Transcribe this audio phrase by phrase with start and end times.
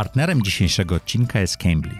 [0.00, 1.94] Partnerem dzisiejszego odcinka jest Cambly.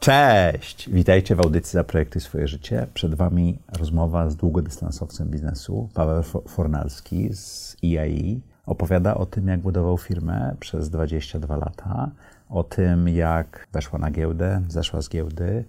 [0.00, 0.90] Cześć!
[0.90, 2.86] Witajcie w audycji Zaprojektuj swoje życie.
[2.94, 8.40] Przed Wami rozmowa z długodystansowcem biznesu, Paweł Fornalski z EIE.
[8.66, 12.10] Opowiada o tym, jak budował firmę przez 22 lata,
[12.48, 15.64] o tym, jak weszła na giełdę, zeszła z giełdy,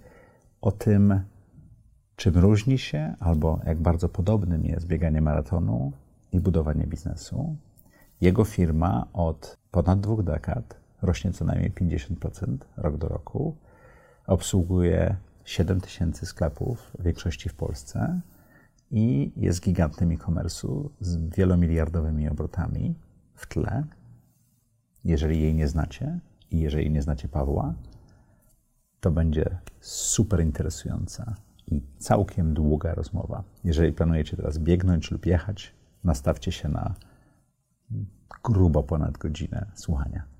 [0.60, 1.20] o tym,
[2.16, 5.92] czym różni się albo jak bardzo podobnym jest bieganie maratonu
[6.32, 7.56] i budowanie biznesu.
[8.20, 13.56] Jego firma od ponad dwóch dekad rośnie co najmniej 50% rok do roku.
[14.26, 18.20] Obsługuje 7 tysięcy sklepów, w większości w Polsce
[18.90, 22.94] i jest gigantem e-commerce'u z wielomiliardowymi obrotami
[23.34, 23.84] w tle.
[25.04, 27.74] Jeżeli jej nie znacie i jeżeli nie znacie Pawła,
[29.00, 31.34] to będzie super interesująca
[31.66, 33.44] i całkiem długa rozmowa.
[33.64, 36.94] Jeżeli planujecie teraz biegnąć lub jechać, nastawcie się na
[38.44, 40.39] grubo ponad godzinę słuchania.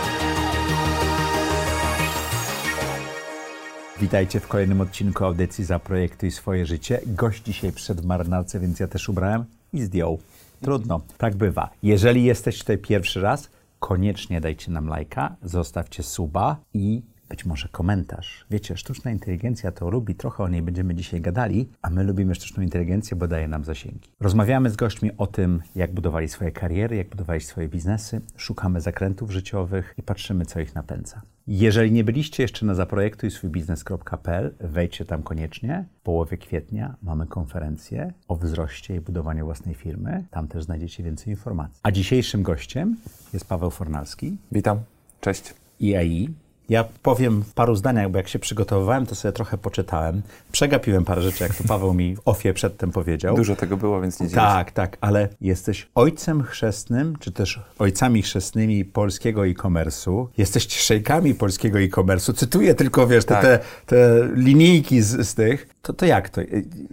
[4.01, 6.99] Witajcie w kolejnym odcinku audycji Zaprojektuj swoje życie.
[7.05, 10.19] Gość dzisiaj przed marynarce, więc ja też ubrałem i zdjął.
[10.61, 11.69] Trudno, tak bywa.
[11.83, 13.49] Jeżeli jesteś tutaj pierwszy raz,
[13.79, 18.45] koniecznie dajcie nam lajka, zostawcie suba i być może komentarz.
[18.49, 22.63] Wiecie, sztuczna inteligencja to lubi, trochę o niej będziemy dzisiaj gadali, a my lubimy sztuczną
[22.63, 24.09] inteligencję, bo daje nam zasięgi.
[24.19, 29.31] Rozmawiamy z gośćmi o tym, jak budowali swoje kariery, jak budowali swoje biznesy, szukamy zakrętów
[29.31, 31.21] życiowych i patrzymy, co ich napędza.
[31.47, 35.85] Jeżeli nie byliście jeszcze na zaprojektujswójbiznes.pl, wejdźcie tam koniecznie.
[35.99, 40.23] W połowie kwietnia mamy konferencję o wzroście i budowaniu własnej firmy.
[40.31, 41.79] Tam też znajdziecie więcej informacji.
[41.83, 42.97] A dzisiejszym gościem
[43.33, 44.37] jest Paweł Fornalski.
[44.51, 44.79] Witam,
[45.21, 45.53] cześć.
[45.81, 46.29] IAI,
[46.71, 50.21] ja powiem w paru zdaniach, bo jak się przygotowywałem, to sobie trochę poczytałem.
[50.51, 53.35] Przegapiłem parę rzeczy, jak to Paweł mi w ofie przedtem powiedział.
[53.35, 58.21] Dużo tego było, więc nie dziwię Tak, tak, ale jesteś ojcem chrzestnym, czy też ojcami
[58.21, 60.27] chrzestnymi polskiego e-commerce'u.
[60.37, 62.33] Jesteście szejkami polskiego e-commerce'u.
[62.33, 63.43] Cytuję tylko, wiesz, te, Tak.
[63.43, 65.67] te, te linijki z, z tych.
[65.81, 66.41] To, to, jak to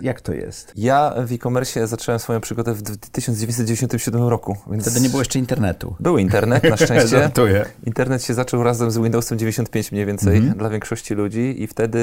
[0.03, 0.73] jak to jest?
[0.77, 4.83] Ja w e-commerce zacząłem swoją przygodę w 1997 roku, więc...
[4.83, 5.97] Wtedy nie było jeszcze internetu.
[6.01, 7.09] Był internet, na szczęście.
[7.09, 7.65] Żartuję.
[7.87, 10.59] Internet się zaczął razem z Windowsem 95 mniej więcej Mhm.
[10.59, 11.99] dla większości ludzi i wtedy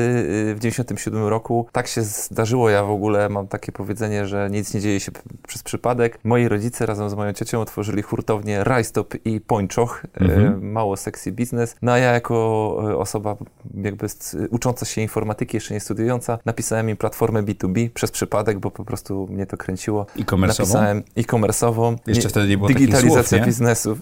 [0.51, 4.73] y, w 97 roku tak się zdarzyło, ja w ogóle mam takie powiedzenie, że nic
[4.73, 5.11] nie dzieje się
[5.47, 6.19] przez przypadek.
[6.23, 10.71] Moi rodzice razem z moją ciocią otworzyli hurtownię Rajstop i Pończoch, y, Mhm.
[10.71, 11.75] mało sexy biznes.
[11.81, 12.35] No a ja jako
[12.91, 13.35] y, osoba
[13.83, 14.07] jakby
[14.49, 19.27] ucząca się informatyki, jeszcze nie studiująca, napisałem im platformę B2B przez przypadek, bo po prostu
[19.31, 20.05] mnie to kręciło.
[20.17, 20.47] E-commerce'ową?
[20.47, 21.95] Napisałem e-commerce'ową.
[22.07, 23.45] Jeszcze wtedy nie było takich Digitalizacja słów, nie?
[23.45, 23.97] biznesu.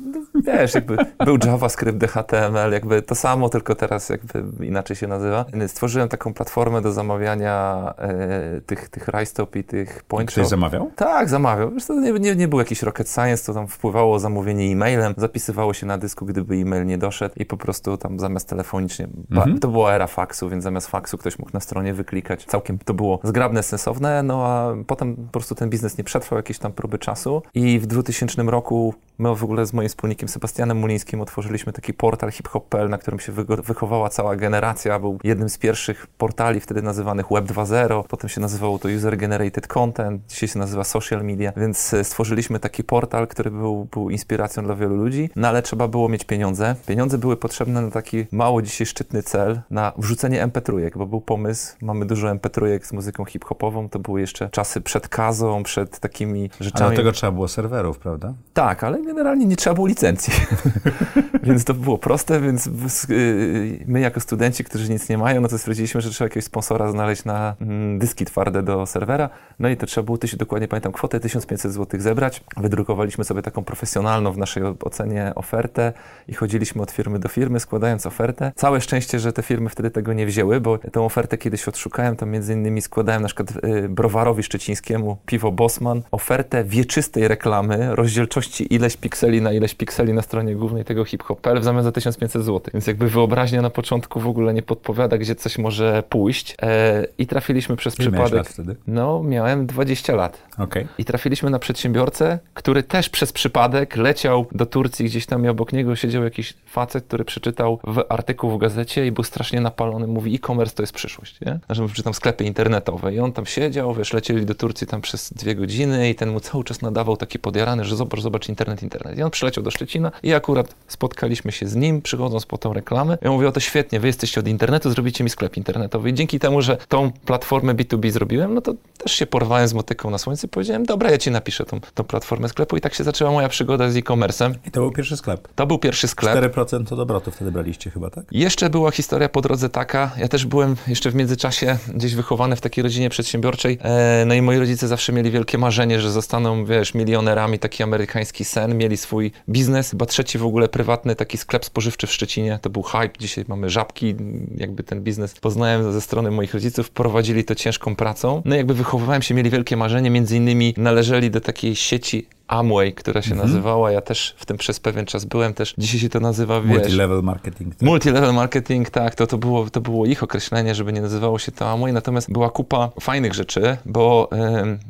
[0.45, 5.45] No, Wiesz, jakby był JavaScript, DHTML, jakby to samo, tylko teraz jakby inaczej się nazywa.
[5.67, 10.91] Stworzyłem taką platformę do zamawiania e, tych, tych Rajstop i tych Point Ktoś zamawiał?
[10.95, 11.71] Tak, zamawiał.
[11.71, 15.73] Wiesz, to nie, nie, nie był jakiś rocket science, to tam wpływało zamówienie e-mailem, zapisywało
[15.73, 19.59] się na dysku, gdyby e-mail nie doszedł i po prostu tam zamiast telefonicznie, Mhm.
[19.59, 22.45] to była era faksu, więc zamiast faksu ktoś mógł na stronie wyklikać.
[22.45, 26.59] Całkiem to było zgrabne, sensowne, no a potem po prostu ten biznes nie przetrwał jakieś
[26.59, 31.21] tam próby czasu i w 2000 roku my w ogóle z moim wspólnikiem Sebastianem Mulińskim
[31.21, 33.31] otworzyliśmy taki portal hiphop.pl, na którym się
[33.63, 34.99] wychowała cała generacja.
[34.99, 39.67] Był jednym z pierwszych portali wtedy nazywanych Web 2.0, potem się nazywało to User Generated
[39.67, 44.63] Content, dzisiaj się nazywa Social Media, więc e, stworzyliśmy taki portal, który był, był inspiracją
[44.63, 46.75] dla wielu ludzi, no ale trzeba było mieć pieniądze.
[46.85, 51.75] Pieniądze były potrzebne na taki mało dzisiaj szczytny cel, na wrzucenie MP3, bo był pomysł,
[51.81, 56.65] mamy dużo MP3 z muzyką hip-hopową, to były jeszcze czasy przed kazą, przed takimi Ale
[56.65, 56.91] rzeczami.
[56.91, 58.33] do tego trzeba było serwerów, prawda?
[58.53, 60.22] Tak, ale generalnie nie trzeba było licencji.
[61.43, 65.47] więc to było proste, więc w- y, my jako studenci, którzy nic nie mają, no
[65.47, 69.29] to stwierdziliśmy, że trzeba jakiegoś sponsora znaleźć na mm, dyski twarde do serwera.
[69.59, 72.43] No i to trzeba było, tyś- dokładnie pamiętam kwotę, 1500 zł zebrać.
[72.57, 75.93] Wydrukowaliśmy sobie taką profesjonalną w naszej ocenie ofertę
[76.27, 78.51] i chodziliśmy od firmy do firmy, składając ofertę.
[78.55, 82.29] Całe szczęście, że te firmy wtedy tego nie wzięły, bo tę ofertę kiedyś odszukałem, tam
[82.29, 88.97] między innymi składałem na przykład y, browarowi szczecińskiemu, piwo Bosman, ofertę wieczystej reklamy, rozdzielczości ileś
[88.97, 92.61] pikseli na ileś pikseli na stronie głównej tego hip-hop.pl w zamian za 1500 zł.
[92.73, 96.55] Więc jakby wyobraźnia na początku w ogóle nie podpowiada, gdzie coś może pójść.
[96.61, 98.33] E, I trafiliśmy przez Ile przypadek.
[98.33, 98.75] lat wtedy?
[98.87, 100.41] No, miałem 20 lat.
[100.57, 100.87] Okej.
[100.97, 105.73] I trafiliśmy na przedsiębiorcę, który też przez przypadek leciał do Turcji, gdzieś tam i obok
[105.73, 110.07] niego siedział jakiś facet, który przeczytał w artykuł w gazecie i był strasznie napalony.
[110.07, 111.59] Mówi, e-commerce to jest przyszłość, nie?
[111.65, 113.13] Znaczy, czytam sklepy internetowe.
[113.13, 116.39] I on tam siedział, wiesz, lecieli do Turcji tam przez dwie godziny i ten mu
[116.39, 119.17] cały czas nadawał taki podjarany, że zobacz, zobacz internet, internet.
[119.17, 123.17] I on przyleciał do Szczecina i akurat spotkaliśmy się z nim, przychodząc po tą reklamę.
[123.21, 126.09] Ja mówię, o to świetnie, wy jesteście od internetu, zrobicie mi sklep internetowy.
[126.09, 130.09] I dzięki temu, że tą platformę B2B zrobiłem, no to też się porwałem z motyką
[130.09, 132.77] na słońce i powiedziałem, dobra, ja ci napiszę tą, tą platformę sklepu.
[132.77, 134.53] I tak się zaczęła moja przygoda z e-commerce'em.
[134.67, 135.47] I to był pierwszy sklep.
[135.55, 136.53] To był pierwszy sklep.
[136.55, 138.25] 4% od obrotu wtedy braliście chyba, tak?
[138.31, 142.61] Jeszcze była historia po drodze taka, ja też byłem jeszcze w międzyczasie gdzieś wychowany w
[142.61, 146.93] takiej rodzinie przedsiębiorczej, e, no i moi rodzice zawsze mieli wielkie marzenie, że zostaną, wiesz,
[146.93, 152.07] milionerami, taki amerykański sen, mieli swój biznes, chyba trzeci w ogóle prywatny taki sklep spożywczy
[152.07, 154.15] w Szczecinie, to był hype, dzisiaj mamy żabki,
[154.57, 158.73] jakby ten biznes poznałem ze strony moich rodziców, prowadzili to ciężką pracą, no i jakby
[158.73, 163.91] wychowywałem się, mieli wielkie marzenie, między innymi należeli do takiej sieci Amway, która się nazywała,
[163.91, 166.77] ja też w tym przez pewien czas byłem, też dzisiaj się to nazywa, wiesz...
[166.77, 167.75] Multi-level marketing.
[167.75, 167.89] Tak?
[167.89, 171.69] Multi-level marketing, tak, to, to, było, to było ich określenie, żeby nie nazywało się to
[171.69, 174.29] Amway, natomiast była kupa fajnych rzeczy, bo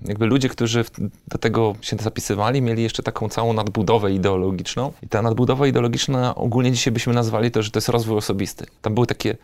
[0.06, 0.86] jakby ludzie, którzy
[1.28, 6.72] do tego się zapisywali, mieli jeszcze taką całą nadbudowę ideologiczną i ta nadbudowa ideologiczna ogólnie
[6.72, 8.66] dzisiaj byśmy nazwali to, że to jest rozwój osobisty.
[8.82, 9.38] Tam były takie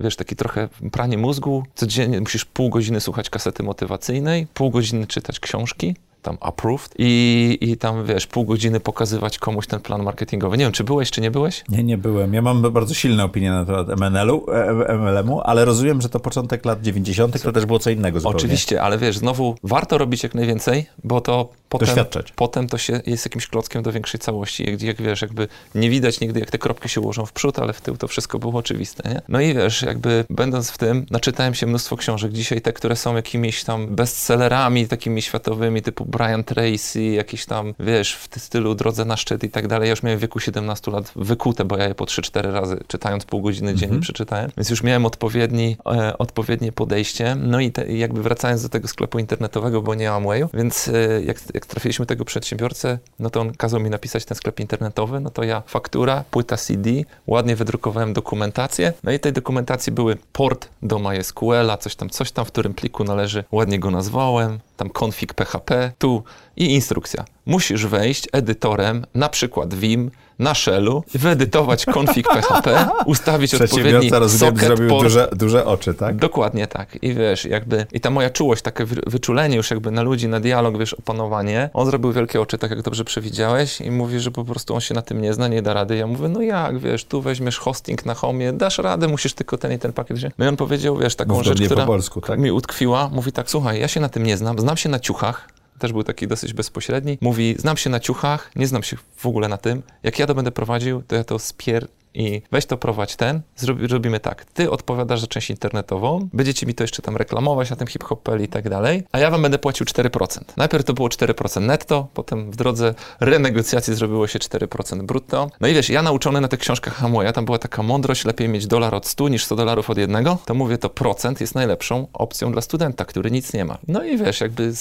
[0.00, 1.64] wiesz, takie trochę pranie mózgu.
[1.74, 5.94] Codziennie musisz pół godziny słuchać kasety motywacyjnej, pół godziny czytać książki,
[6.26, 10.58] tam approved i, i tam, wiesz, pół godziny pokazywać komuś ten plan marketingowy.
[10.58, 11.64] Nie wiem, czy byłeś, czy nie byłeś?
[11.68, 12.34] Nie, nie byłem.
[12.34, 16.64] Ja mam bardzo silne opinie na temat MNL-u, e, MLM-u, ale rozumiem, że to początek
[16.64, 17.42] lat 90.
[17.42, 18.36] to też było co innego zupełnie.
[18.36, 22.32] Oczywiście, ale wiesz, znowu warto robić jak najwięcej, bo to potem, Doświadczać.
[22.36, 24.70] potem to się jest jakimś klockiem do większej całości.
[24.70, 27.72] Jak, jak wiesz, jakby nie widać nigdy, jak te kropki się ułożą w przód, ale
[27.72, 29.20] w tył to wszystko było oczywiste, nie?
[29.28, 32.32] No i wiesz, jakby będąc w tym, naczytałem się mnóstwo książek.
[32.32, 38.14] Dzisiaj te, które są jakimiś tam bestsellerami takimi światowymi, typu Brian Tracy, jakieś tam, wiesz,
[38.14, 39.86] w ty- stylu Drodze na szczyt i tak dalej.
[39.86, 43.24] Ja już miałem w wieku 17 lat wykute, bo ja je po 3-4 razy czytając
[43.24, 47.34] pół godziny dziennie przeczytałem, więc już miałem odpowiedni, e, odpowiednie podejście.
[47.34, 50.92] No i te, jakby wracając do tego sklepu internetowego, bo nie Amwayu, więc e,
[51.24, 55.30] jak, jak trafiliśmy tego przedsiębiorcę, no to on kazał mi napisać ten sklep internetowy, no
[55.30, 56.90] to ja faktura, płyta CD,
[57.26, 62.44] ładnie wydrukowałem dokumentację, no i tej dokumentacji były port do MySQL-a, coś tam, coś tam,
[62.44, 66.22] w którym pliku należy, ładnie go nazwałem, tam config PHP, tu
[66.56, 67.24] i instrukcja.
[67.46, 74.88] Musisz wejść edytorem, na przykład Vim, na shellu, wyedytować config PHP, ustawić odpowiedni socket, zrobił
[74.88, 76.16] port, duże, duże oczy, tak?
[76.16, 77.02] Dokładnie tak.
[77.02, 80.40] I wiesz, jakby, i ta moja czułość, takie wy- wyczulenie już jakby na ludzi, na
[80.40, 81.70] dialog, wiesz, opanowanie.
[81.74, 84.94] On zrobił wielkie oczy, tak jak dobrze przewidziałeś i mówi, że po prostu on się
[84.94, 85.96] na tym nie zna, nie da rady.
[85.96, 89.72] Ja mówię, no jak, wiesz, tu weźmiesz hosting na homie, dasz radę, musisz tylko ten
[89.72, 90.34] i ten pakiet wziąć.
[90.38, 92.38] No i on powiedział, wiesz, taką do rzecz, która polsku, tak?
[92.38, 93.08] mi utkwiła.
[93.12, 96.04] Mówi tak, słuchaj, ja się na tym nie znam, znam się na ciuchach, też był
[96.04, 97.18] taki dosyć bezpośredni.
[97.20, 99.82] Mówi, znam się na ciuchach, nie znam się w ogóle na tym.
[100.02, 101.88] Jak ja to będę prowadził, to ja to spier...
[102.16, 104.44] I weź to prowadź ten, zrobi, robimy tak.
[104.44, 108.48] Ty odpowiadasz za część internetową, będziecie mi to jeszcze tam reklamować na tym hip-hopel i
[108.48, 110.40] tak dalej, a ja wam będę płacił 4%.
[110.56, 115.50] Najpierw to było 4% netto, potem w drodze renegocjacji zrobiło się 4% brutto.
[115.60, 118.66] No i wiesz, ja nauczony na tych książkach Hamoya, tam była taka mądrość, lepiej mieć
[118.66, 122.52] dolar od 100 niż 100 dolarów od jednego, to mówię, to procent jest najlepszą opcją
[122.52, 123.78] dla studenta, który nic nie ma.
[123.88, 124.72] No i wiesz, jakby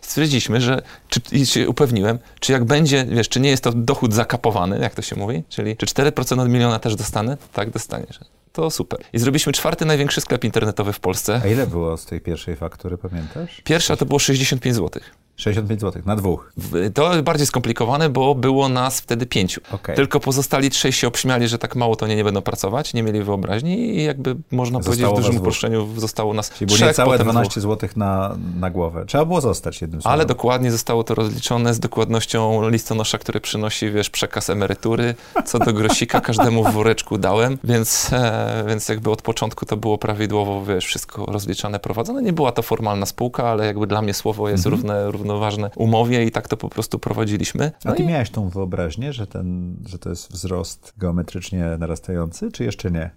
[0.00, 4.14] stwierdziliśmy, że, czy, i się upewniłem, czy jak będzie, wiesz, czy nie jest to dochód
[4.14, 7.36] zakapowany, jak to się mówi, czyli czy 4% od miliona też dostanę?
[7.52, 8.20] Tak, dostaniesz.
[8.52, 9.00] To super.
[9.12, 11.40] I zrobiliśmy czwarty największy sklep internetowy w Polsce.
[11.44, 13.60] A ile było z tej pierwszej faktury, pamiętasz?
[13.64, 15.02] Pierwsza to było 65 zł.
[15.36, 16.52] 65 zł na dwóch.
[16.94, 19.60] To bardziej skomplikowane, bo było nas wtedy pięciu.
[19.72, 19.96] Okej.
[19.96, 23.22] Tylko pozostali trzej się obśmiali, że tak mało to nie, nie będą pracować, nie mieli
[23.22, 27.24] wyobraźni i jakby można Zostało powiedzieć w dużym uproszczeniu zostało nas Czyli trzech, niecałe potem
[27.32, 27.72] 12 dwóch.
[27.72, 29.04] zł na, na głowę.
[29.06, 30.12] Trzeba było zostać jednym słowem.
[30.14, 35.14] Ale dokładnie zostało to rozliczone z dokładnością listonosza, który przynosi, wiesz, przekaz emerytury.
[35.44, 39.98] Co do grosika każdemu w woreczku dałem, więc, e, więc jakby od początku to było
[39.98, 42.22] prawidłowo, wiesz, wszystko rozliczane, prowadzone.
[42.22, 44.72] Nie była to formalna spółka, ale jakby dla mnie słowo jest Mhm.
[44.80, 47.72] równe, równoważne umowie i tak to po prostu prowadziliśmy.
[47.84, 52.52] A No ty i miałeś tą wyobraźnię, że, ten, że to jest wzrost geometrycznie narastający,
[52.52, 53.10] czy jeszcze nie?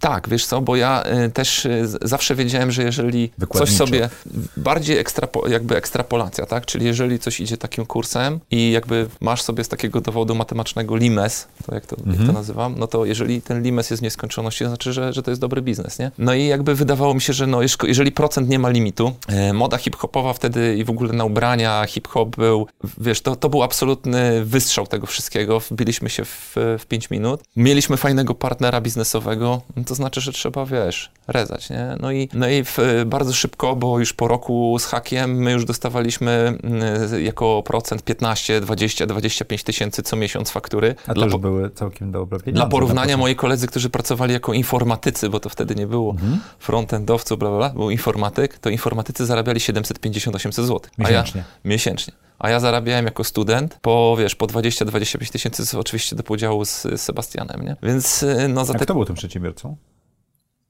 [0.00, 4.08] Tak, wiesz co, bo ja y, też y, zawsze wiedziałem, że jeżeli coś sobie,
[4.56, 9.64] bardziej ekstrapo, jakby ekstrapolacja, tak, czyli jeżeli coś idzie takim kursem i jakby masz sobie
[9.64, 12.26] z takiego dowodu matematycznego limes, to jak to, jak Mhm.
[12.26, 15.30] to nazywam, no to jeżeli ten limes jest w nieskończoności, to znaczy, że, że to
[15.30, 16.10] jest dobry biznes, nie?
[16.18, 19.52] No i jakby wydawało mi się, że no, jeż- jeżeli procent nie ma limitu, e,
[19.52, 22.66] moda hip-hopowa wtedy i w ogóle na ubrania hip-hop był,
[22.98, 25.60] wiesz, to, to był absolutny wystrzał tego wszystkiego.
[25.60, 27.40] Wbiliśmy się w, w 5 minut.
[27.56, 31.96] Mieliśmy fajnego partnera biznesowego, no to znaczy, że trzeba, wiesz, rezać, nie?
[32.00, 35.64] No i, no i w, bardzo szybko, bo już po roku z hakiem my już
[35.64, 40.94] dostawaliśmy mm, jako procent 15, 20, 25 tysięcy co miesiąc faktury.
[41.04, 42.52] A to Dla już były całkiem dobre pieniądze.
[42.52, 46.40] Dla na porównania moi koledzy, którzy pracowali jako informatycy, bo to wtedy nie było Mhm.
[46.58, 50.80] frontendowców, bla, bla, bla, był informatyk, to informatycy zarabiali 750-800 zł.
[51.04, 51.24] A ja,
[51.64, 52.14] miesięcznie.
[52.38, 57.62] A ja zarabiałem jako student po, wiesz, po 20-25 tysięcy, oczywiście do podziału z, Sebastianem,
[57.62, 57.76] nie?
[57.82, 58.84] Więc y, no za A te...
[58.84, 59.76] kto był tym przedsiębiorcą?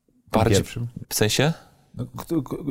[0.06, 0.86] Tym Bardziej- Pierwszym?
[1.08, 1.52] W sensie?
[1.96, 2.04] No,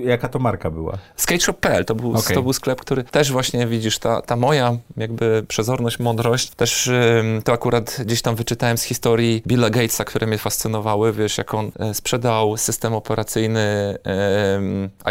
[0.04, 0.98] jaka to marka była?
[1.16, 2.36] Skateshop.pl to był, Okej.
[2.36, 7.42] to był sklep, który też właśnie widzisz, ta, ta moja jakby przezorność, mądrość, też ym,
[7.44, 11.72] to akurat gdzieś tam wyczytałem z historii Billa Gatesa, które mnie fascynowały, wiesz, jak on
[11.80, 13.98] e, sprzedał system operacyjny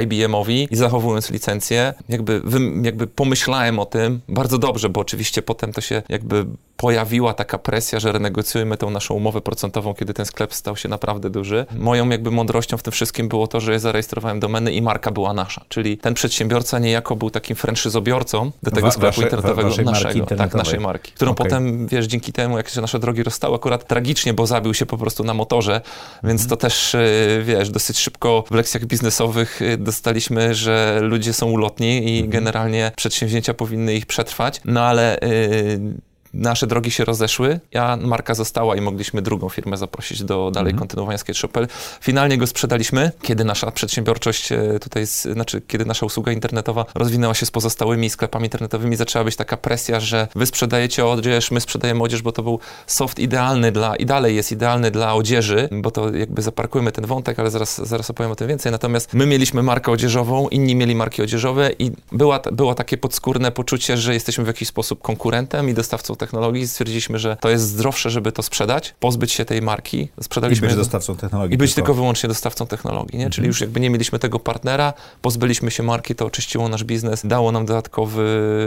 [0.03, 5.73] IBM-owi i zachowując licencję, jakby, wym- jakby pomyślałem o tym bardzo dobrze, bo oczywiście potem
[5.73, 10.55] to się jakby pojawiła taka presja, że renegocjujemy tą naszą umowę procentową, kiedy ten sklep
[10.55, 11.67] stał się naprawdę duży.
[11.79, 14.02] Moją jakby mądrością w tym wszystkim było to, że ja zarejestrowałem
[14.41, 15.65] domeny i marka była nasza.
[15.69, 19.85] Czyli ten przedsiębiorca niejako był takim franczyzobiorcą do tego Wa- sklepu wasze- wa- internetowego waszej
[19.85, 20.27] marki naszego.
[20.37, 21.13] Tak, naszej marki.
[21.13, 21.45] Którą Okej.
[21.47, 24.99] potem, wiesz, dzięki temu, jak się nasze drogi rozstały, akurat tragicznie, bo zabił się po
[24.99, 25.81] prostu na motorze,
[26.25, 31.51] więc to też, y, wiesz, dosyć szybko w lekcjach biznesowych y, dostaliśmy, że ludzie są
[31.51, 35.81] ulotni i generalnie przedsięwzięcia powinny ich przetrwać, no ale y,
[36.35, 41.19] nasze drogi się rozeszły, a marka została i mogliśmy drugą firmę zaprosić do dalej kontynuowania
[41.19, 41.69] SketchUp.pl.
[42.01, 47.47] Finalnie go sprzedaliśmy, kiedy nasza przedsiębiorczość e, tutaj, znaczy kiedy nasza usługa internetowa rozwinęła się
[47.47, 52.23] z pozostałymi sklepami internetowymi, zaczęła być taka presja, że wy sprzedajecie odzież, my sprzedajemy odzież,
[52.23, 56.43] bo to był soft idealny dla, i dalej jest idealny dla odzieży, bo to jakby
[56.43, 58.73] zaparkujmy ten wątek, ale zaraz, zaraz opowiem o tym więcej.
[58.73, 63.97] Natomiast my mieliśmy markę odzieżową, inni mieli marki odzieżowe i była, było takie podskórne poczucie,
[63.97, 66.69] że jesteśmy w jakiś sposób konkurentem i dostawcą technologii.
[66.69, 70.09] Stwierdziliśmy, że to jest zdrowsze, żeby to sprzedać, pozbyć się tej marki.
[70.19, 71.55] I Sprzedaliśmy być dostawcą technologii.
[71.55, 73.31] i być tylko wyłącznie dostawcą technologii, nie?
[73.31, 77.53] Czyli już jakby nie mieliśmy tego partnera, pozbyliśmy się marki, to oczyściło nasz biznes, dało
[77.53, 78.25] nam dodatkowy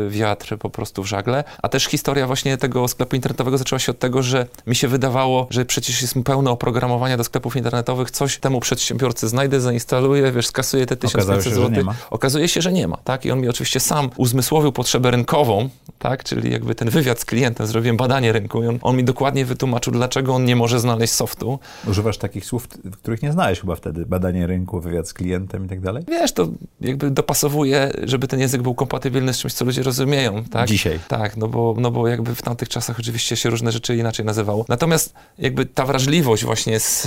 [0.10, 1.44] wiatr po prostu w żagle.
[1.64, 5.48] A też historia właśnie tego sklepu internetowego zaczęła się od tego, że mi się wydawało,
[5.50, 10.86] że przecież jest pełno oprogramowania do sklepów internetowych, coś temu przedsiębiorcy znajdę, zainstaluję, wiesz, skasuję
[10.86, 11.94] te Okazało 1500 się, że zł.
[12.10, 13.26] Okazuje się, że nie ma, tak?
[13.26, 15.70] I on mi oczywiście sam uzmysłowił potrzebę rynkową,
[16.00, 16.24] tak?
[16.24, 19.94] Czyli jakby ten wywiad z klientem, zrobiłem badanie rynku i on, on mi dokładnie wytłumaczył,
[19.94, 24.06] dlaczego on nie może znaleźć softu, Używasz takich słów, których nie znałeś chyba wtedy.
[24.06, 26.04] Badanie rynku, wywiad z klientem i tak dalej.
[26.08, 26.48] Wiesz, to
[26.82, 30.68] jakby dopasowuje, żeby ten język był kompatybilny z czymś, co ludzie rozumieją, tak?
[30.68, 31.00] Dzisiaj.
[31.08, 34.66] Tak, no bo, no bo jakby w tamtych czasach oczywiście się różne rzeczy inaczej nazywało.
[34.70, 37.02] Natomiast jakby ta wrażliwość właśnie z,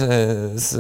[0.54, 0.76] z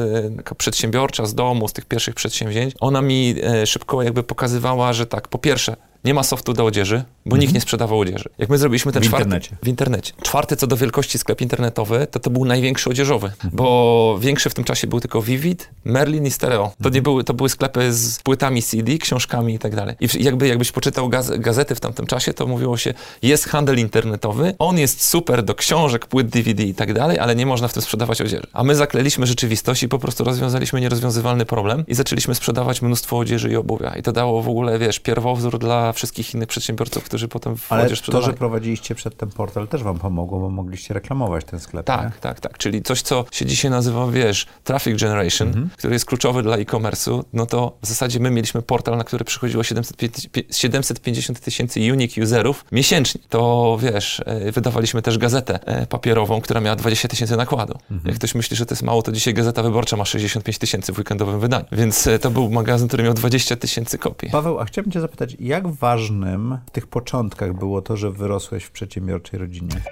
[0.58, 5.28] przedsiębiorcza, z domu, z tych pierwszych przedsięwzięć, ona mi e, szybko jakby pokazywała, że tak,
[5.28, 5.76] po pierwsze,
[6.08, 8.28] nie ma softu do odzieży, bo nikt nie sprzedawał odzieży.
[8.38, 9.24] Jak my zrobiliśmy ten W czwarty...
[9.24, 9.56] internecie.
[9.62, 10.12] W internecie.
[10.22, 14.64] Czwarty co do wielkości sklep internetowy, to to był największy odzieżowy, bo większy w tym
[14.64, 16.72] czasie był tylko Vivid, Merlin i Stereo.
[16.82, 19.96] To nie były, to były sklepy z płytami CD, książkami i tak dalej.
[20.00, 24.54] I jakby jakbyś poczytał gaz, gazety w tamtym czasie, to mówiło się, jest handel internetowy,
[24.58, 27.82] on jest super do książek, płyt DVD i tak dalej, ale nie można w tym
[27.82, 28.46] sprzedawać odzieży.
[28.52, 33.50] A my zakleliśmy rzeczywistość i po prostu rozwiązaliśmy nierozwiązywalny problem i zaczęliśmy sprzedawać mnóstwo odzieży
[33.50, 33.96] i obuwia.
[33.96, 37.90] I to dało w ogóle, wiesz, pierwowzór dla wszystkich innych przedsiębiorców, którzy potem w Ale
[37.96, 41.88] to, że prowadziliście przed ten portal też wam pomogło, bo mogliście reklamować ten sklep.
[41.88, 41.94] nie?
[41.94, 42.58] Tak, tak, tak.
[42.58, 45.70] Czyli coś, co się dzisiaj nazywa, wiesz, traffic generation, Mhm.
[45.76, 49.62] który jest kluczowy dla e-commerce'u, no to w zasadzie my mieliśmy portal, na który przychodziło
[49.64, 53.20] 750 750 tysięcy unique userów miesięcznie.
[53.28, 57.74] To wiesz, e, wydawaliśmy też gazetę e, papierową, która miała 20 tysięcy nakładu.
[57.90, 58.00] Mhm.
[58.04, 60.98] Jak ktoś myśli, że to jest mało, to dzisiaj Gazeta Wyborcza ma 65 tysięcy w
[60.98, 61.64] weekendowym wydaniu.
[61.72, 64.30] Więc e, to był magazyn, który miał 20 tysięcy kopii.
[64.30, 68.70] Paweł, a chciałbym cię zapytać, jak ważnym w tych początkach było to, że wyrosłeś w
[68.70, 69.82] przedsiębiorczej rodzinie?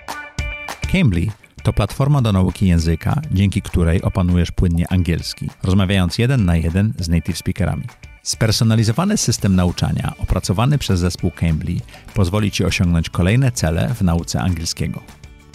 [0.93, 1.27] Cambly
[1.63, 7.09] to platforma do nauki języka, dzięki której opanujesz płynnie angielski, rozmawiając jeden na jeden z
[7.09, 7.85] native speakerami.
[8.23, 11.77] Spersonalizowany system nauczania opracowany przez zespół Cambly
[12.15, 15.01] pozwoli Ci osiągnąć kolejne cele w nauce angielskiego.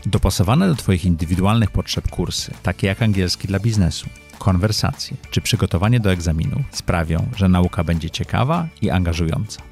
[0.05, 4.09] Dopasowane do Twoich indywidualnych potrzeb kursy, takie jak angielski dla biznesu,
[4.39, 9.70] konwersacje czy przygotowanie do egzaminu, sprawią, że nauka będzie ciekawa i angażująca.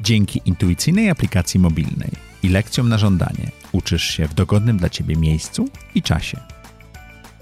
[0.00, 2.10] Dzięki intuicyjnej aplikacji mobilnej
[2.42, 6.40] i lekcjom na żądanie uczysz się w dogodnym dla Ciebie miejscu i czasie.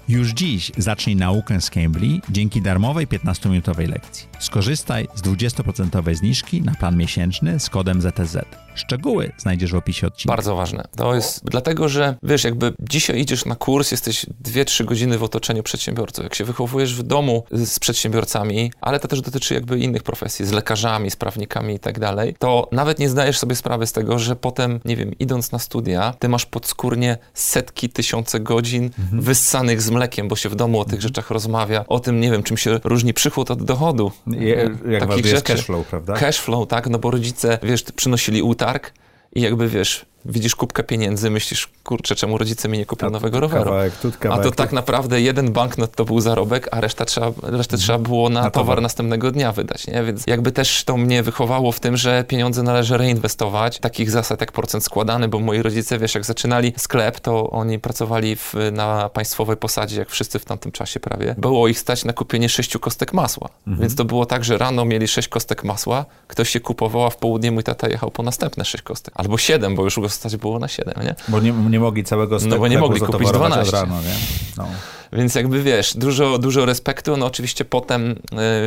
[0.09, 4.30] Już dziś zacznij naukę z Cambly dzięki darmowej 15-minutowej lekcji.
[4.41, 8.37] Skorzystaj z 20% zniżki na plan miesięczny z kodem ZTZ.
[8.75, 10.35] Szczegóły znajdziesz w opisie odcinka.
[10.35, 10.83] Bardzo ważne.
[10.95, 15.63] To jest dlatego, że wiesz, jakby dzisiaj idziesz na kurs, jesteś 2-3 godziny w otoczeniu
[15.63, 16.23] przedsiębiorców.
[16.23, 20.51] Jak się wychowujesz w domu z przedsiębiorcami, ale to też dotyczy jakby innych profesji, z
[20.51, 24.35] lekarzami, z prawnikami i tak dalej, to nawet nie zdajesz sobie sprawy z tego, że
[24.35, 29.21] potem, nie wiem, idąc na studia, ty masz podskórnie setki, tysiące godzin mhm.
[29.21, 31.01] wyssanych z mlekiem, bo się w domu o tych mhm.
[31.01, 34.11] rzeczach rozmawia, o tym, nie wiem, czym się różni przychód od dochodu.
[34.39, 35.53] Je, jak Takich rzeczy.
[35.53, 36.13] cash flow, prawda?
[36.13, 38.93] Cash flow, tak, no bo rodzice, wiesz, przynosili utarg
[39.35, 43.63] i jakby, wiesz, widzisz kubkę pieniędzy, myślisz, kurczę, czemu rodzice mi nie kupią nowego roweru?
[43.63, 47.51] Kawałek, kawałek, a to tak naprawdę jeden banknot to był zarobek, a reszta trzeba, resztę
[47.53, 47.79] mhm.
[47.79, 50.03] trzeba było na, na towar, towar następnego dnia wydać, nie?
[50.03, 53.79] Więc jakby też to mnie wychowało w tym, że pieniądze należy reinwestować.
[53.79, 58.35] Takich zasad jak procent składany, bo moi rodzice, wiesz, jak zaczynali sklep, to oni pracowali
[58.35, 61.35] w, na państwowej posadzie, jak wszyscy w tamtym czasie prawie.
[61.37, 63.49] Było ich stać na kupienie sześciu kostek masła.
[63.67, 63.81] Mhm.
[63.81, 67.17] Więc to było tak, że rano mieli sześć kostek masła, ktoś się kupował, a w
[67.17, 69.13] południe mój tata jechał po następne sześć kostek.
[69.17, 71.15] Albo siedem, bo już go stać było na 7, nie?
[71.27, 73.71] Bo nie, nie mogli całego No bo nie mogli kupić 12.
[73.71, 74.15] Rano, nie?
[74.57, 74.67] No.
[75.13, 77.17] Więc jakby wiesz, dużo, dużo respektu.
[77.17, 78.15] No oczywiście potem y,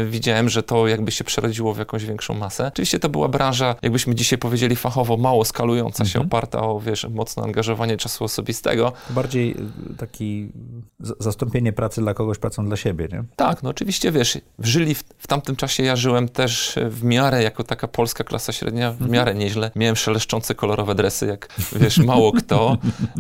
[0.06, 2.66] widziałem, że to jakby się przerodziło w jakąś większą masę.
[2.66, 6.26] Oczywiście to była branża, jakbyśmy dzisiaj powiedzieli fachowo, mało skalująca się, mhm.
[6.26, 8.92] oparta o, wiesz, mocne angażowanie czasu osobistego.
[9.10, 9.56] Bardziej
[9.90, 10.52] y, taki
[11.20, 13.24] zastąpienie pracy dla kogoś pracą dla siebie, nie?
[13.36, 17.64] Tak, no oczywiście, wiesz, żyli w, w tamtym czasie, ja żyłem też w miarę jako
[17.64, 19.10] taka polska klasa średnia, w mhm.
[19.10, 19.70] miarę nieźle.
[19.76, 22.76] Miałem szeleszczące kolorowe dresy, jak wiesz, mało kto.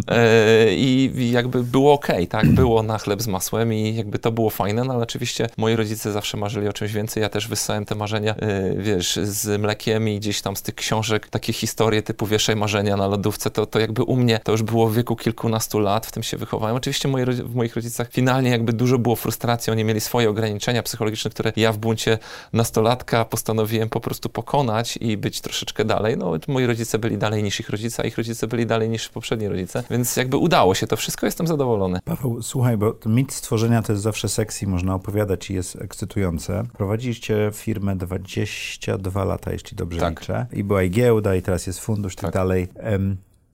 [0.08, 4.32] E, i, jakby było ok, tak, było na chleb chleb z masłem i jakby to
[4.32, 7.84] było fajne, no ale oczywiście moi rodzice zawsze marzyli o czymś więcej, ja też wyssałem
[7.84, 12.26] te marzenia, yy, wiesz, z mlekiem i gdzieś tam z tych książek, takie historie typu
[12.26, 15.78] wieszaj marzenia na lodówce, to, to jakby u mnie to już było w wieku kilkunastu
[15.78, 16.76] lat, w tym się wychowałem.
[16.76, 21.30] Oczywiście moi, w moich rodzicach finalnie jakby dużo było frustracji, oni mieli swoje ograniczenia psychologiczne,
[21.30, 22.18] które ja w buncie
[22.52, 26.16] nastolatka postanowiłem po prostu pokonać i być troszeczkę dalej.
[26.16, 29.48] No, moi rodzice byli dalej niż ich rodzice, a ich rodzice byli dalej niż poprzedni
[29.48, 32.00] rodzice, więc jakby udało się to wszystko, jestem zadowolony.
[32.04, 36.62] Paweł, słuchaj, bo mit stworzenia to jest zawsze sexy, można opowiadać i jest ekscytujące.
[36.76, 40.20] Prowadziliście firmę 22 lata, jeśli dobrze tak.
[40.20, 40.46] liczę.
[40.52, 42.68] I była i giełda, i teraz jest fundusz, i tak, tak dalej.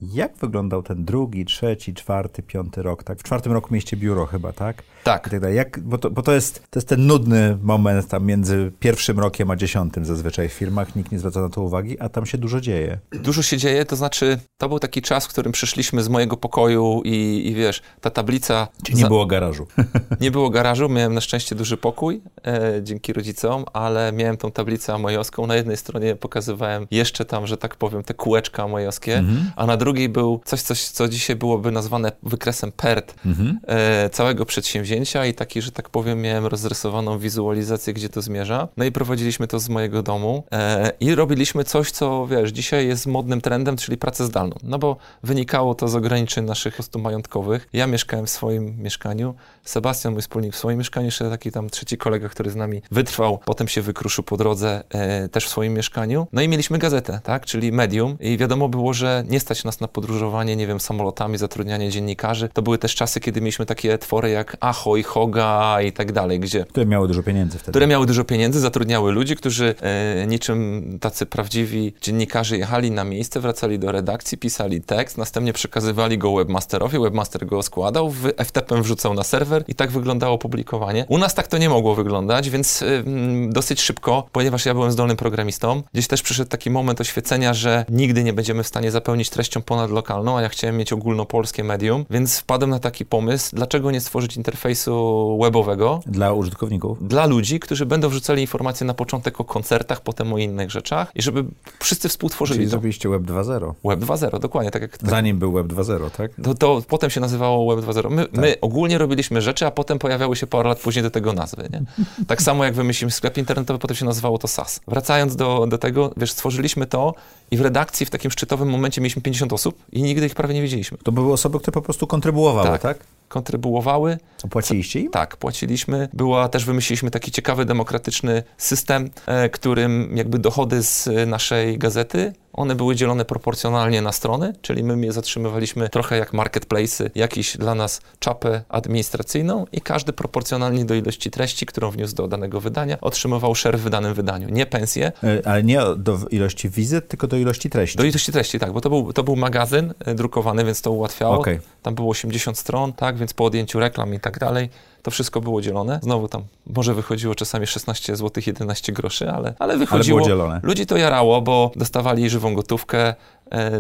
[0.00, 3.04] Jak wyglądał ten drugi, trzeci, czwarty, piąty rok?
[3.04, 3.18] Tak?
[3.18, 4.82] W czwartym roku mieliście biuro chyba, tak?
[5.04, 5.28] Tak.
[5.28, 9.18] tak Jak, bo to, bo to, jest, to jest ten nudny moment tam między pierwszym
[9.20, 12.38] rokiem a dziesiątym zazwyczaj w firmach, nikt nie zwraca na to uwagi, a tam się
[12.38, 12.98] dużo dzieje.
[13.10, 17.02] Dużo się dzieje, to znaczy to był taki czas, w którym przyszliśmy z mojego pokoju
[17.04, 18.68] i, i wiesz, ta tablica...
[18.82, 19.08] Czyli nie za...
[19.08, 19.66] było garażu.
[20.20, 24.94] nie było garażu, miałem na szczęście duży pokój, e, dzięki rodzicom, ale miałem tą tablicę
[24.94, 25.46] amojowską.
[25.46, 29.50] Na jednej stronie pokazywałem jeszcze tam, że tak powiem, te kółeczka amojowskie, mhm.
[29.56, 33.58] a na drugiej był coś, coś, co dzisiaj byłoby nazwane wykresem PERT mhm.
[33.66, 34.89] e, całego przedsięwzięcia
[35.26, 38.68] i taki, że tak powiem, miałem rozrysowaną wizualizację, gdzie to zmierza.
[38.76, 43.06] No i prowadziliśmy to z mojego domu e, i robiliśmy coś, co wiesz, dzisiaj jest
[43.06, 44.56] modnym trendem, czyli pracę zdalną.
[44.62, 47.68] No bo wynikało to z ograniczeń naszych prostu majątkowych.
[47.72, 51.96] Ja mieszkałem w swoim mieszkaniu, Sebastian, mój wspólnik, w swoim mieszkaniu, jeszcze taki tam trzeci
[51.96, 56.26] kolega, który z nami wytrwał, potem się wykruszył po drodze, e, też w swoim mieszkaniu.
[56.32, 59.88] No i mieliśmy gazetę, tak, czyli medium i wiadomo było, że nie stać nas na
[59.88, 62.48] podróżowanie, nie wiem, samolotami, zatrudnianie dziennikarzy.
[62.52, 66.64] To były też czasy, kiedy mieliśmy takie twory jak Ahoj, Hoga i tak dalej, gdzie...
[66.64, 67.72] Które miały dużo pieniędzy wtedy.
[67.72, 73.40] Które miały dużo pieniędzy, zatrudniały ludzi, którzy e, niczym tacy prawdziwi dziennikarze jechali na miejsce,
[73.40, 79.14] wracali do redakcji, pisali tekst, następnie przekazywali go webmasterowi, webmaster go składał, w FTP wrzucał
[79.14, 81.04] na serwer i tak wyglądało publikowanie.
[81.08, 83.04] U nas tak to nie mogło wyglądać, więc y,
[83.48, 88.24] dosyć szybko, ponieważ ja byłem zdolnym programistą, gdzieś też przyszedł taki moment oświecenia, że nigdy
[88.24, 92.70] nie będziemy w stanie zapełnić treścią ponadlokalną, a ja chciałem mieć ogólnopolskie medium, więc wpadłem
[92.70, 96.00] na taki pomysł, dlaczego nie stworzyć interfejsu webowego.
[96.06, 97.08] Dla użytkowników?
[97.08, 101.22] Dla ludzi, którzy będą wrzucali informacje na początek o koncertach, potem o innych rzeczach i
[101.22, 101.44] żeby
[101.80, 102.70] wszyscy współtworzyli Czyli to.
[102.70, 103.74] zrobiliście Web 2.0.
[103.84, 104.70] Web 2.0, dokładnie.
[104.70, 105.10] Tak jak, tak.
[105.10, 106.30] Zanim był Web 2.0, tak?
[106.42, 108.10] To, to potem się nazywało Web 2.0.
[108.10, 108.40] My, tak.
[108.40, 111.68] my ogólnie robiliśmy rzeczy, a potem pojawiały się parę lat później do tego nazwy.
[111.72, 111.82] Nie?
[112.26, 114.80] Tak samo jak wymyśliliśmy sklep internetowy, potem się nazywało to SAS.
[114.88, 117.14] Wracając do, do tego, wiesz, stworzyliśmy to
[117.50, 120.62] i w redakcji w takim szczytowym momencie mieliśmy 50 osób i nigdy ich prawie nie
[120.62, 120.98] widzieliśmy.
[120.98, 122.82] To były osoby, które po prostu kontrybuowały, tak?
[122.82, 122.98] tak?
[123.30, 124.18] kontrybuowały.
[124.50, 125.10] Płaciliście im?
[125.10, 126.08] Tak, płaciliśmy.
[126.12, 132.74] Była, też wymyśliliśmy taki ciekawy, demokratyczny system, e, którym jakby dochody z naszej gazety one
[132.74, 138.00] były dzielone proporcjonalnie na strony, czyli my je zatrzymywaliśmy trochę jak marketplace'y, jakiś dla nas
[138.18, 143.78] czapę administracyjną i każdy proporcjonalnie do ilości treści, którą wniósł do danego wydania, otrzymywał share
[143.78, 144.48] w wydanym wydaniu.
[144.48, 145.12] Nie pensję.
[145.24, 147.98] E, ale nie do ilości wizyt, tylko do ilości treści.
[147.98, 151.38] Do ilości treści, tak, bo to był, to był magazyn e, drukowany, więc to ułatwiało.
[151.40, 151.60] Okay.
[151.82, 154.70] Tam było 80 stron, tak, więc po odjęciu reklam i tak dalej,
[155.02, 156.00] to wszystko było dzielone.
[156.02, 160.18] Znowu tam może wychodziło czasami 16 zł, 11 groszy, ale, ale wychodziło.
[160.18, 160.60] Ale było dzielone.
[160.62, 163.14] Ludzi to jarało, bo dostawali żywą gotówkę,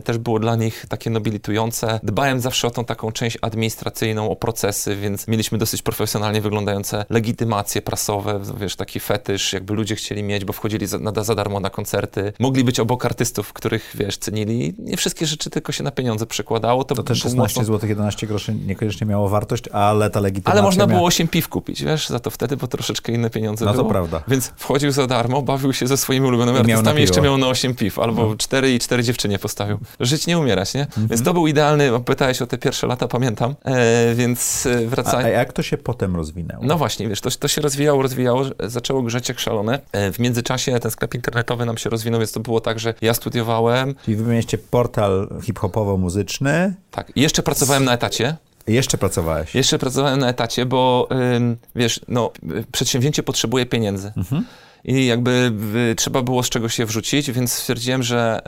[0.04, 2.00] też było dla nich takie nobilitujące.
[2.02, 7.82] Dbałem zawsze o tą taką część administracyjną, o procesy, więc mieliśmy dosyć profesjonalnie wyglądające legitymacje
[7.82, 11.70] prasowe, wiesz, taki fetysz, jakby ludzie chcieli mieć, bo wchodzili za, na, za darmo na
[11.70, 12.32] koncerty.
[12.38, 14.74] Mogli być obok artystów, których, wiesz, cenili.
[14.78, 16.84] Nie wszystkie rzeczy tylko się na pieniądze przekładało.
[16.84, 20.86] To, to też 16 zł, 11 groszy niekoniecznie miało wartość, ale ta legitymacja Ale można
[20.86, 20.96] miała...
[20.98, 23.84] było 8 piw kupić, wiesz, za to wtedy, bo troszeczkę inne pieniądze No było.
[23.84, 24.22] to prawda.
[24.28, 27.98] Więc wchodził za darmo, bawił się ze swoimi ulubionymi artystami jeszcze miał na 8 piw,
[27.98, 28.36] albo no.
[28.36, 29.59] 4 i 4 dziewczynie postawił.
[30.00, 30.82] Żyć nie umierać, nie?
[30.82, 31.08] Mhm.
[31.08, 35.24] Więc to był idealny, pytałeś o te pierwsze lata, pamiętam, e, więc wracając...
[35.24, 36.64] A, a jak to się potem rozwinęło?
[36.64, 39.80] No właśnie, wiesz, to, to się rozwijało, rozwijało, zaczęło grzeć jak szalone.
[39.92, 43.14] E, w międzyczasie ten sklep internetowy nam się rozwinął, więc to było tak, że ja
[43.14, 43.94] studiowałem...
[44.04, 46.72] Czyli wy mieliście portal hip-hopowo-muzyczny.
[46.90, 48.36] Tak, i jeszcze pracowałem na etacie.
[48.66, 49.54] Jeszcze pracowałeś?
[49.54, 52.30] Jeszcze pracowałem na etacie, bo ym, wiesz, no,
[52.72, 54.12] przedsięwzięcie potrzebuje pieniędzy.
[54.16, 54.44] Mhm
[54.84, 55.52] i jakby
[55.96, 58.40] trzeba było z czegoś się wrzucić, więc stwierdziłem, że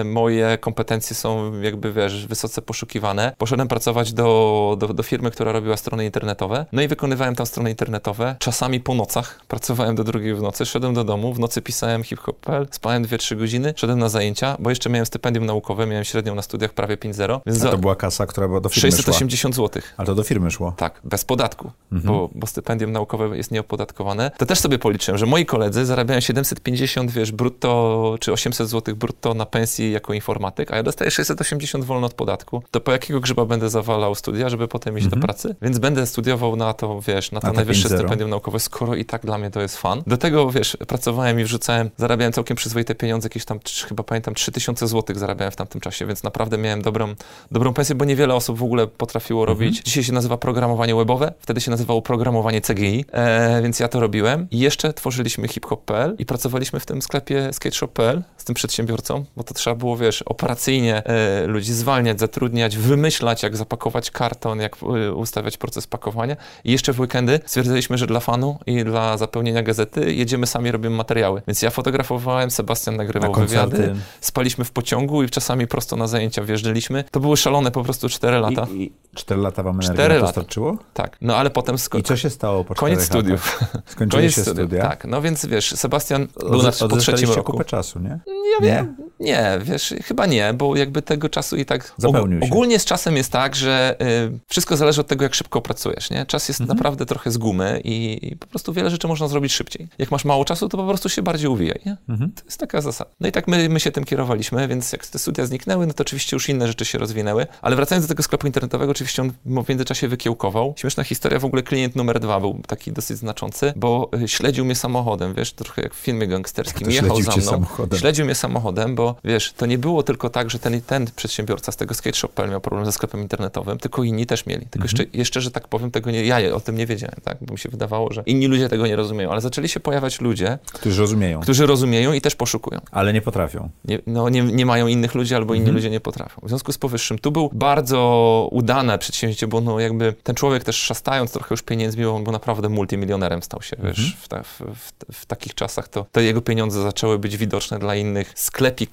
[0.00, 3.32] e, moje kompetencje są jakby, wiesz, wysoce poszukiwane.
[3.38, 7.70] Poszedłem pracować do, do, do, firmy, która robiła strony internetowe, no i wykonywałem tam strony
[7.70, 12.02] internetowe, czasami po nocach, pracowałem do drugiej w nocy, szedłem do domu, w nocy pisałem
[12.02, 16.42] hip-hop.pl, spałem 2-3 godziny, szedłem na zajęcia, bo jeszcze miałem stypendium naukowe, miałem średnią na
[16.42, 17.40] studiach prawie 5-0.
[17.46, 19.82] Więc A to była kasa, która była do firmy 680 zł.
[19.96, 20.74] Ale to do firmy szło?
[20.76, 22.14] Tak, bez podatku, mhm.
[22.14, 24.30] bo, bo stypendium naukowe jest nieopodatkowane.
[24.38, 29.34] To też sobie policzyłem, że moi koledzy zarabiają 750, wiesz, brutto, czy 800 zł brutto
[29.34, 32.62] na pensji jako informatyk, a ja dostaję 680 wolno od podatku.
[32.70, 35.10] To po jakiego grzyba będę zawalał studia, żeby potem iść -hmm.
[35.10, 35.56] do pracy?
[35.62, 39.22] Więc będę studiował na to, wiesz, na to na najwyższe stypendium naukowe, skoro i tak
[39.22, 40.02] dla mnie to jest fan.
[40.06, 44.88] Do tego, wiesz, pracowałem i wrzucałem, zarabiałem całkiem przyzwoite pieniądze, jakieś tam, chyba pamiętam, 3000
[44.88, 47.14] zł zarabiałem w tamtym czasie, więc naprawdę miałem dobrą,
[47.50, 49.68] dobrą pensję, bo niewiele osób w ogóle potrafiło robić.
[49.68, 49.84] Mm -hmm.
[49.84, 54.46] Dzisiaj się nazywa programowanie webowe, wtedy się nazywało programowanie CGI, e, więc ja to robiłem.
[54.50, 59.54] I jeszcze tworzyliśmy hiphop.pl i pracowaliśmy w tym sklepie skateshop.pl z tym przedsiębiorcą, bo to
[59.54, 65.56] trzeba było, wiesz, operacyjnie e, ludzi zwalniać, zatrudniać, wymyślać, jak zapakować karton, jak e, ustawiać
[65.56, 66.36] proces pakowania.
[66.64, 70.96] I jeszcze w weekendy stwierdziliśmy, że dla fanu i dla zapełnienia gazety jedziemy sami, robimy
[70.96, 71.42] materiały.
[71.46, 76.42] Więc ja fotografowałem, Sebastian nagrywał na wywiady, spaliśmy w pociągu i czasami prosto na zajęcia
[76.42, 77.04] wjeżdżaliśmy.
[77.10, 78.66] To były szalone po prostu 4 lata.
[78.72, 80.78] I, i 4 lata wam energii dostarczyło?
[80.94, 81.16] Tak.
[81.20, 81.76] No ale potem...
[81.76, 83.60] Sko- I co się stało po Koniec studiów.
[83.86, 84.66] Skończyli Koniec się studiów.
[84.68, 84.82] studia?
[84.82, 85.04] Tak.
[85.04, 87.52] No więc wiesz, Sebastian był na, po trzecim roku.
[87.52, 88.20] kupę czasu, nie?
[88.26, 88.96] Ja wiem.
[89.20, 89.58] Nie?
[89.62, 91.94] wiesz, chyba nie, bo jakby tego czasu i tak...
[91.96, 92.46] Zapełnił się.
[92.46, 96.26] Ogólnie z czasem jest tak, że y, wszystko zależy od tego, jak szybko pracujesz, nie?
[96.26, 96.76] Czas jest mhm.
[96.76, 99.88] naprawdę trochę z gumy i, i, po prostu wiele rzeczy można zrobić szybciej.
[99.98, 101.96] Jak masz mało czasu, to po prostu się bardziej uwijaj, nie?
[102.08, 102.32] Mhm.
[102.32, 103.10] To jest taka zasada.
[103.20, 106.02] No i tak my, my się tym kierowaliśmy, więc jak te studia zniknęły, no to
[106.02, 109.32] oczywiście już inne rzeczy się rozwinęły, ale wracając do tego sklepu internetowego, oczywiście on
[109.64, 110.74] w międzyczasie wykiełkował.
[110.76, 114.74] Śmieszna historia, w ogóle klient numer dwa był taki dosyć znaczący, bo y, śledził mnie
[114.74, 116.90] samochodem, wiesz, trochę jak w filmie gangsterskim.
[116.90, 117.98] Jechał za mną, samochodem.
[117.98, 121.76] śledził mnie samochodem, bo wiesz, to nie było tylko tak, że ten, ten przedsiębiorca z
[121.76, 124.66] tego skate shop miał problem ze sklepem internetowym, tylko inni też mieli.
[124.66, 124.84] Tylko mhm.
[124.84, 127.36] jeszcze, jeszcze, że tak powiem, tego nie, ja o tym nie wiedziałem, tak?
[127.40, 130.58] Bo mi się wydawało, że inni ludzie tego nie rozumieją, ale zaczęli się pojawiać ludzie,
[130.72, 131.40] którzy rozumieją.
[131.40, 132.80] Którzy rozumieją i też poszukują.
[132.90, 133.70] Ale nie potrafią.
[133.84, 135.76] Nie, no, nie, nie mają innych ludzi, albo inni mhm.
[135.76, 136.40] ludzie nie potrafią.
[136.42, 140.76] W związku z powyższym, tu był bardzo udane przedsięwzięcie, bo no jakby ten człowiek też
[140.76, 144.16] szastając trochę już pieniędzmi, bo on był naprawdę multimilionerem stał się, wiesz, mhm.
[144.20, 147.94] w, ta, w, w, w, takich czasach to, to jego pieniądze zaczęły być widoczne dla
[147.94, 148.32] innych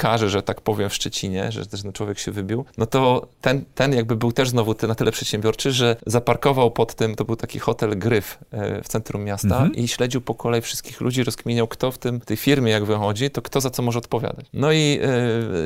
[0.08, 3.66] sklepikarzy, że tak powiem, w Szczecinie, że też ten człowiek się wybił, no to ten,
[3.76, 7.60] ten jakby był też znowu na tyle przedsiębiorczy, że zaparkował pod tym, to był taki
[7.60, 9.76] hotel Gryf e, w centrum miasta mhm.
[9.76, 13.42] i śledził po kolei wszystkich ludzi, rozkminiał kto w tym, tej firmie jak wychodzi, to
[13.42, 14.46] kto za co może odpowiadać.
[14.54, 15.00] No i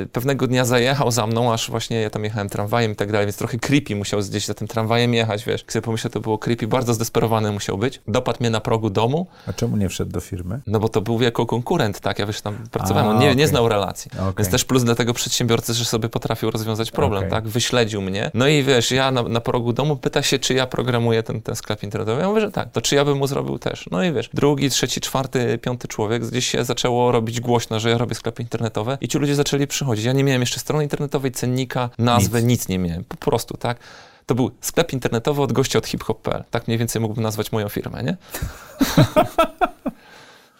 [0.02, 3.28] e, pewnego dnia zajechał za mną, aż właśnie ja tam jechałem tramwajem i tak dalej,
[3.28, 5.62] więc trochę creepy musiał gdzieś za tym tramwajem jechać, wiesz.
[5.62, 8.02] Jak sobie pomyślę, to było creepy, bardzo zdesperowany musiał być.
[8.08, 9.28] Dopadł mnie na progu domu.
[9.48, 10.62] A czemu nie wszedł do firmy?
[10.68, 13.36] No bo to był jako konkurent, tak, ja wiesz, tam pracowałem, on nie, okay.
[13.36, 14.12] nie znał relacji.
[14.32, 14.44] Okay.
[14.44, 17.30] Więc też plus dla tego przedsiębiorcy, że sobie potrafił rozwiązać problem, okay.
[17.30, 18.32] tak, wyśledził mnie.
[18.34, 21.56] No i wiesz, ja na, na progu domu pyta się, czy ja programuję ten, ten
[21.56, 22.22] sklep internetowy.
[22.22, 23.86] Ja mówię, że tak, to czy ja bym mu zrobił też.
[23.92, 27.98] No i wiesz, drugi, trzeci, czwarty, piąty człowiek, gdzieś się zaczęło robić głośno, że ja
[27.98, 30.06] robię sklepy internetowe i ci ludzie zaczęli przychodzić.
[30.06, 33.78] Ja nie miałem jeszcze strony internetowej, cennika, nazwy, nic, nic nie miałem, po prostu, tak.
[34.26, 36.44] To był sklep internetowy od gościa od hiphop.pl.
[36.52, 38.18] Tak mniej więcej mógłbym nazwać moją firmę, nie?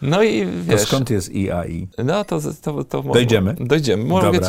[0.02, 0.80] No i wiesz...
[0.80, 1.88] To skąd jest IAI?
[2.04, 2.40] No to...
[2.62, 3.54] to, to dojdziemy?
[3.60, 4.04] Dojdziemy.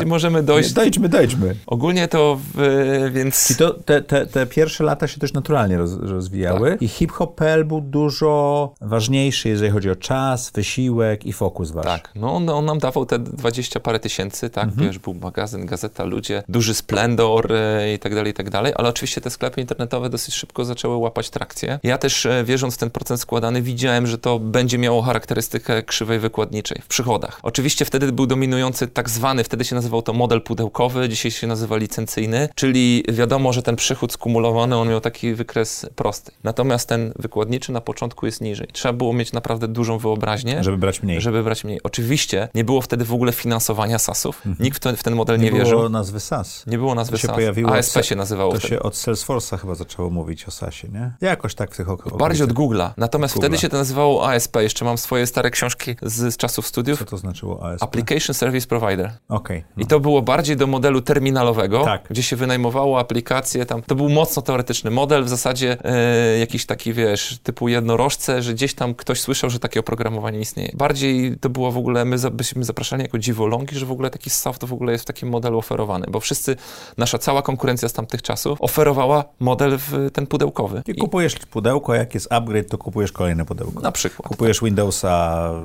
[0.06, 0.68] Możemy dojść.
[0.68, 1.56] Nie, dojdźmy, dojdźmy.
[1.66, 3.50] Ogólnie to, w, więc...
[3.50, 6.82] I to te, te, te pierwsze lata się też naturalnie roz, rozwijały Tak.
[6.82, 11.84] i hip-hop.pl był dużo ważniejszy, jeżeli chodzi o czas, wysiłek i fokus wasz.
[11.84, 14.86] Tak, no on, on nam dawał te 20 parę tysięcy, tak, Mhm.
[14.88, 18.88] wiesz, był magazyn, gazeta, ludzie, duży splendor e, i tak dalej, i tak dalej, ale
[18.88, 21.78] oczywiście te sklepy internetowe dosyć szybko zaczęły łapać trakcję.
[21.82, 25.43] Ja też, e, wierząc w ten procent składany, widziałem, że to będzie miało charakterystykę
[25.86, 27.40] krzywej wykładniczej w przychodach.
[27.42, 31.76] Oczywiście wtedy był dominujący tak zwany, wtedy się nazywał to model pudełkowy, dzisiaj się nazywa
[31.76, 36.32] licencyjny, czyli wiadomo, że ten przychód skumulowany, on miał taki wykres prosty.
[36.44, 38.68] Natomiast ten wykładniczy na początku jest niżej.
[38.72, 41.20] Trzeba było mieć naprawdę dużą wyobraźnię, Żeby brać mniej.
[41.20, 41.80] żeby brać mniej.
[41.82, 44.42] Oczywiście nie było wtedy w ogóle finansowania SAS-ów.
[44.60, 45.54] Nikt w ten, w ten model nie, Mhm.
[45.54, 45.78] nie wierzył.
[45.78, 46.64] było nazwy SAS.
[46.66, 47.36] Nie było nazwy To się SAS.
[47.36, 48.74] pojawiło ASP od- się nazywało To wtedy.
[48.74, 51.12] się od Salesforce'a chyba zaczęło mówić o SASie, nie?
[51.20, 52.90] Jakoś tak w tych ok- Bardziej od okolicach.
[52.90, 52.94] Google'a.
[52.96, 53.38] Natomiast Google'a.
[53.38, 54.56] wtedy się to nazywało ASP.
[54.62, 56.98] Jeszcze mam swoje stare książki z, z czasów studiów.
[56.98, 57.82] Co to znaczyło ASP?
[57.84, 59.10] Application Service Provider.
[59.28, 59.64] Okej.
[59.76, 59.82] no.
[59.82, 62.02] I to było bardziej do modelu terminalowego, Tak.
[62.10, 63.82] gdzie się wynajmowało aplikacje tam.
[63.82, 68.74] To był mocno teoretyczny model, w zasadzie e, jakiś taki, wiesz, typu jednorożce, że gdzieś
[68.74, 70.70] tam ktoś słyszał, że takie oprogramowanie istnieje.
[70.74, 74.30] Bardziej to było w ogóle, my za- byliśmy zapraszani jako dziwolągi, że w ogóle taki
[74.30, 76.56] soft w ogóle jest w takim modelu oferowany, bo wszyscy,
[76.98, 80.82] nasza cała konkurencja z tamtych czasów oferowała model w ten pudełkowy.
[80.86, 83.80] I kupujesz pudełko, jak jest upgrade, to kupujesz kolejne pudełko.
[83.80, 84.28] na przykład.
[84.28, 85.23] Kupujesz Windowsa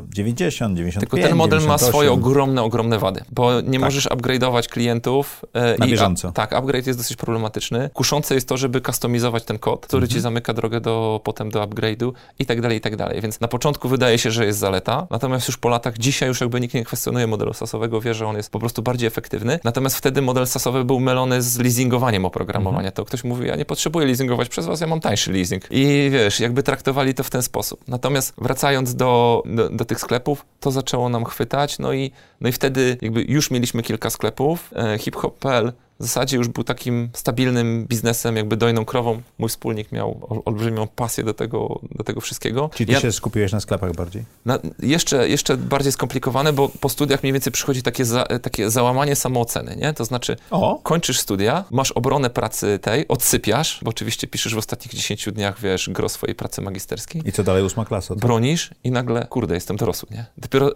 [0.10, 1.90] 90, 95, Tylko ten model ma 98.
[1.90, 5.46] swoje ogromne, ogromne wady, bo nie możesz upgrade'ować klientów.
[5.54, 6.28] e, Na i, bieżąco.
[6.28, 7.90] A, tak, upgrade jest dosyć problematyczny.
[7.94, 10.16] Kuszące jest to, żeby customizować ten kod, który Mhm.
[10.18, 13.22] ci zamyka drogę do, potem do upgrade'u i tak dalej, i tak dalej.
[13.22, 16.62] Więc na początku wydaje się, że jest zaleta, natomiast już po latach, dzisiaj już jakby
[16.62, 19.60] nikt nie kwestionuje modelu sasowego, wie, że on jest po prostu bardziej efektywny.
[19.64, 22.78] Natomiast wtedy model sasowy był mylony z leasingowaniem oprogramowania.
[22.80, 22.94] Mhm.
[22.94, 25.64] To ktoś mówi, ja nie potrzebuję leasingować przez was, ja mam tańszy leasing.
[25.72, 27.80] I wiesz, jakby traktowali to w ten sposób.
[27.88, 32.52] Natomiast wracając do, do, do tych sklepów, to zaczęło nam chwytać, no i, no i
[32.52, 34.72] wtedy jakby już mieliśmy kilka sklepów.
[34.76, 39.22] E, hiphop.pl w zasadzie już był takim stabilnym biznesem, jakby dojną krową.
[39.38, 42.70] Mój wspólnik miał ol- olbrzymią pasję do tego, do tego wszystkiego.
[42.74, 44.24] Czyli ty Ja- się skupiłeś na sklepach bardziej?
[44.46, 49.16] na, jeszcze, jeszcze bardziej skomplikowane, bo po studiach mniej więcej przychodzi takie, za, takie załamanie
[49.16, 49.94] samooceny, nie?
[49.94, 50.80] To znaczy, O!
[50.84, 55.90] kończysz studia, masz obronę pracy tej, odsypiasz, bo oczywiście piszesz w ostatnich 10 dniach, wiesz,
[55.90, 58.14] gro swojej pracy magisterskiej, I co dalej, ósma klasa?
[58.16, 58.18] Tak?
[58.22, 60.26] bronisz i nagle, kurde, jestem dorosły, nie?
[60.38, 60.72] Dopiero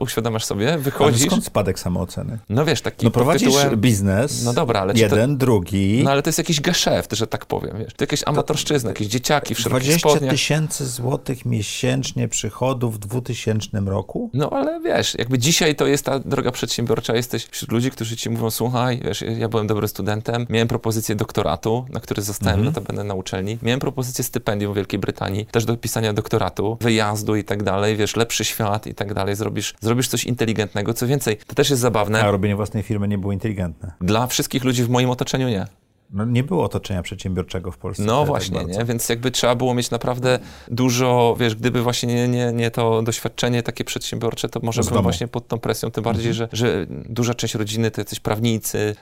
[0.00, 2.38] uświadamiasz sobie, Ale wychodzisz, skąd spadek samooceny?
[2.48, 6.10] no wiesz, taki No prowadzisz tytułem, biznes, No dobra, ale czy to- jeden, drugi, no
[6.10, 9.58] ale to jest jakiś geszeft, że tak powiem, wiesz, to jakieś amatorszczyzna, jakieś dzieciaki w
[9.60, 10.30] szerokich 20 spodniach.
[10.30, 14.30] tysięcy złotych miesięcznie przychodów w 2000 roku?
[14.34, 18.30] No ale wiesz, jakby dzisiaj to jest ta droga przedsiębiorcza, jesteś wśród ludzi, którzy ci
[18.30, 22.74] mówią, słuchaj, wiesz, ja byłem dobrym studentem, miałem propozycję doktoratu, na który zostałem Mhm.
[22.74, 27.44] notabene na uczelni, miałem propozycję stypendium w Wielkiej Brytanii, też do pisania doktoratu, wyjazdu i
[27.44, 31.54] tak dalej, wiesz, lepszy świat i tak dalej, zrobisz, zrobisz coś inteligentnego, co więcej, to
[31.54, 33.92] też jest zabawne, A robienie własnej firmy nie było inteligentne.
[34.00, 35.66] dla wszystkich ludzi w moim otoczeniu nie.
[36.10, 38.02] No, nie było otoczenia przedsiębiorczego w Polsce.
[38.02, 38.78] No tak właśnie, bardzo.
[38.78, 38.84] nie?
[38.84, 40.38] Więc jakby trzeba było mieć naprawdę
[40.68, 45.02] dużo, wiesz, gdyby właśnie nie, nie, nie to doświadczenie takie przedsiębiorcze, to może Z bym
[45.02, 48.96] właśnie pod tą presją, tym bardziej, że, że duża część rodziny to jacyś prawnicy,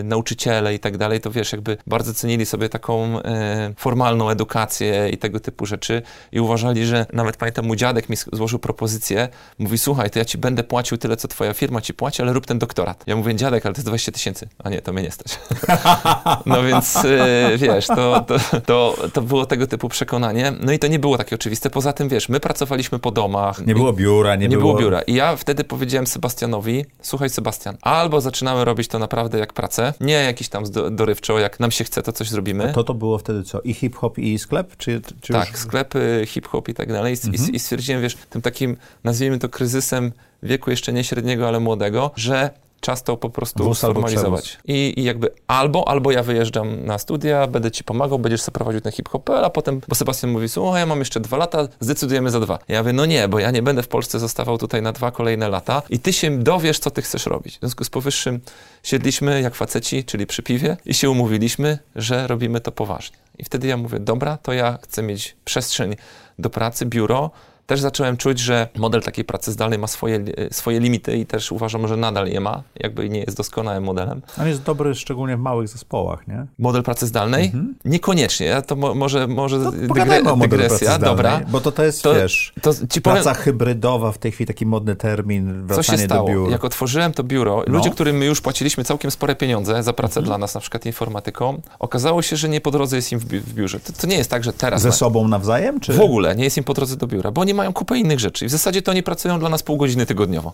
[0.00, 5.08] y, nauczyciele i tak dalej, to wiesz, jakby bardzo cenili sobie taką e, formalną edukację
[5.08, 9.78] i tego typu rzeczy i uważali, że nawet pamiętam, mój dziadek mi złożył propozycję, mówi,
[9.78, 12.58] słuchaj, to ja ci będę płacił tyle, co twoja firma ci płaci, ale rób ten
[12.58, 13.04] doktorat.
[13.06, 14.48] Ja mówię, dziadek, ale to jest 20 tysięcy.
[14.58, 15.38] A nie, to mnie nie stać.
[16.46, 20.52] No więc e, wiesz, to, to, to, to było tego typu przekonanie.
[20.60, 21.70] No i to nie było takie oczywiste.
[21.70, 23.66] Poza tym, wiesz, my pracowaliśmy po domach.
[23.66, 25.02] Nie było biura, nie, Nie było biura.
[25.02, 30.12] I ja wtedy powiedziałem Sebastianowi, słuchaj Sebastian, albo zaczynamy robić to naprawdę jak pracę, nie
[30.12, 32.72] jakiś tam dorywczo, jak nam się chce, to coś zrobimy.
[32.72, 33.60] To to było wtedy co?
[33.60, 34.76] I hip-hop, i sklep?
[34.76, 35.58] Czy, czy tak, już...
[35.58, 37.14] sklepy, hip-hop i tak dalej.
[37.14, 37.52] I, Mhm.
[37.52, 42.10] i, I stwierdziłem, wiesz, tym takim, nazwijmy to kryzysem wieku jeszcze nie średniego, ale młodego,
[42.16, 44.58] że czas to po prostu Wóz sformalizować.
[44.64, 48.80] I, I jakby albo, albo ja wyjeżdżam na studia, będę ci pomagał, będziesz sobie prowadził
[48.80, 52.40] ten hip-hop, a potem, bo Sebastian mówi, słuchaj, ja mam jeszcze dwa lata, zdecydujemy za
[52.40, 52.58] dwa.
[52.68, 55.48] Ja mówię, no nie, bo ja nie będę w Polsce zostawał tutaj na dwa kolejne
[55.48, 57.56] lata i ty się dowiesz, co ty chcesz robić.
[57.56, 58.40] W związku z powyższym
[58.82, 63.16] siedliśmy jak faceci, czyli przy piwie i się umówiliśmy, że robimy to poważnie.
[63.38, 65.96] I wtedy ja mówię, dobra, to ja chcę mieć przestrzeń
[66.38, 67.30] do pracy, biuro,
[67.66, 71.88] też zacząłem czuć, że model takiej pracy zdalnej ma swoje, swoje limity i też uważam,
[71.88, 74.22] że nadal je ma, jakby nie jest doskonałym modelem.
[74.40, 76.46] On jest dobry szczególnie w małych zespołach, nie?
[76.58, 77.52] Model pracy zdalnej?
[77.84, 78.46] Niekoniecznie.
[78.46, 81.40] Ja to mo, może, może To dygre, o dygresja, zdalnej, dobra.
[81.48, 84.66] Bo to, to jest, To, wiesz, to ci powiem, praca hybrydowa, w tej chwili taki
[84.66, 86.28] modny termin, co wracanie się stało.
[86.28, 86.50] do biur.
[86.50, 87.76] Jak otworzyłem to biuro, ludzie, No.
[87.78, 87.94] Mhm.
[87.94, 92.22] którym my już płaciliśmy całkiem spore pieniądze za pracę dla nas, na przykład informatyką, okazało
[92.22, 93.80] się, że nie po drodze jest im w, bi- w biurze.
[93.80, 94.82] To, to nie jest tak, że teraz...
[94.82, 95.80] Ze na- sobą nawzajem?
[95.80, 95.92] Czy...
[95.92, 98.44] W ogóle nie jest im po drodze do biura, bo nie mają kupę innych rzeczy.
[98.44, 100.52] I w zasadzie to oni pracują dla nas pół godziny tygodniowo.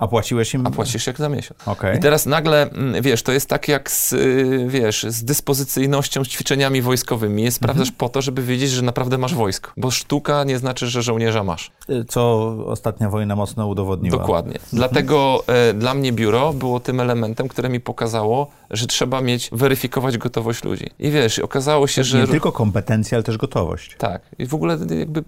[0.00, 0.66] A płaciłeś im?
[0.66, 1.68] A płacisz jak za miesiąc.
[1.68, 1.96] Okej.
[1.96, 6.28] I teraz nagle, mm, wiesz, to jest tak jak z, y, wiesz, z dyspozycyjnością, z
[6.28, 7.42] ćwiczeniami wojskowymi.
[7.42, 7.96] Je sprawdzasz Mhm.
[7.98, 9.70] po to, żeby wiedzieć, że naprawdę masz wojsko.
[9.76, 11.70] Bo sztuka nie znaczy, że żołnierza masz.
[12.08, 14.18] Co ostatnia wojna mocno udowodniła.
[14.18, 14.58] Dokładnie.
[14.72, 20.18] Dlatego e, dla mnie biuro było tym elementem, które mi pokazało, że trzeba mieć, weryfikować
[20.18, 20.90] gotowość ludzi.
[20.98, 22.18] I wiesz, okazało się, że...
[22.20, 23.96] Nie tylko kompetencje, ale też gotowość.
[23.98, 24.22] Tak.
[24.38, 25.20] I w ogóle jakby,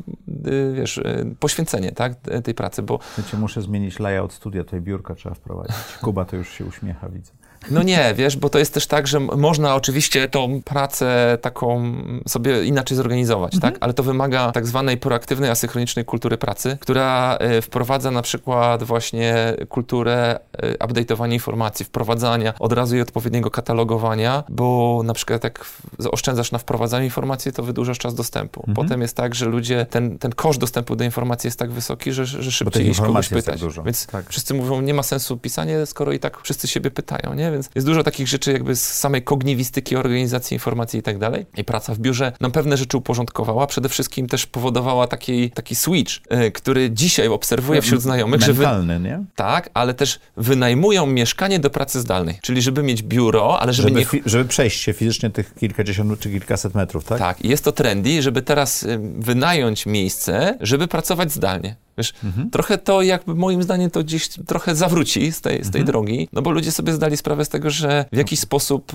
[0.47, 5.15] y, wiesz, y, poświęcenie, tak, tej pracy, bo Wiecie, muszę zmienić layout studia, tutaj biurka
[5.15, 5.77] trzeba wprowadzić.
[6.03, 7.33] Kuba to już się uśmiecha, widzę.
[7.71, 11.95] No nie, wiesz, bo to jest też tak, że można oczywiście tą pracę taką
[12.29, 13.77] sobie inaczej zorganizować, tak?
[13.81, 19.55] Ale to wymaga tak zwanej proaktywnej, asynchronicznej kultury pracy, która e, wprowadza na przykład właśnie
[19.69, 25.65] kulturę e, update'owania informacji, wprowadzania od razu i odpowiedniego katalogowania, bo na przykład jak
[26.11, 28.67] oszczędzasz na wprowadzaniu informacji, to wydłużasz czas dostępu.
[28.75, 32.27] Potem jest tak, że ludzie, ten, ten koszt dostępu do informacji jest tak wysoki, że,
[32.27, 33.61] że szybciej iść kogoś tak pytać.
[33.61, 33.83] dużo.
[33.83, 34.27] Więc Tak.
[34.29, 37.52] wszyscy mówią, nie ma sensu pisanie, skoro i tak wszyscy siebie pytają, nie?
[37.53, 41.47] Więc jest dużo takich rzeczy jakby z samej kogniwistyki, organizacji informacji i tak dalej.
[41.57, 46.13] I praca w biurze nam pewne rzeczy uporządkowała, przede wszystkim też powodowała taki, taki switch,
[46.47, 49.25] y, który dzisiaj obserwuję wśród znajomych, że wy, Mentalny, nie?
[49.37, 52.39] tak, ale też wynajmują mieszkanie do pracy zdalnej.
[52.43, 54.07] Czyli żeby mieć biuro, ale żeby, Żeby, nie...
[54.07, 57.19] fi- żeby przejść się fizycznie tych kilkadziesiąt czy kilkaset metrów, tak?
[57.19, 61.77] Tak, jest to trendy, żeby teraz y, wynająć miejsce, żeby pracować zdalnie.
[61.99, 62.51] Wiesz, Mhm.
[62.51, 65.85] trochę to jakby moim zdaniem to gdzieś trochę zawróci z tej, z tej Mhm.
[65.87, 68.93] drogi, no bo ludzie sobie zdali sprawę z tego, że w jakiś sposób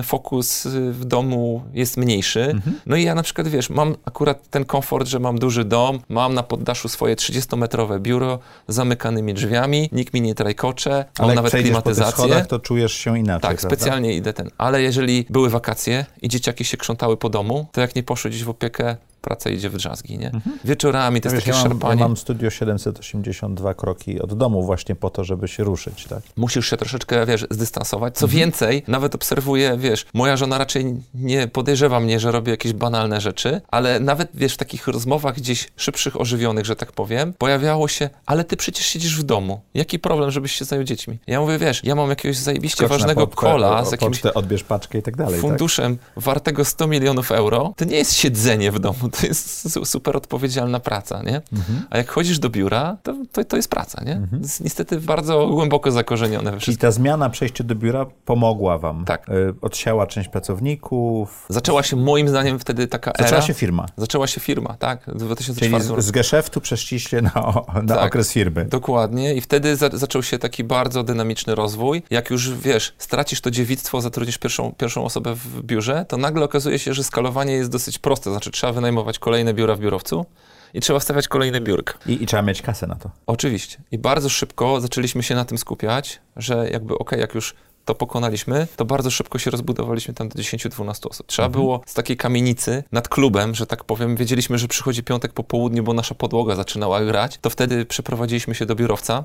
[0.00, 2.42] y, fokus w domu jest mniejszy.
[2.44, 2.78] Mhm.
[2.86, 6.34] No i ja na przykład, wiesz, mam akurat ten komfort, że mam duży dom, mam
[6.34, 11.50] na poddaszu swoje 30-metrowe biuro z zamykanymi drzwiami, nikt mi nie trajkocze, Ale mam nawet
[11.50, 12.24] przejdziesz po tych klimatyzację.
[12.24, 13.76] schodach, to czujesz się inaczej, Tak, prawda?
[13.76, 14.50] specjalnie idę ten.
[14.58, 18.44] Ale jeżeli były wakacje i dzieciaki się krzątały po domu, to jak nie poszły gdzieś
[18.44, 20.30] w opiekę, praca idzie w drzazgi, nie?
[20.64, 22.00] Wieczorami to Ja, jest wiesz, takie ja, mam, ja szarpanie.
[22.00, 26.22] mam studio 782 kroki od domu właśnie po to, żeby się ruszyć, tak?
[26.36, 28.14] Musisz się troszeczkę, wiesz, zdystansować.
[28.14, 28.38] Co Mhm.
[28.40, 33.60] więcej, nawet obserwuję, wiesz, moja żona raczej nie podejrzewa mnie, że robię jakieś banalne rzeczy,
[33.68, 38.44] ale nawet, wiesz, w takich rozmowach gdzieś szybszych, ożywionych, że tak powiem, pojawiało się, ale
[38.44, 39.60] ty przecież siedzisz w domu.
[39.74, 41.18] Jaki problem, żebyś się zajął dziećmi?
[41.26, 44.64] Ja mówię, wiesz, ja mam jakiegoś zajebiście Skocz ważnego pocztę, kola z jakimś pocztę, odbierz
[44.64, 45.40] paczkę i tak dalej, tak?
[45.40, 50.16] funduszem wartego 100 milionów euro, to nie jest siedzenie w domu, to jest su- super
[50.16, 51.42] odpowiedzialna praca, nie?
[51.52, 51.86] Mhm.
[51.90, 54.20] A jak chodzisz do biura, to, to, to jest praca, nie?
[54.30, 56.88] To jest niestety bardzo głęboko zakorzenione we Czyli wszystkim.
[56.88, 59.04] ta zmiana, przejście do biura pomogła wam.
[59.04, 59.28] Tak.
[59.28, 61.46] Y, Odsiała część pracowników.
[61.48, 63.42] Zaczęła się moim zdaniem wtedy taka Zaczęła era.
[63.42, 63.86] się firma.
[63.96, 65.00] Zaczęła się firma, tak?
[65.00, 66.02] W Czyli 2004 roku.
[66.02, 68.06] z, z geszeftu przeszliście na, na Tak.
[68.06, 68.64] okres firmy.
[68.64, 69.34] Dokładnie.
[69.34, 72.02] I wtedy za, zaczął się taki bardzo dynamiczny rozwój.
[72.10, 76.78] Jak już, wiesz, stracisz to dziewictwo, zatrudnisz pierwszą, pierwszą osobę w biurze, to nagle okazuje
[76.78, 78.30] się, że skalowanie jest dosyć proste.
[78.30, 80.26] Znaczy trzeba wynajmować kolejne biura w biurowcu
[80.74, 81.94] i trzeba stawiać kolejne biurka.
[82.06, 83.10] I, I trzeba mieć kasę na to.
[83.26, 83.78] Oczywiście.
[83.90, 88.66] I bardzo szybko zaczęliśmy się na tym skupiać, że jakby okej, jak już to pokonaliśmy,
[88.76, 91.26] to bardzo szybko się rozbudowaliśmy tam do 10-12 osób.
[91.26, 95.44] Trzeba było z takiej kamienicy nad klubem, że tak powiem, wiedzieliśmy, że przychodzi piątek po
[95.44, 99.24] południu, bo nasza podłoga zaczynała grać, to wtedy przeprowadziliśmy się do biurowca,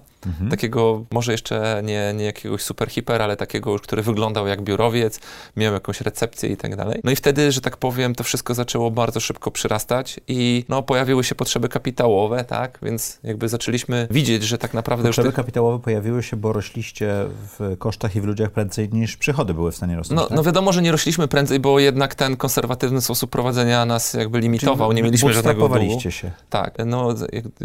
[0.49, 5.19] takiego może jeszcze nie, nie jakiegoś super hiper, ale takiego już, który wyglądał jak biurowiec,
[5.55, 7.01] miał jakąś recepcję i tak dalej.
[7.03, 11.23] No i wtedy, że tak powiem, to wszystko zaczęło bardzo szybko przyrastać i no pojawiły
[11.23, 15.83] się potrzeby kapitałowe, tak, więc jakby zaczęliśmy widzieć, że tak naprawdę już Potrzeby tych kapitałowe
[15.83, 17.13] pojawiły się, bo rośliście
[17.59, 20.21] w kosztach i w ludziach prędzej niż przychody były w stanie rosnąć.
[20.21, 20.37] No, tak?
[20.37, 24.91] no wiadomo, że nie rośliśmy prędzej, bo jednak ten konserwatywny sposób prowadzenia nas jakby limitował,
[24.93, 26.11] nie mieliśmy żadnego długu.
[26.11, 26.31] Się.
[26.49, 27.15] Tak, no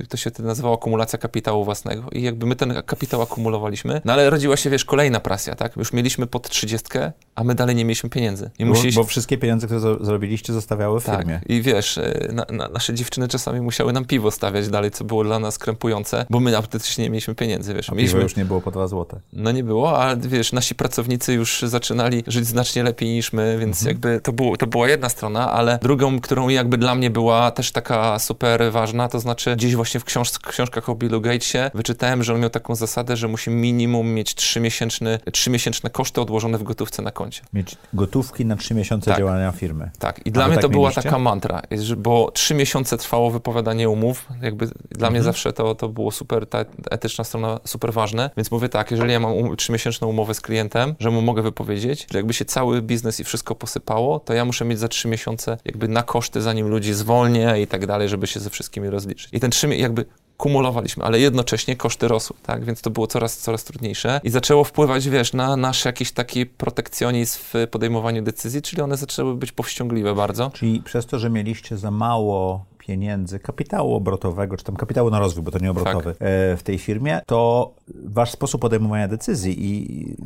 [0.08, 4.30] to się wtedy nazywało akumulacja kapitału własnego i jakby my ten kapitał akumulowaliśmy, no ale
[4.30, 5.76] rodziła się, wiesz, kolejna presja, tak?
[5.76, 8.50] Już mieliśmy pod trzydziestkę, a my dalej nie mieliśmy pieniędzy.
[8.58, 11.40] I Bo, bo wszystkie pieniądze, które zrobiliście, zostawiały w Tak, firmie.
[11.46, 15.24] i wiesz, e, na, na, nasze dziewczyny czasami musiały nam piwo stawiać dalej, co było
[15.24, 17.90] dla nas krępujące, bo my autentycznie nie mieliśmy pieniędzy, wiesz.
[17.90, 19.20] A mieliśmy, już nie było po dwa złote.
[19.32, 23.76] No nie było, ale wiesz, nasi pracownicy już zaczynali żyć znacznie lepiej niż my, więc
[23.78, 23.88] Mhm.
[23.94, 27.72] jakby to, było, to była jedna strona, ale drugą, którą jakby dla mnie była też
[27.72, 32.34] taka super ważna, to znaczy gdzieś właśnie w książ książkach o Billu Gatesie wyczytałem, że
[32.34, 37.10] on miał taką zasadę, że musi minimum mieć trzymiesięczny, trzymiesięczne koszty odłożone w gotówce na
[37.10, 37.42] koncie.
[37.52, 39.18] Mieć gotówki na trzy miesiące Tak.
[39.18, 39.90] działania firmy.
[39.98, 41.02] Tak, i A dla mnie tak to była mieliście?
[41.02, 41.62] taka mantra,
[41.96, 45.24] bo trzy miesiące trwało wypowiadanie umów, jakby dla mnie Mhm.
[45.24, 46.58] zawsze to, to było super, ta
[46.90, 50.63] etyczna strona super ważne, więc mówię tak, jeżeli ja mam um, trzymiesięczną umowę z klientem,
[51.00, 54.64] że mu mogę wypowiedzieć, że jakby się cały biznes i wszystko posypało, to ja muszę
[54.64, 58.40] mieć za trzy miesiące jakby na koszty, zanim ludzi zwolnię i tak dalej, żeby się
[58.40, 59.28] ze wszystkimi rozliczyć.
[59.32, 60.04] I ten trzy, jakby
[60.36, 65.08] kumulowaliśmy, ale jednocześnie koszty rosły, tak, więc to było coraz, coraz trudniejsze i zaczęło wpływać,
[65.08, 70.50] wiesz, na nasz jakiś taki protekcjonizm w podejmowaniu decyzji, czyli one zaczęły być powściągliwe bardzo.
[70.50, 75.44] Czyli przez to, że mieliście za mało pieniędzy, kapitału obrotowego, czy tam kapitału na rozwój,
[75.44, 76.28] bo to nie obrotowy, tak.
[76.58, 77.70] w tej firmie, to
[78.04, 80.16] wasz sposób podejmowania decyzji i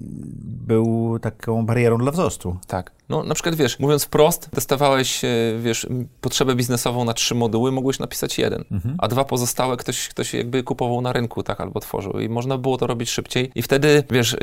[0.66, 2.56] był taką barierą dla wzrostu.
[2.66, 2.92] Tak.
[3.08, 5.28] No na przykład wiesz, mówiąc wprost, testowałeś, e,
[5.60, 5.86] wiesz,
[6.20, 8.94] potrzebę biznesową na trzy moduły, mogłeś napisać jeden, mhm.
[8.98, 12.76] a dwa pozostałe ktoś, ktoś jakby kupował na rynku, tak, albo tworzył i można było
[12.76, 14.36] to robić szybciej i wtedy, wiesz,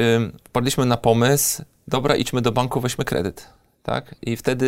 [0.44, 3.50] wpadliśmy na pomysł, dobra, idźmy do banku, weźmy kredyt
[3.86, 4.16] tak?
[4.22, 4.68] I wtedy,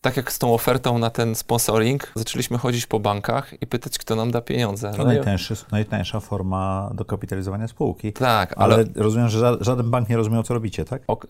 [0.00, 4.16] tak jak z tą ofertą na ten sponsoring, zaczęliśmy chodzić po bankach i pytać, kto
[4.16, 4.90] nam da pieniądze.
[4.90, 8.12] To no najtańszy, najtańsza forma dokapitalizowania spółki.
[8.12, 8.74] Tak, ale...
[8.74, 11.02] ale rozumiem, że żaden bank nie rozumiał, co robicie, tak?
[11.08, 11.20] O,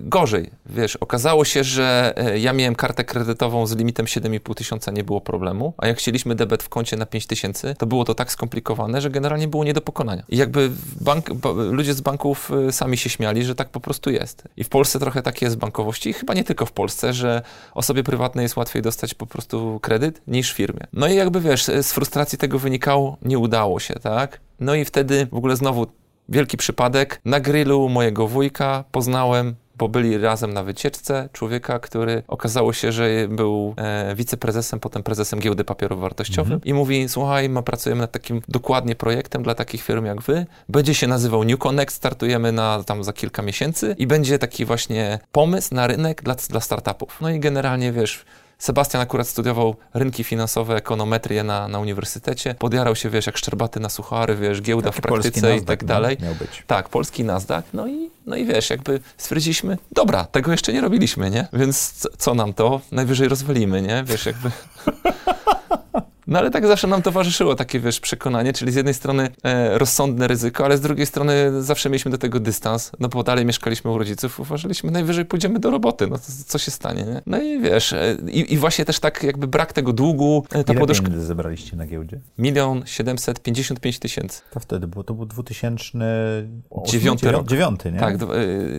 [0.00, 5.04] gorzej, wiesz, okazało się, że e, ja miałem kartę kredytową z limitem 7,5 tysiąca, nie
[5.04, 8.32] było problemu, a jak chcieliśmy debet w koncie na 5 tysięcy, to było to tak
[8.32, 10.22] skomplikowane, że generalnie było nie do pokonania.
[10.28, 11.30] I jakby bank,
[11.70, 14.44] ludzie z banków e, sami się śmiali, że tak po prostu jest.
[14.56, 17.42] I w Polsce trochę tak jest z bankowości i chyba nie tylko w Polsce, że
[17.74, 20.80] osobie prywatnej jest łatwiej dostać po prostu kredyt niż firmie.
[20.92, 24.40] No i jakby wiesz, z frustracji tego wynikało, nie udało się, tak?
[24.60, 25.86] No i wtedy w ogóle znowu
[26.28, 27.20] wielki przypadek.
[27.24, 33.28] Na grillu mojego wujka poznałem bo byli razem na wycieczce człowieka, który okazało się, że
[33.28, 36.64] był e, wiceprezesem, potem prezesem giełdy papierów wartościowych mhm.
[36.64, 40.94] i mówi, słuchaj, my pracujemy nad takim dokładnie projektem dla takich firm jak wy, będzie
[40.94, 45.74] się nazywał New Connect, startujemy na tam za kilka miesięcy i będzie taki właśnie pomysł
[45.74, 47.18] na rynek dla, dla startupów.
[47.20, 48.24] No i generalnie, wiesz,
[48.60, 52.54] Sebastian akurat studiował rynki finansowe, ekonometrię na, na uniwersytecie.
[52.54, 56.16] Podjarał się, wiesz, jak szczerbaty na suchary, wiesz, giełda Taki w praktyce i tak dalej.
[56.22, 56.62] Miał być.
[56.66, 57.62] Tak, polski Nasdaq.
[57.72, 61.48] No i, no i wiesz, jakby stwierdziliśmy, dobra, tego jeszcze nie robiliśmy, nie?
[61.52, 62.80] Więc co, co nam to?
[62.92, 64.04] Najwyżej rozwalimy, nie?
[64.06, 64.50] Wiesz, jakby...
[66.26, 70.28] No ale tak zawsze nam towarzyszyło takie, wiesz, przekonanie, czyli z jednej strony e, rozsądne
[70.28, 73.98] ryzyko, ale z drugiej strony zawsze mieliśmy do tego dystans, no bo dalej mieszkaliśmy u
[73.98, 77.22] rodziców, uważaliśmy, najwyżej pójdziemy do roboty, no co się stanie, nie?
[77.26, 80.44] No i wiesz, e, i, i, właśnie też tak jakby brak tego długu.
[80.52, 81.08] E, ta Ile poduszka...
[81.16, 82.20] zebraliście na giełdzie?
[82.38, 84.42] Milion siedemset pięćdziesiąt pięć tysięcy.
[84.50, 87.46] To wtedy było, to był 2009 rok.
[87.46, 87.98] Dziewiąty, nie?
[87.98, 88.26] Tak, e,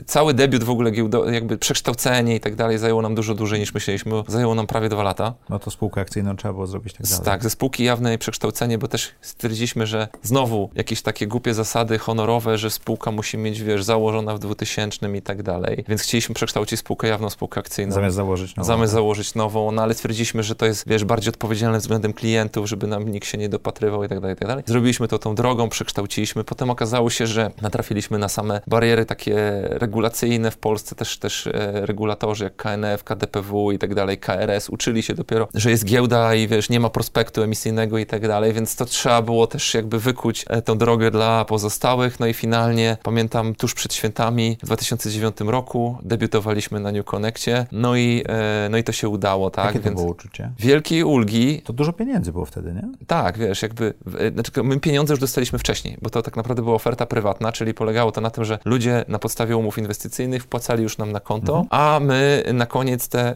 [0.05, 3.73] cały debiut w ogóle giełdo, jakby przekształcenie i tak dalej zajęło nam dużo dłużej niż
[3.73, 5.33] myśleliśmy, zajęło nam prawie dwa lata.
[5.49, 7.30] No to spółkę akcyjną trzeba było zrobić tak dalej.
[7.31, 12.57] Tak, ze spółki jawnej przekształcenie, bo też stwierdziliśmy, że znowu jakieś takie głupie zasady honorowe,
[12.57, 15.85] że spółka musi mieć, wiesz, założona w 2000 i tak dalej.
[15.87, 17.93] Więc chcieliśmy przekształcić spółkę jawną, spółkę akcyjną.
[17.93, 18.67] Zamiast założyć nową.
[18.67, 18.95] Zamiast tak.
[18.95, 23.09] założyć nową, no ale stwierdziliśmy, że to jest, wiesz, bardziej odpowiedzialne względem klientów, żeby nam
[23.09, 24.63] nikt się nie dopatrywał i tak dalej, i tak dalej.
[24.67, 26.43] Zrobiliśmy to tą drogą, przekształciliśmy.
[26.43, 31.85] Potem okazało się, że natrafiliśmy na same bariery takie regulacyjne w Polsce, też, też e,
[31.85, 36.47] regulatorzy jak KNF, KDPW i tak dalej, KRS uczyli się dopiero, że jest giełda i
[36.47, 40.45] wiesz, nie ma prospektu emisyjnego i tak dalej, więc to trzeba było też jakby wykuć
[40.49, 42.19] e, tą drogę dla pozostałych.
[42.19, 47.95] No i finalnie, pamiętam, tuż przed świętami w 2009 roku debiutowaliśmy na New Connectie, no
[47.95, 49.65] i, e, no i to się udało, tak?
[49.65, 50.51] Jakie to więc było uczucie?
[50.59, 51.61] Wielkiej ulgi.
[51.61, 52.89] To dużo pieniędzy było wtedy, nie?
[53.07, 56.75] Tak, wiesz, jakby, e, znaczy my pieniądze już dostaliśmy wcześniej, bo to tak naprawdę była
[56.75, 60.97] oferta prywatna, czyli polegało to na tym, że ludzie na podstawie umów inwestycyjnych wpłacali już
[60.97, 61.67] nam na konto, mhm.
[61.71, 63.35] a my na koniec te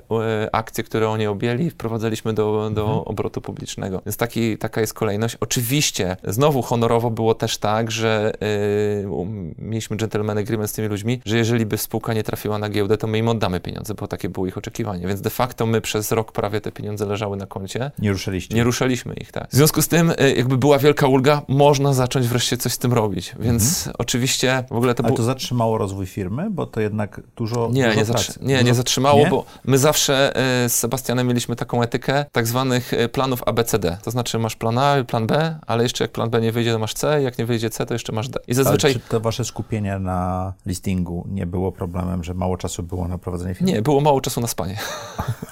[0.51, 2.99] akcje, które oni objęli, wprowadzaliśmy do, do mhm.
[2.99, 3.74] obrotu publicznego.
[4.05, 5.37] Więc taki, taka jest kolejność.
[5.39, 9.25] Oczywiście, znowu honorowo było też tak, że yy,
[9.57, 13.07] mieliśmy gentleman agreement z tymi ludźmi, że jeżeli by spółka nie trafiła na giełdę, to
[13.07, 15.07] my im oddamy pieniądze, bo takie było ich oczekiwanie.
[15.07, 17.91] Więc de facto my przez rok prawie te pieniądze leżały na koncie.
[17.99, 18.55] Nie ruszyliście?
[18.55, 19.49] Nie ruszaliśmy ich, tak.
[19.49, 22.93] W związku z tym, yy, jakby była wielka ulga, można zacząć wreszcie coś z tym
[22.93, 23.35] robić.
[23.39, 23.95] Więc mhm.
[23.99, 25.09] oczywiście w ogóle to było...
[25.09, 28.33] Ale to zatrzymało rozwój firmy, bo to jednak dużo Nie, dużo nie, zatrzy...
[28.41, 29.29] nie, nie zatrzymało, nie?
[29.29, 33.09] bo my zawsze yy, z Sebastianem mieliśmy taką etykę tak zwanych y,
[33.65, 33.97] ABCD.
[34.03, 36.79] To znaczy masz plan A, plan B, ale jeszcze jak plan B nie wyjdzie, to
[36.79, 38.39] masz C, jak nie wyjdzie C, to jeszcze masz D.
[38.47, 38.91] I zazwyczaj...
[38.91, 43.17] Ale czy to wasze skupienie na listingu nie było problemem, że mało czasu było na
[43.17, 43.73] prowadzenie firmy?
[43.73, 44.77] Nie, było mało czasu na spanie.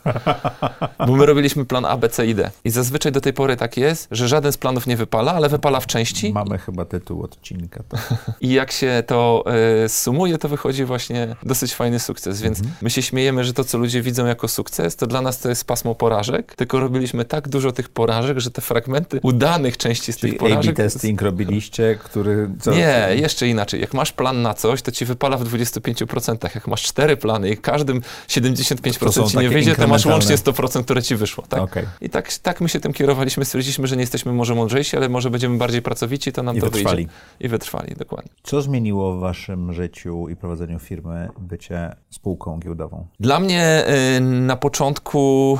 [1.08, 2.52] Bo my robiliśmy plan A, B, C i D.
[2.64, 5.80] I zazwyczaj do tej pory tak jest, że żaden z planów nie wypala, ale wypala
[5.80, 6.34] w części.
[6.34, 7.84] Mamy chyba tytuł odcinka.
[7.84, 7.98] To.
[8.42, 9.44] I jak się to
[9.86, 12.42] y, sumuje, to wychodzi właśnie dosyć fajny sukces.
[12.42, 12.76] Więc mhm.
[12.82, 15.66] my się śmiejemy, że to, co ludzie widzą jako sukces, to dla nas to jest
[15.66, 18.03] pasmo porażek, tylko robiliśmy tak dużo tych porażek,
[18.36, 20.76] że te fragmenty udanych części z Czyli tych porażek...
[20.76, 22.50] A-B testing robiliście, który...
[22.60, 22.72] Co?
[22.72, 23.82] Nie, jeszcze inaczej.
[23.82, 26.56] Jak masz plan na coś, to ci wypala w 25%.
[26.56, 31.04] Jak masz cztery plany i każdym 75% ci nie wyjdzie, to masz łącznie 100%, które
[31.04, 31.44] ci wyszło.
[31.50, 31.62] Tak?
[31.62, 31.88] Okay.
[32.02, 33.46] I tak, tak my się tym kierowaliśmy.
[33.46, 36.66] Stwierdziliśmy, że nie jesteśmy może mądrzejsi, ale może będziemy bardziej pracowici, to nam I to
[36.66, 36.96] wytrwali.
[36.96, 37.12] wyjdzie.
[37.40, 38.32] I wytrwali, dokładnie.
[38.44, 43.08] Co zmieniło w waszym życiu i prowadzeniu firmy bycie spółką giełdową?
[43.20, 43.86] Dla mnie
[44.18, 45.58] y, na początku,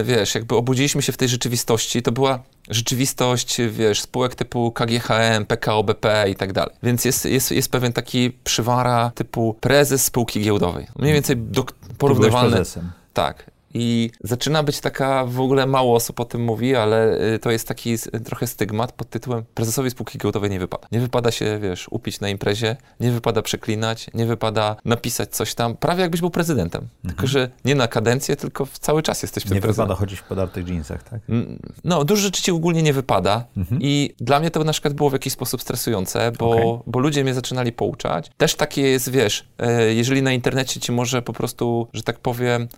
[0.00, 1.63] y, wiesz, jakby obudziliśmy się w tej rzeczywistości,
[2.02, 2.38] to była
[2.70, 6.74] rzeczywistość, wiesz, spółek typu KGHM, PKO BP i tak dalej.
[6.82, 10.86] Więc jest, jest, jest pewien taki przywara typu prezes spółki giełdowej.
[10.98, 11.64] Mniej więcej do,
[11.98, 12.50] porównywalny.
[12.50, 12.90] prezesem.
[13.12, 13.50] Tak.
[13.74, 17.68] I zaczyna być taka, w ogóle mało osób o tym mówi, ale y, to jest
[17.68, 17.94] taki
[18.24, 20.88] trochę stygmat pod tytułem prezesowi spółki giełdowej nie wypada.
[20.92, 25.76] Nie wypada się, wiesz, upić na imprezie, nie wypada przeklinać, nie wypada napisać coś tam,
[25.76, 26.80] prawie jakbyś był prezydentem.
[26.82, 27.14] Mhm.
[27.14, 30.68] Tylko, że nie na kadencję, tylko cały czas jesteś tym Nie wypada chodzić w podartych
[30.68, 31.20] jeansach, tak?
[31.28, 33.82] Mm, no, dużo rzeczy ci ogólnie nie wypada mhm.
[33.82, 36.82] i dla mnie to na przykład było w jakiś sposób stresujące, bo, okay.
[36.86, 38.30] bo ludzie mnie zaczynali pouczać.
[38.36, 42.68] Też takie jest, wiesz, e, jeżeli na internecie ci może po prostu, że tak powiem,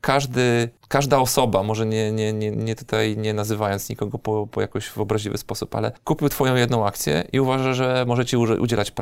[0.00, 4.88] każdy, każda osoba, może nie, nie, nie, nie tutaj nie nazywając nikogo po, po jakoś
[4.88, 8.92] w obraźliwy sposób, ale kupił twoją jedną akcję i uważa, że może ci udzielać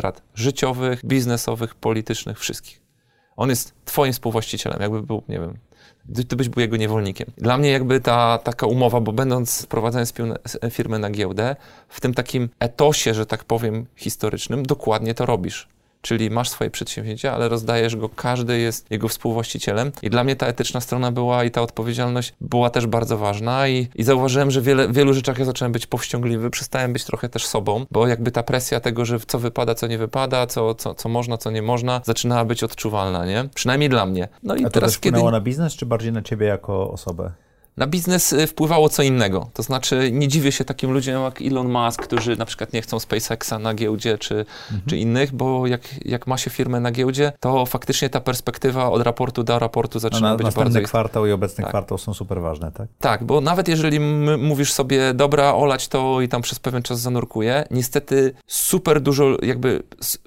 [0.00, 2.82] rad życiowych, biznesowych, politycznych, wszystkich.
[3.36, 5.58] On jest twoim współwłaścicielem, jakby był, nie wiem,
[6.28, 7.30] ty byś był jego niewolnikiem.
[7.38, 10.14] Dla mnie jakby ta taka umowa, bo będąc, prowadzając
[10.70, 11.56] firmę na giełdę,
[11.88, 15.68] w tym takim etosie, że tak powiem, historycznym, dokładnie to robisz
[16.02, 19.92] czyli masz swoje przedsięwzięcie, ale rozdajesz go, każdy jest jego współwłaścicielem.
[20.02, 23.88] I dla mnie ta etyczna strona była i ta odpowiedzialność była też bardzo ważna i,
[23.94, 27.46] i zauważyłem, że wiele, w wielu rzeczach ja zacząłem być powściągliwy, przestałem być trochę też
[27.46, 31.08] sobą, bo jakby ta presja tego, że co wypada, co nie wypada, co, co, co
[31.08, 33.48] można, co nie można, zaczynała być odczuwalna, nie?
[33.54, 34.28] Przynajmniej dla mnie.
[34.42, 35.22] No i A to teraz, też kiedy...
[35.22, 37.32] na biznes, czy bardziej na ciebie jako osobę?
[37.76, 39.50] Na biznes y, wpływało co innego.
[39.54, 43.00] To znaczy, nie dziwię się takim ludziom jak Elon Musk, którzy na przykład nie chcą
[43.00, 44.82] SpaceXa na giełdzie czy, mhm.
[44.86, 49.02] czy innych, bo jak, jak ma się firmę na giełdzie, to faktycznie ta perspektywa od
[49.02, 50.80] raportu do raportu zaczyna no na, być bardzo...
[50.82, 51.70] Kwartał i obecny tak.
[51.70, 52.88] kwartał są super ważne, tak?
[52.98, 54.00] Tak, bo nawet jeżeli
[54.38, 59.82] mówisz sobie, dobra, olać to i tam przez pewien czas zanurkuje, niestety super dużo, jakby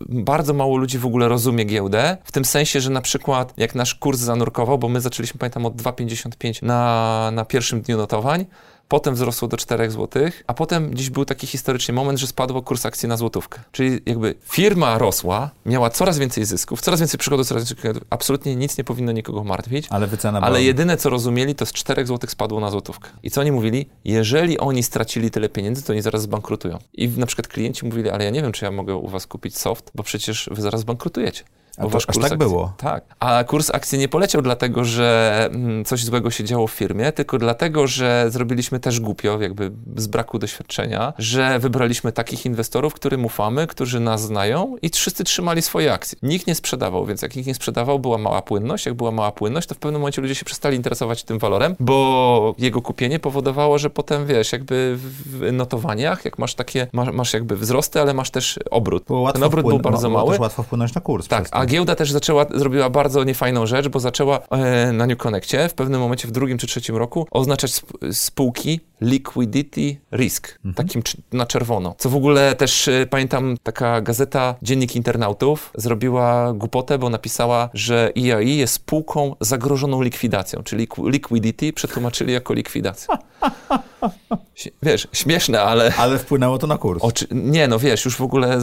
[0.10, 3.96] bardzo mało ludzi w ogóle rozumie giełdę, w tym sensie, że na przykład jak nasz
[3.96, 8.46] kurs zanurkował, bo my zaczęliśmy, pamiętam, od 2,55 na na pierwszym dniu notowań,
[8.88, 12.86] potem wzrosło do 4 zł, a potem gdzieś był taki historyczny moment, że spadło kurs
[12.86, 13.60] akcji na złotówkę.
[13.72, 18.56] Czyli jakby firma rosła, miała coraz więcej zysków, coraz więcej przychodów, coraz więcej przychodów, absolutnie
[18.56, 22.30] nic nie powinno nikogo martwić, ale, wycena ale jedyne co rozumieli, to z 4 zł
[22.30, 23.10] spadło na złotówkę.
[23.24, 23.90] I co oni mówili?
[24.06, 26.78] Jeżeli oni stracili tyle pieniędzy, to oni zaraz zbankrutują.
[26.94, 29.58] I na przykład klienci mówili, ale ja nie wiem, czy ja mogę u was kupić
[29.58, 31.44] soft, bo przecież wy zaraz bankrutujecie.
[31.78, 32.74] A to aż tak akcji, było?
[32.78, 33.04] Tak.
[33.20, 37.38] A kurs akcji nie poleciał dlatego, że mm, coś złego się działo w firmie, tylko
[37.38, 43.68] dlatego, że zrobiliśmy też głupio, jakby z braku doświadczenia, że wybraliśmy takich inwestorów, którym ufamy,
[43.68, 46.18] którzy nas znają i wszyscy trzymali swoje akcje.
[46.24, 48.86] Nikt nie sprzedawał, więc jak nikt nie sprzedawał, była mała płynność.
[48.86, 52.56] Jak była mała płynność, to w pewnym momencie ludzie się przestali interesować tym walorem, bo
[52.58, 57.56] jego kupienie powodowało, że potem, wiesz, jakby w notowaniach, jak masz takie, masz, masz jakby
[57.56, 59.04] wzrosty, ale masz też obrót.
[59.34, 60.32] Ten obrót był bardzo mały.
[60.32, 61.28] Też łatwo wpłynąć na kurs.
[61.28, 65.70] Tak, a giełda też zaczęła, zrobiła bardzo niefajną rzecz, bo zaczęła e, na New Connectie
[65.70, 70.88] w pewnym momencie w drugim czy trzecim roku oznaczać sp spółki liquidity risk, mhm.
[70.88, 71.02] takim
[71.32, 71.96] na czerwono.
[71.98, 78.12] Co w ogóle też e, pamiętam, taka gazeta Dziennik Internautów zrobiła głupotę, bo napisała, że
[78.16, 83.18] EIE jest spółką zagrożoną likwidacją, czyli liquidity przetłumaczyli jako likwidacja.
[84.84, 85.94] Wiesz, śmieszne, ale...
[85.98, 87.04] Ale wpłynęło to na kurs.
[87.04, 87.28] Oczy...
[87.32, 88.58] Nie, no wiesz, już w ogóle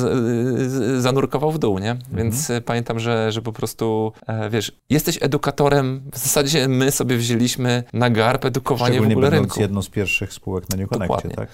[0.98, 1.90] zanurkował w dół, nie?
[1.90, 2.16] Mhm.
[2.16, 7.16] Więc e, pamiętam, że, że po prostu, e, wiesz, jesteś edukatorem, w zasadzie my sobie
[7.16, 9.60] wzięliśmy na garb edukowanie w ogóle rynku.
[9.60, 11.48] jedną z pierwszych spółek na New Connectie, tak?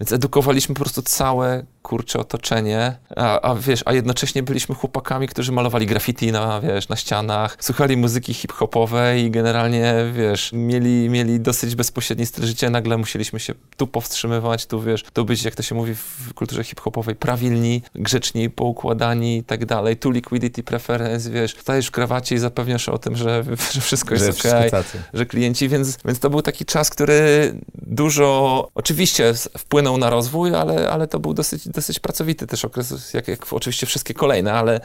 [0.00, 5.52] Więc edukowaliśmy po prostu całe kurcze otoczenie, a, a, wiesz, a jednocześnie byliśmy chłopakami, którzy
[5.52, 11.74] malowali graffiti na, wiesz, na ścianach, słuchali muzyki hip-hopowej i generalnie, wiesz, mieli, mieli dosyć
[11.74, 15.74] bezpośredni styl życia, nagle musieliśmy się tu powstrzymywać, tu, wiesz, tu być, jak to się
[15.74, 21.86] mówi w kulturze hip-hopowej, prawilni, grzeczni, poukładani i tak dalej, tu liquidity preference, wiesz, stajesz
[21.86, 24.84] w krawacie i zapewniasz o tym, że, że wszystko jest że okej, okay,
[25.14, 30.90] że klienci, więc, więc to był taki czas, który dużo, oczywiście wpłynął na rozwój, ale,
[30.90, 34.80] ale to był dosyć dosyć pracowity też okres, jak, jak oczywiście wszystkie kolejne, ale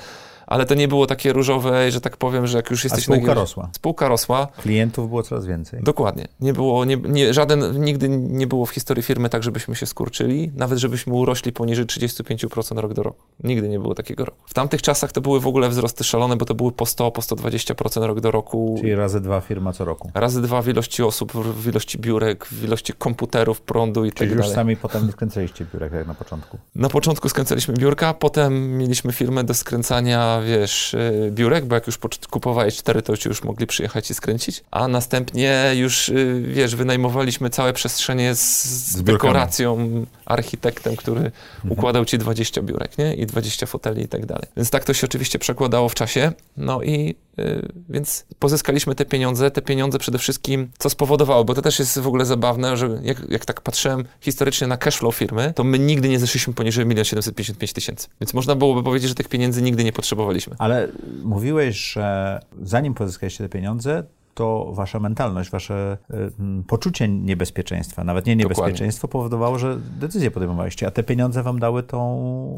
[0.48, 3.04] ale to nie było takie różowe, że tak powiem, że jak już jesteś...
[3.04, 3.34] A spółka na...
[3.34, 3.70] rosła.
[3.76, 4.48] Spółka rosła.
[4.62, 5.80] Klientów było coraz więcej.
[5.84, 6.28] Dokładnie.
[6.40, 10.52] Nie było, nie, nie, żaden, nigdy nie było w historii firmy tak, żebyśmy się skurczyli,
[10.56, 13.22] nawet żebyśmy urośli poniżej 35% rok do roku.
[13.44, 14.38] Nigdy nie było takiego roku.
[14.46, 17.22] W tamtych czasach to były w ogóle wzrosty szalone, bo to były po 100, po
[17.22, 18.76] 120% rok do roku.
[18.80, 20.12] Czyli razy dwa firma co roku.
[20.14, 24.30] Razy dwa w ilości osób, w ilości biurek, w ilości komputerów, prądu i Czyli tak
[24.30, 24.46] dalej.
[24.46, 26.58] już sami potem nie skręcaliście biurek jak na początku?
[26.76, 30.96] Na początku skręcaliśmy biurka, potem mieliśmy firmę do skręcania, wiesz,
[31.32, 35.72] biurek, bo jak już kupowałeś cztery, to ci już mogli przyjechać i skręcić, a następnie
[35.76, 41.72] już, y, wiesz, wynajmowaliśmy całe przestrzenie z, z dekoracją, architektem, który mhm.
[41.72, 43.14] układał ci 20 biurek, nie?
[43.14, 44.48] I 20 foteli i tak dalej.
[44.58, 47.16] Więc tak to się oczywiście przekładało w czasie, no i y,
[47.90, 52.08] więc pozyskaliśmy te pieniądze, te pieniądze przede wszystkim, co spowodowało, bo to też jest w
[52.08, 56.20] ogóle zabawne, że jak, jak tak patrzyłem historycznie na cashflow firmy, to my nigdy nie
[56.20, 58.08] zeszliśmy poniżej 1 755 tysięcy.
[58.22, 60.56] Więc można byłoby powiedzieć, że tych pieniędzy nigdy nie potrzebowaliśmy.
[60.60, 60.88] Ale
[61.24, 64.04] mówiłeś, że zanim pozyskaliście te pieniądze,
[64.36, 69.20] to wasza mentalność, wasze y, poczucie niebezpieczeństwa, nawet nie niebezpieczeństwo, Dokładnie.
[69.20, 72.58] powodowało, że decyzje podejmowaliście, a te pieniądze wam dały tą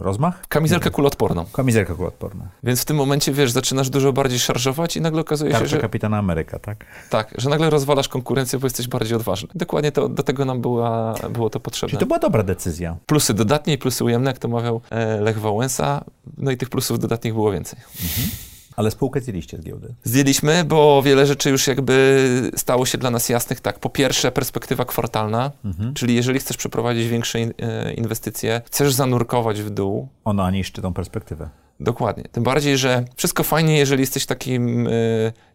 [0.00, 0.42] y, rozmach?
[0.48, 1.44] Kamizelkę kuloodporną.
[1.52, 2.46] Kamizelkę kuloodporną.
[2.62, 5.78] Więc w tym momencie, wiesz, zaczynasz dużo bardziej szarżować i nagle okazuje Tarcza się, że...
[5.78, 6.84] kapitana Ameryka, tak?
[7.10, 9.48] Tak, że nagle rozwalasz konkurencję, bo jesteś bardziej odważny.
[9.54, 11.90] Dokładnie to, do tego nam była, było to potrzebne.
[11.90, 12.96] Czyli to była dobra decyzja.
[13.06, 16.04] Plusy dodatnie i plusy ujemne, jak to mawiał e, Lech Wałęsa,
[16.38, 17.78] no i tych plusów dodatnich było więcej.
[18.02, 18.49] Mhm.
[18.76, 19.94] Ale spółkę zjedliście z giełdy?
[20.04, 23.60] Zdjęliśmy, bo wiele rzeczy już jakby stało się dla nas jasnych.
[23.60, 25.94] Tak, po pierwsze perspektywa kwartalna, mhm.
[25.94, 30.08] czyli jeżeli chcesz przeprowadzić większe e, inwestycje, chcesz zanurkować w dół.
[30.24, 31.48] Ona niszczy tą perspektywę.
[31.80, 32.24] Dokładnie.
[32.32, 34.90] Tym bardziej, że wszystko fajnie, jeżeli jesteś takim, e,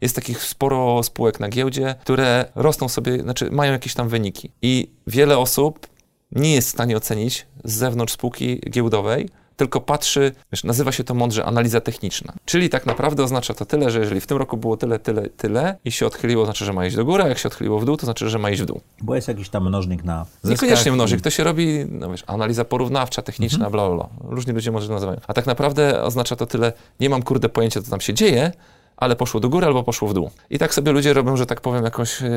[0.01, 4.51] jest takich sporo spółek na giełdzie, które rosną sobie, znaczy mają jakieś tam wyniki.
[4.61, 5.87] I wiele osób
[6.31, 11.13] nie jest w stanie ocenić z zewnątrz spółki giełdowej, tylko patrzy, wiesz, nazywa się to
[11.13, 12.33] mądrze analiza techniczna.
[12.45, 15.77] Czyli tak naprawdę oznacza to tyle, że jeżeli w tym roku było tyle, tyle, tyle
[15.85, 17.97] i się odchyliło, znaczy, że ma iść do góry, a jak się odchyliło w dół,
[17.97, 18.81] to znaczy, że ma iść w dół.
[19.01, 23.21] Bo jest jakiś tam mnożnik na Niekoniecznie mnożnik, to się robi, no wiesz, analiza porównawcza,
[23.21, 23.71] techniczna, mhm.
[23.71, 24.29] bla, bla, bla.
[24.31, 25.19] Różni ludzie może to nazywają.
[25.27, 28.51] A tak naprawdę oznacza to tyle, nie mam kurde pojęcia, co tam się dzieje,
[28.97, 30.31] ale poszło do góry albo poszło w dół.
[30.49, 32.29] I tak sobie ludzie robią, że tak powiem, jakąś, e,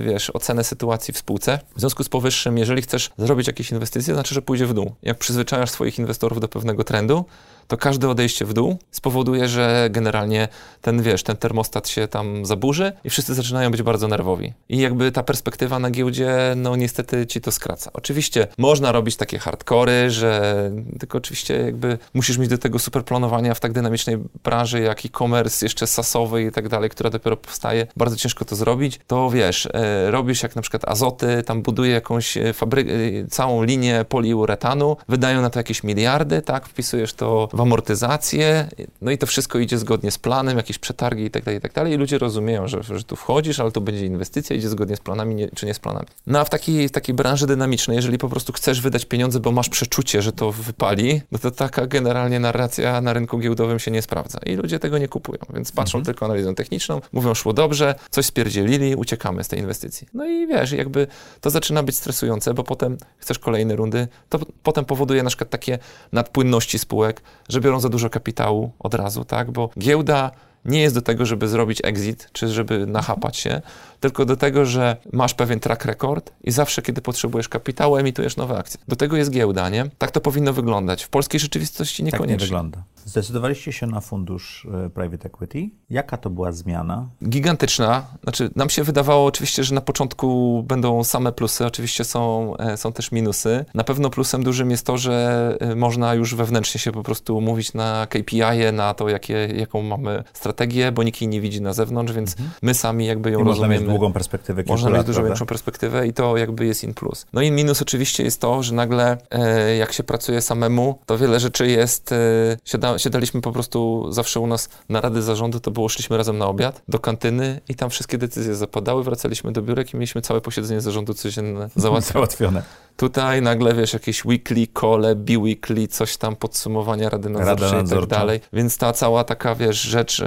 [0.00, 1.58] wiesz, ocenę sytuacji w spółce.
[1.76, 4.92] W związku z powyższym, jeżeli chcesz zrobić jakieś inwestycje, to znaczy, że pójdzie w dół.
[5.02, 7.24] Jak przyzwyczajasz swoich inwestorów do pewnego trendu,
[7.66, 10.48] to każde odejście w dół spowoduje, że generalnie
[10.80, 14.52] ten, wiesz, ten termostat się tam zaburzy i wszyscy zaczynają być bardzo nerwowi.
[14.68, 17.90] I jakby ta perspektywa na giełdzie, no niestety ci to skraca.
[17.92, 23.54] Oczywiście można robić takie hardkory, że tylko oczywiście jakby musisz mieć do tego super planowania
[23.54, 27.86] w tak dynamicznej branży jak e-commerce, jeszcze sasowy i tak dalej, która dopiero powstaje.
[27.96, 29.00] Bardzo ciężko to zrobić.
[29.06, 33.62] To wiesz, e, robisz jak na przykład azoty, tam buduje jakąś e, fabrykę, e, całą
[33.62, 38.68] linię poliuretanu, wydają na to jakieś miliardy, tak, wpisujesz to w amortyzację,
[39.02, 41.72] no i to wszystko idzie zgodnie z planem, jakieś przetargi i tak dalej, i tak
[41.72, 41.92] dalej.
[41.92, 45.34] I ludzie rozumieją, że, że tu wchodzisz, ale to będzie inwestycja, idzie zgodnie z planami,
[45.34, 46.06] nie, czy nie z planami.
[46.26, 49.68] No a w takiej, takiej branży dynamicznej, jeżeli po prostu chcesz wydać pieniądze, bo masz
[49.68, 54.38] przeczucie, że to wypali, no to taka generalnie narracja na rynku giełdowym się nie sprawdza.
[54.46, 56.04] I ludzie tego nie kupują, więc patrzą mhm.
[56.04, 60.08] tylko analizę techniczną, mówią, szło dobrze, coś spierdzielili, uciekamy z tej inwestycji.
[60.14, 61.06] No i wiesz, jakby
[61.40, 65.78] to zaczyna być stresujące, bo potem chcesz kolejne rundy, to potem powoduje na przykład takie
[66.12, 69.50] nadpłynności spółek, że biorą za dużo kapitału od razu, tak?
[69.50, 70.30] Bo giełda
[70.64, 73.62] nie jest do tego, żeby zrobić exit, czy żeby nachapać się,
[74.02, 78.58] tylko do tego, że masz pewien track record i zawsze, kiedy potrzebujesz kapitału, emitujesz nowe
[78.58, 78.80] akcje.
[78.88, 79.90] Do tego jest giełda, nie?
[79.98, 81.02] Tak to powinno wyglądać.
[81.04, 82.36] W polskiej rzeczywistości niekoniecznie.
[82.36, 82.82] Tak nie wygląda.
[83.04, 85.70] Zdecydowaliście się na fundusz e, private equity.
[85.90, 87.08] Jaka to była zmiana?
[87.28, 88.06] Gigantyczna.
[88.22, 92.92] Znaczy, nam się wydawało oczywiście, że na początku będą same plusy, oczywiście są, e, są
[92.92, 93.64] też minusy.
[93.74, 97.74] Na pewno plusem dużym jest to, że e, można już wewnętrznie się po prostu umówić
[97.74, 102.12] na KPI, na to, jakie, jaką mamy strategię, bo nikt jej nie widzi na zewnątrz,
[102.12, 102.50] więc mhm.
[102.62, 105.28] my sami jakby ją I rozumiemy długą perspektywę Można mieć dużo prawda?
[105.28, 107.26] większą perspektywę i to jakby jest in plus.
[107.32, 111.40] No i minus oczywiście jest to, że nagle e, jak się pracuje samemu, to wiele
[111.40, 112.16] rzeczy jest, e,
[112.64, 116.46] siada, siadaliśmy po prostu zawsze u nas na rady zarządu, to było, szliśmy razem na
[116.46, 120.80] obiad do kantyny i tam wszystkie decyzje zapadały, wracaliśmy do biurek i mieliśmy całe posiedzenie
[120.80, 122.62] zarządu codzienne załatwione.
[122.96, 128.06] Tutaj nagle, wiesz, jakieś weekly, kole, bi-weekly, coś tam, podsumowania Rady Nadzorczej Rada i tak
[128.06, 128.40] dalej.
[128.52, 130.26] Więc ta cała taka, wiesz, rzecz e,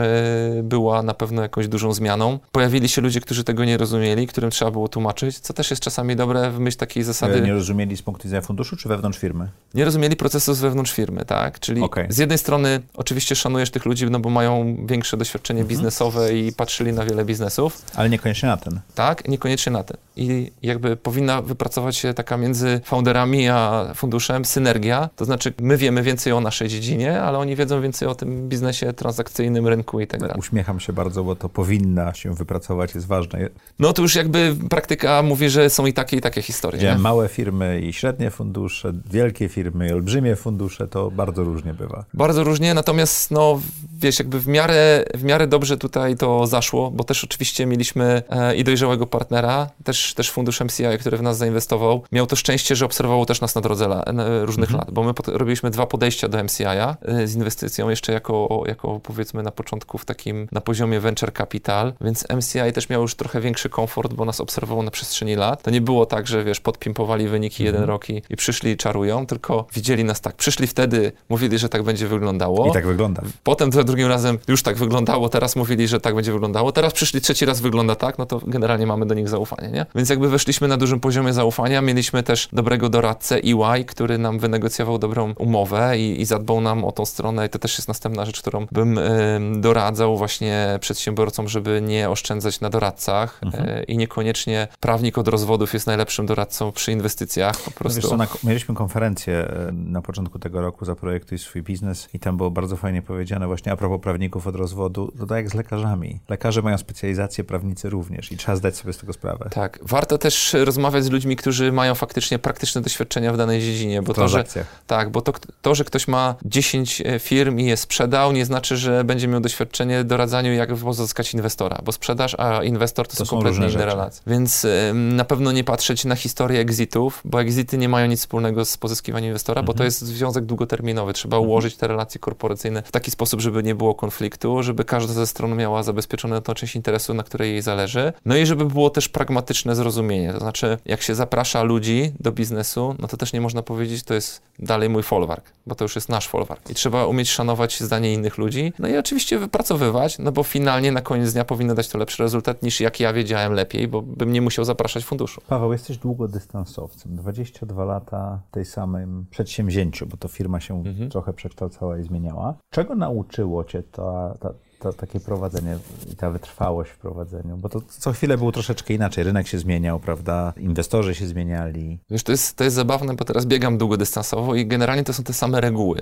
[0.63, 2.39] była na pewno jakąś dużą zmianą.
[2.51, 6.15] Pojawili się ludzie, którzy tego nie rozumieli, którym trzeba było tłumaczyć, co też jest czasami
[6.15, 7.41] dobre w myśl takiej zasady.
[7.41, 9.49] Nie rozumieli z punktu widzenia funduszu, czy wewnątrz firmy?
[9.73, 11.59] Nie rozumieli procesu z wewnątrz firmy, tak?
[11.59, 12.07] Czyli okay.
[12.09, 15.69] z jednej strony oczywiście szanujesz tych ludzi, no bo mają większe doświadczenie mhm.
[15.69, 17.81] biznesowe i patrzyli na wiele biznesów.
[17.95, 18.79] Ale niekoniecznie na ten.
[18.95, 19.97] Tak, niekoniecznie na ten.
[20.15, 26.03] I jakby powinna wypracować się taka między founderami a funduszem synergia, to znaczy my wiemy
[26.03, 30.19] więcej o naszej dziedzinie, ale oni wiedzą więcej o tym biznesie transakcyjnym, rynku i tak
[30.19, 30.35] dalej.
[30.39, 33.49] Uśmiecham się bardzo, bo to powinna się wypracować, jest ważne.
[33.79, 36.79] No to już jakby praktyka mówi, że są i takie, i takie historie.
[36.79, 42.05] Gdzie małe firmy i średnie fundusze, wielkie firmy i olbrzymie fundusze, to bardzo różnie bywa.
[42.13, 43.59] Bardzo różnie, natomiast no
[43.99, 48.55] wiesz, jakby w miarę, w miarę dobrze tutaj to zaszło, bo też oczywiście mieliśmy e,
[48.55, 52.03] i dojrzałego partnera, też, też fundusz MCI, który w nas zainwestował.
[52.11, 54.03] Miał to szczęście, że obserwował też nas na drodze la,
[54.41, 54.79] różnych mhm.
[54.79, 58.99] lat, bo my pod, robiliśmy dwa podejścia do MCI-a e, z inwestycją jeszcze jako, jako
[58.99, 63.41] powiedzmy na początku w takim, na poziomie venture capital, więc MCI też miał już trochę
[63.41, 65.63] większy komfort, bo nas obserwował na przestrzeni lat.
[65.63, 67.75] To nie było tak, że wiesz, podpimpowali wyniki mhm.
[67.75, 70.35] jeden rok i, i przyszli i czarują, tylko widzieli nas tak.
[70.35, 72.67] Przyszli wtedy, mówili, że tak będzie wyglądało.
[72.69, 73.21] I tak wygląda.
[73.43, 77.45] Potem drugim razem już tak wyglądało, teraz mówili, że tak będzie wyglądało, teraz przyszli trzeci
[77.45, 79.85] raz wygląda tak, no to generalnie mamy do nich zaufanie, nie?
[79.95, 84.97] Więc jakby weszliśmy na dużym poziomie zaufania, mieliśmy też dobrego doradcę EY, który nam wynegocjował
[84.97, 88.41] dobrą umowę i, i zadbał nam o tą stronę i to też jest następna rzecz,
[88.41, 93.69] którą bym y, doradzał właśnie przedsiębiorcom, żeby nie oszczędzać na doradcach mhm.
[93.69, 98.01] y, i niekoniecznie prawnik od rozwodów jest najlepszym doradcą przy inwestycjach, po prostu.
[98.03, 102.51] No co, na, mieliśmy konferencję na początku tego roku Zaprojektuj swój biznes i tam było
[102.51, 106.19] bardzo fajnie powiedziane właśnie a propos prawników od rozwodu, to tak jak z lekarzami.
[106.29, 109.49] Lekarze mają specjalizację, prawnicy również i trzeba zdać sobie z tego sprawę.
[109.51, 114.13] Tak, warto też rozmawiać z ludźmi, którzy mają faktycznie praktyczne doświadczenia w danej dziedzinie, bo
[114.13, 114.43] to, że,
[114.87, 118.77] tak, bo to, to, że ktoś ma 10 e, firm i je sprzedał, nie znaczy,
[118.77, 123.25] że będzie miał doświadczenie w doradzaniu, jak pozyskać inwestora, bo sprzedaż, a inwestor to, to
[123.25, 123.85] są, kompletnie inne rzeczy.
[123.85, 124.23] relacje.
[124.27, 128.77] Więc na pewno nie patrzeć na historię exitów, bo exity nie mają nic wspólnego z
[128.77, 129.65] pozyskiwaniem inwestora, mhm.
[129.65, 129.87] bo to mhm.
[129.87, 131.13] jest związek długoterminowy.
[131.13, 131.49] Trzeba mhm.
[131.49, 135.55] ułożyć te relacje korporacyjne w taki sposób, żeby nie było konfliktu, żeby każda ze stron
[135.55, 138.13] miała zabezpieczone tą część interesu, na której jej zależy.
[138.25, 140.33] No i żeby było też pragmatyczne zrozumienie.
[140.33, 144.13] To znaczy, jak się zaprasza ludzi do biznesu, no to też nie można powiedzieć, to
[144.13, 146.69] jest dalej mój folwark, bo to już jest nasz folwark.
[146.69, 151.01] I trzeba umieć szanować zdanie innych ludzi, no i oczywiście wypracowywać, no bo finalnie na
[151.01, 154.41] koniec dnia powinno dać to lepszy rezultat niż jak ja wiedziałem lepiej, bo bym nie
[154.41, 155.41] musiał zapraszać funduszu.
[155.47, 157.15] Paweł, jesteś długodystansowcem.
[157.15, 161.09] 22 lata w tej samym przedsięwzięciu, bo to firma się mhm.
[161.09, 162.55] trochę przekształcała i zmieniała.
[162.69, 164.53] Czego nauczyło cię ta, ta,
[164.85, 165.77] to takie prowadzenie
[166.11, 169.23] i ta wytrwałość w prowadzeniu, bo to co chwilę było troszeczkę inaczej.
[169.23, 170.53] Rynek się zmieniał, prawda?
[170.57, 171.99] Inwestorzy się zmieniali.
[172.09, 175.33] Wiesz, to jest, to jest zabawne, bo teraz biegam długodystansowo i generalnie to są te
[175.33, 176.01] same reguły.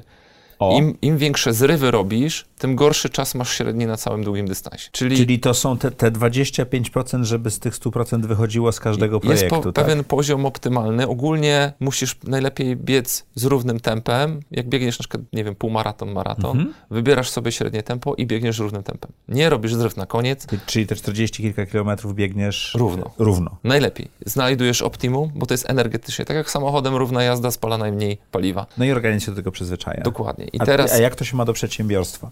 [0.71, 4.89] Im, Im, większe zrywy robisz, tym gorszy czas masz średni na całym długim dystansie.
[4.91, 9.55] Czyli, Czyli to są te, te 25%, żeby z tych 100% wychodziło z każdego projektu.
[9.55, 9.85] Jest po, tak?
[9.85, 11.07] pewien poziom optymalny.
[11.07, 14.39] Ogólnie musisz najlepiej biec z równym tempem.
[14.51, 16.73] Jak biegniesz na przykład, nie wiem, półmaraton, maraton, mhm.
[16.91, 19.11] wybierasz sobie średnie tempo i biegniesz równym tempem.
[19.27, 20.47] Nie robisz zryw na koniec.
[20.65, 23.11] Czyli te 40 kilka kilometrów biegniesz równo.
[23.19, 23.57] równo.
[23.63, 24.07] Najlepiej.
[24.25, 26.25] Znajdujesz optimum, bo to jest energetycznie.
[26.25, 28.65] Tak jak samochodem równa jazda spala najmniej paliwa.
[28.77, 30.03] No i organizm się do tego przyzwyczaja.
[30.03, 30.45] Dokładnie.
[30.53, 32.31] I a, teraz, a jak to się ma do przedsiębiorstwa?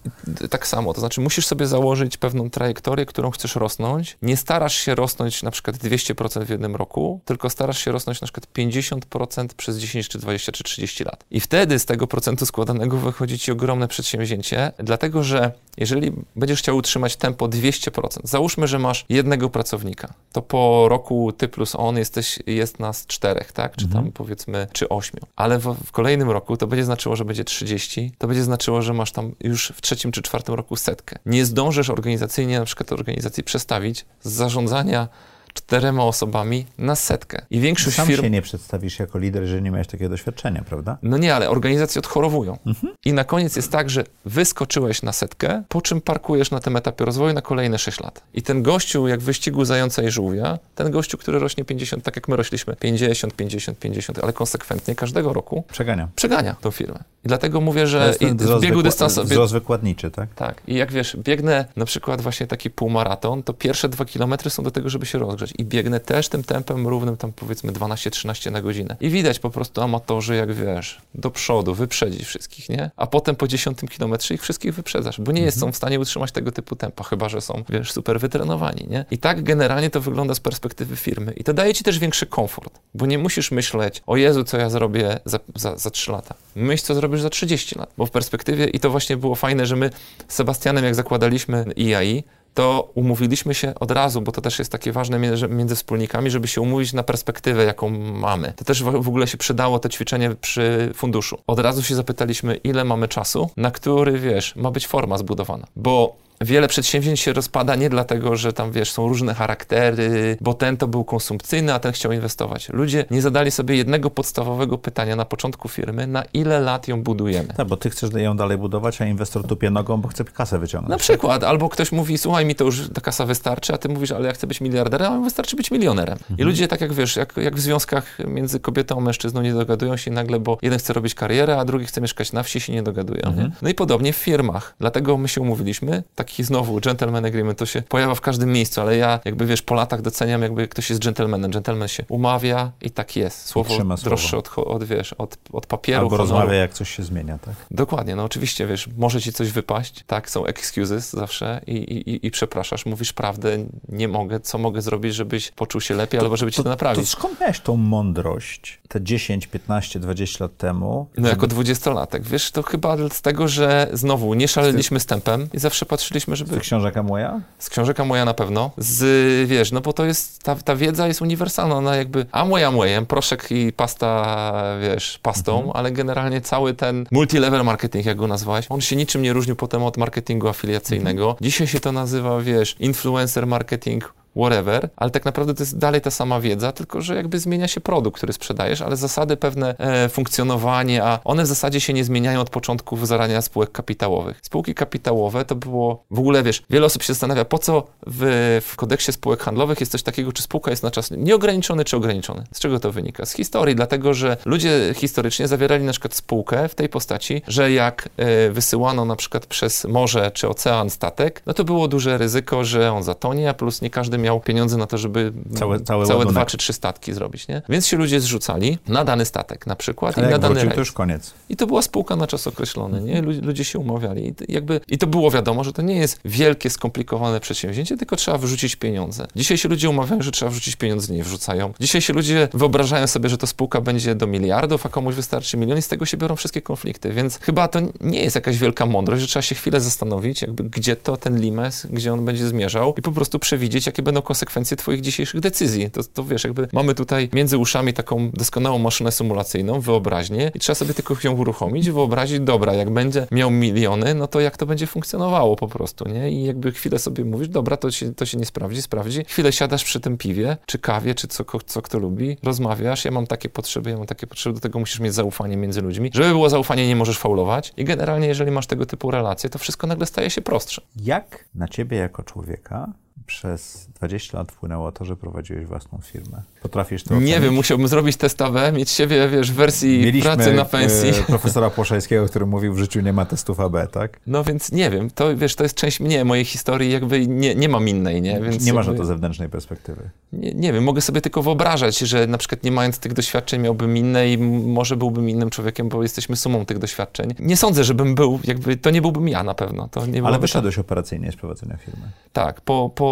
[0.50, 4.18] Tak samo, to znaczy musisz sobie założyć pewną trajektorię, którą chcesz rosnąć.
[4.22, 8.26] Nie starasz się rosnąć na przykład 200% w jednym roku, tylko starasz się rosnąć na
[8.26, 11.26] przykład 50% przez 10 czy 20 czy 30 lat.
[11.32, 16.78] I wtedy z tego procentu składanego wychodzi ci ogromne przedsięwzięcie, dlatego że jeżeli będziesz chciał
[16.78, 22.40] utrzymać tempo 200%, załóżmy, że masz jednego pracownika, to po roku ty plus on jesteś,
[22.48, 23.76] jest nas czterech, tak?
[23.76, 24.04] Czy mhm.
[24.04, 25.22] tam powiedzmy, czy ośmiu.
[25.36, 28.94] Ale w, w kolejnym roku to będzie znaczyło, że będzie 30, to będzie znaczyło, że
[28.94, 31.20] masz tam już w trzecim czy czwartym roku setkę.
[31.26, 35.08] Nie zdążysz organizacyjnie na przykład organizacji przestawić z zarządzania
[35.54, 37.46] czterema osobami na setkę.
[37.50, 38.24] I większość Sam firm...
[38.24, 40.98] się nie przedstawisz jako lider, jeżeli nie miałeś takiego doświadczenia, prawda?
[41.04, 42.58] No nie, ale organizacje odchorowują.
[42.66, 42.94] Mhm.
[43.06, 47.06] I na koniec jest tak, że wyskoczyłeś na setkę, po czym parkujesz na tym etapie
[47.06, 48.24] rozwoju na kolejne 6 lat.
[48.34, 52.16] I ten gościu, jak w wyścigu zająca i żółwia, ten gościu, który rośnie 50, tak
[52.16, 55.64] jak my rośliśmy, 50, 50, 50, ale konsekwentnie każdego roku...
[55.72, 56.08] Przegania.
[56.16, 57.04] Przegania tą firmę.
[57.24, 59.30] I dlatego mówię, że i w biegu dystansowym...
[59.30, 60.34] Wzrost wykładniczy, tak?
[60.36, 60.62] Tak.
[60.68, 64.72] I jak wiesz, biegnę na przykład właśnie taki półmaraton, to pierwsze dwa kilometry są do
[64.72, 68.96] tego, żeby się rozgrzać i biegnę też tym tempem równym tam powiedzmy 12-13 na godzinę.
[69.00, 72.92] I widać po prostu amatorzy, jak wiesz, do przodu, wyprzedzić wszystkich, nie?
[72.98, 75.60] A potem po 10 kilometrze ich wszystkich wyprzedzasz, bo nie mhm.
[75.60, 79.06] są w stanie utrzymać tego typu tempa, chyba że są, wiesz, super wytrenowani, nie?
[79.12, 81.34] I tak generalnie to wygląda z perspektywy firmy.
[81.38, 84.70] I to daje ci też większy komfort, bo nie musisz myśleć, o Jezu, co ja
[84.70, 86.36] zrobię za, za, za 3 lata.
[86.56, 89.76] Myśl, co zrobisz za 30 lat, bo w perspektywie, i to właśnie było fajne, że
[89.76, 89.90] my
[90.28, 92.24] z Sebastianem, jak zakładaliśmy IAI,
[92.54, 96.62] to umówiliśmy się od razu, bo to też jest takie ważne między, wspólnikami, żeby się
[96.62, 98.54] umówić na perspektywę, jaką mamy.
[98.56, 101.38] To też w ogóle się przydało to ćwiczenie przy funduszu.
[101.48, 105.68] Od razu się zapytaliśmy, ile mamy czasu, na który, wiesz, ma być forma zbudowana.
[105.76, 110.78] Bo wiele przedsięwzięć się rozpada nie dlatego, że tam, wiesz, są różne charaktery, bo ten
[110.78, 112.70] to był konsumpcyjny, a ten chciał inwestować.
[112.70, 117.54] Ludzie nie zadali sobie jednego podstawowego pytania na początku firmy, na ile lat ją budujemy.
[117.58, 120.90] Tak, bo ty chcesz ją dalej budować, a inwestor tupie nogą, bo chce kasę wyciągnąć.
[120.90, 124.12] Na przykład, albo ktoś mówi, słuchaj, mi to już ta kasa wystarczy, a ty mówisz,
[124.12, 126.18] ale ja chcę być miliarderem, a mi wystarczy być milionerem.
[126.22, 126.40] Mhm.
[126.40, 129.98] I ludzie tak jak, wiesz, jak, jak w związkach między kobietą a mężczyzną nie dogadują
[129.98, 132.84] się nagle, bo jeden chce robić karierę, a drugi chce mieszkać na wsi, się nie
[132.84, 133.22] dogadują.
[133.24, 133.52] Mhm.
[133.62, 134.76] No i podobnie w firmach.
[134.80, 138.82] Dlatego my się umówiliśmy, taki taki znowu gentleman agreement, to się pojawia w każdym miejscu,
[138.82, 141.52] ale ja jakby wiesz, po latach doceniam jakby ktoś jest gentlemanem.
[141.52, 143.46] Gentleman się umawia i tak jest.
[143.46, 146.30] Słowo droższe od, od, wiesz, od, od papieru, Albo honoru.
[146.32, 147.54] rozmawia, jak coś się zmienia, tak?
[147.72, 152.32] Dokładnie, no oczywiście, wiesz, może ci coś wypaść, tak, są excuses zawsze i, i, i-
[152.32, 153.58] przepraszasz, mówisz prawdę,
[153.90, 157.10] nie mogę, co mogę zrobić, żebyś poczuł się lepiej, albo żeby ci to, To naprawić.
[157.10, 161.08] skąd miałeś tą mądrość te 10, 15, 20 lat temu?
[161.18, 165.60] No jako dwudziestolatek, wiesz, to chyba z tego, że znowu nie szaleliśmy z tempem i
[165.60, 166.52] zawsze patrzyliśmy, Z żeby...
[166.52, 167.42] tych książek moja?
[167.60, 171.22] Z książeka moja na pewno, z, wiesz, no bo to jest, ta, ta wiedza jest
[171.22, 177.64] uniwersalna, ona jakby amway amwayem, proszek i pasta, wiesz, pastą, ale generalnie cały ten multi-level
[177.64, 181.36] marketing, jak go nazwałeś, on się niczym nie różnił potem od marketingu afiliacyjnego.
[181.42, 186.12] Dzisiaj się to nazywa, wiesz, influencer marketing, whatever, ale tak naprawdę to jest dalej ta
[186.12, 191.04] sama wiedza, tylko że jakby zmienia się produkt, który sprzedajesz, ale zasady pewne e, funkcjonowanie,
[191.04, 194.40] a one w zasadzie się nie zmieniają od początku zarania spółek kapitałowych.
[194.42, 198.76] Spółki kapitałowe to było, w ogóle wiesz, wiele osób się zastanawia, po co w, w
[198.76, 202.44] kodeksie spółek handlowych jest coś takiego, czy spółka jest na czas nieograniczony, czy ograniczony.
[202.54, 203.26] Z czego to wynika?
[203.26, 208.10] Z historii, dlatego że ludzie historycznie zawierali na przykład spółkę w tej postaci, że jak
[208.18, 212.92] e, wysyłano na przykład przez morze czy ocean statek, no to było duże ryzyko, że
[212.94, 216.30] on zatonie, a plus nie każdy miał pieniądze na to, żeby Całe- całe ładunek.
[216.32, 217.62] dwa czy trzy statki zrobić, nie?
[217.70, 220.76] Więc się ludzie zrzucali na dany statek na przykład Ale i na dany wrócił, rejs.
[220.76, 221.34] to już koniec.
[221.50, 223.22] I to była spółka na czas określony, nie?
[223.22, 224.28] Ludzie, ludzie się umawiali.
[224.28, 228.16] I, to jakby, I to było wiadomo, że to nie jest wielkie, skomplikowane przedsięwzięcie, tylko
[228.16, 229.28] trzeba wrzucić pieniądze.
[229.36, 231.74] Dzisiaj się ludzie umawiają, że trzeba wrzucić pieniądze, nie wrzucają.
[231.80, 235.78] Dzisiaj się ludzie wyobrażają sobie, że to spółka będzie do miliardów, a komuś wystarczy milion
[235.78, 237.12] i z tego się biorą wszystkie konflikty.
[237.14, 240.96] Więc chyba to nie jest jakaś wielka mądrość, że trzeba się chwilę zastanowić, jakby gdzie
[240.96, 245.02] to ten limes, gdzie on będzie zmierzał i po prostu przewidzieć, jakie będą konsekwencje twoich
[245.02, 245.92] dzisiejszych decyzji.
[245.92, 250.76] To, to wiesz, jakby mamy tutaj między uszami taką doskonałą maszynę symulacyjną, wyobraźnię i trzeba
[250.76, 254.88] sobie tylko ją uruchomić, wyobrazić, dobra, jak będzie miał miliony, no to jak to będzie
[254.88, 256.32] funkcjonowało po prostu, nie?
[256.32, 259.26] I jakby chwilę sobie mówisz, dobra, to się, to się nie sprawdzi, sprawdzi.
[259.28, 263.28] Chwilę siadasz przy tym piwie, czy kawie, czy co, co kto lubi, rozmawiasz, ja mam
[263.28, 266.10] takie potrzeby, ja mam takie potrzeby, do tego musisz mieć zaufanie między ludźmi.
[266.14, 269.88] Żeby było zaufanie, nie możesz faulować i generalnie, jeżeli masz tego typu relacje, to wszystko
[269.88, 270.82] nagle staje się prostsze.
[270.96, 272.94] Jak na ciebie jako człowieka
[273.28, 276.42] przez 20 lat wpłynęło to, że prowadziłeś własną firmę?
[276.62, 277.40] Potrafisz to Nie ocenić?
[277.40, 281.10] wiem, musiałbym zrobić test AB, mieć siebie, wiesz, w wersji Mieliśmy pracy na pensji.
[281.10, 284.20] e, profesora Płoszajskiego, który mówił, w życiu nie ma testów AB, tak?
[284.28, 287.70] No więc nie wiem, to wiesz, to jest część mnie, mojej historii, jakby nie, nie
[287.70, 288.42] mam innej, nie?
[288.42, 290.10] Więc nie masz na to zewnętrznej perspektywy.
[290.34, 293.98] nie, nie wiem, mogę sobie tylko wyobrażać, że na przykład nie mając tych doświadczeń miałbym
[293.98, 297.34] inne i może byłbym innym człowiekiem, bo jesteśmy sumą tych doświadczeń.
[297.40, 299.88] Nie sądzę, żebym był, jakby, to nie byłbym ja na pewno.
[299.88, 302.12] To nie Ale wyszedłeś operacyjnie z prowadzenia firmy.
[302.34, 303.11] Tak, po, po,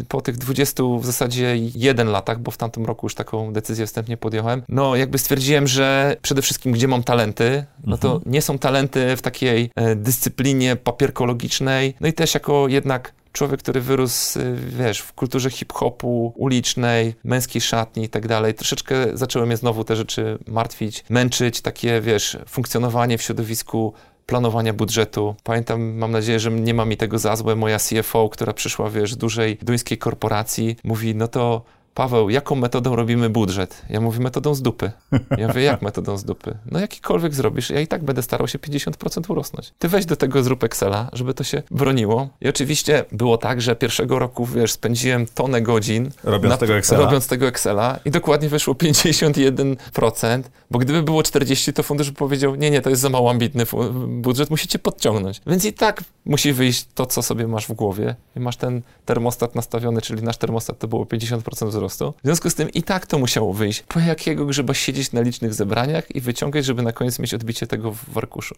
[0.00, 3.86] y, po tych 20 w zasadzie jeden latach, bo w tamtym roku już taką decyzję
[3.86, 8.58] wstępnie podjąłem, no jakby stwierdziłem, że przede wszystkim gdzie mam talenty, no to nie są
[8.58, 14.56] talenty w takiej e, dyscyplinie papierkologicznej, no i też jako jednak człowiek, który wyrósł, y,
[14.56, 19.96] wiesz, w kulturze hip-hopu, ulicznej, męskiej szatni i tak dalej, troszeczkę zaczęły mnie znowu te
[19.96, 23.92] rzeczy martwić, męczyć, takie, wiesz, funkcjonowanie w środowisku
[24.26, 25.34] planowania budżetu.
[25.44, 29.16] Pamiętam, mam nadzieję, że nie ma mi tego za złe, moja CFO, która przyszła, wiesz,
[29.16, 31.62] dużej duńskiej korporacji, mówi, no to
[31.94, 33.82] Paweł, jaką metodą robimy budżet?
[33.88, 34.92] Ja mówię, metodą z dupy.
[35.38, 36.58] Ja mówię, jak metodą z dupy?
[36.70, 39.72] No jakikolwiek zrobisz, ja i tak będę starał się 50% urosnąć.
[39.78, 42.28] Ty weź do tego zrób Excela, żeby to się broniło.
[42.40, 47.04] I oczywiście było tak, że pierwszego roku, wiesz, spędziłem tonę godzin Robiąc tego Excela.
[47.04, 52.54] robiąc tego Excela i dokładnie wyszło 51%, bo gdyby było 40, to fundusz by powiedział,
[52.54, 53.64] nie, nie, to jest za mało ambitny
[54.08, 55.40] budżet, musicie podciągnąć.
[55.46, 59.54] Więc i tak musi wyjść to, co sobie masz w głowie i masz ten termostat
[59.54, 61.79] nastawiony, czyli nasz termostat to było 50% wzrostu.
[61.88, 63.82] W związku z tym i tak to musiało wyjść.
[63.88, 67.92] Po jakiego grzeba siedzieć na licznych zebraniach i wyciągać, żeby na koniec mieć odbicie tego
[67.92, 68.54] w arkuszu.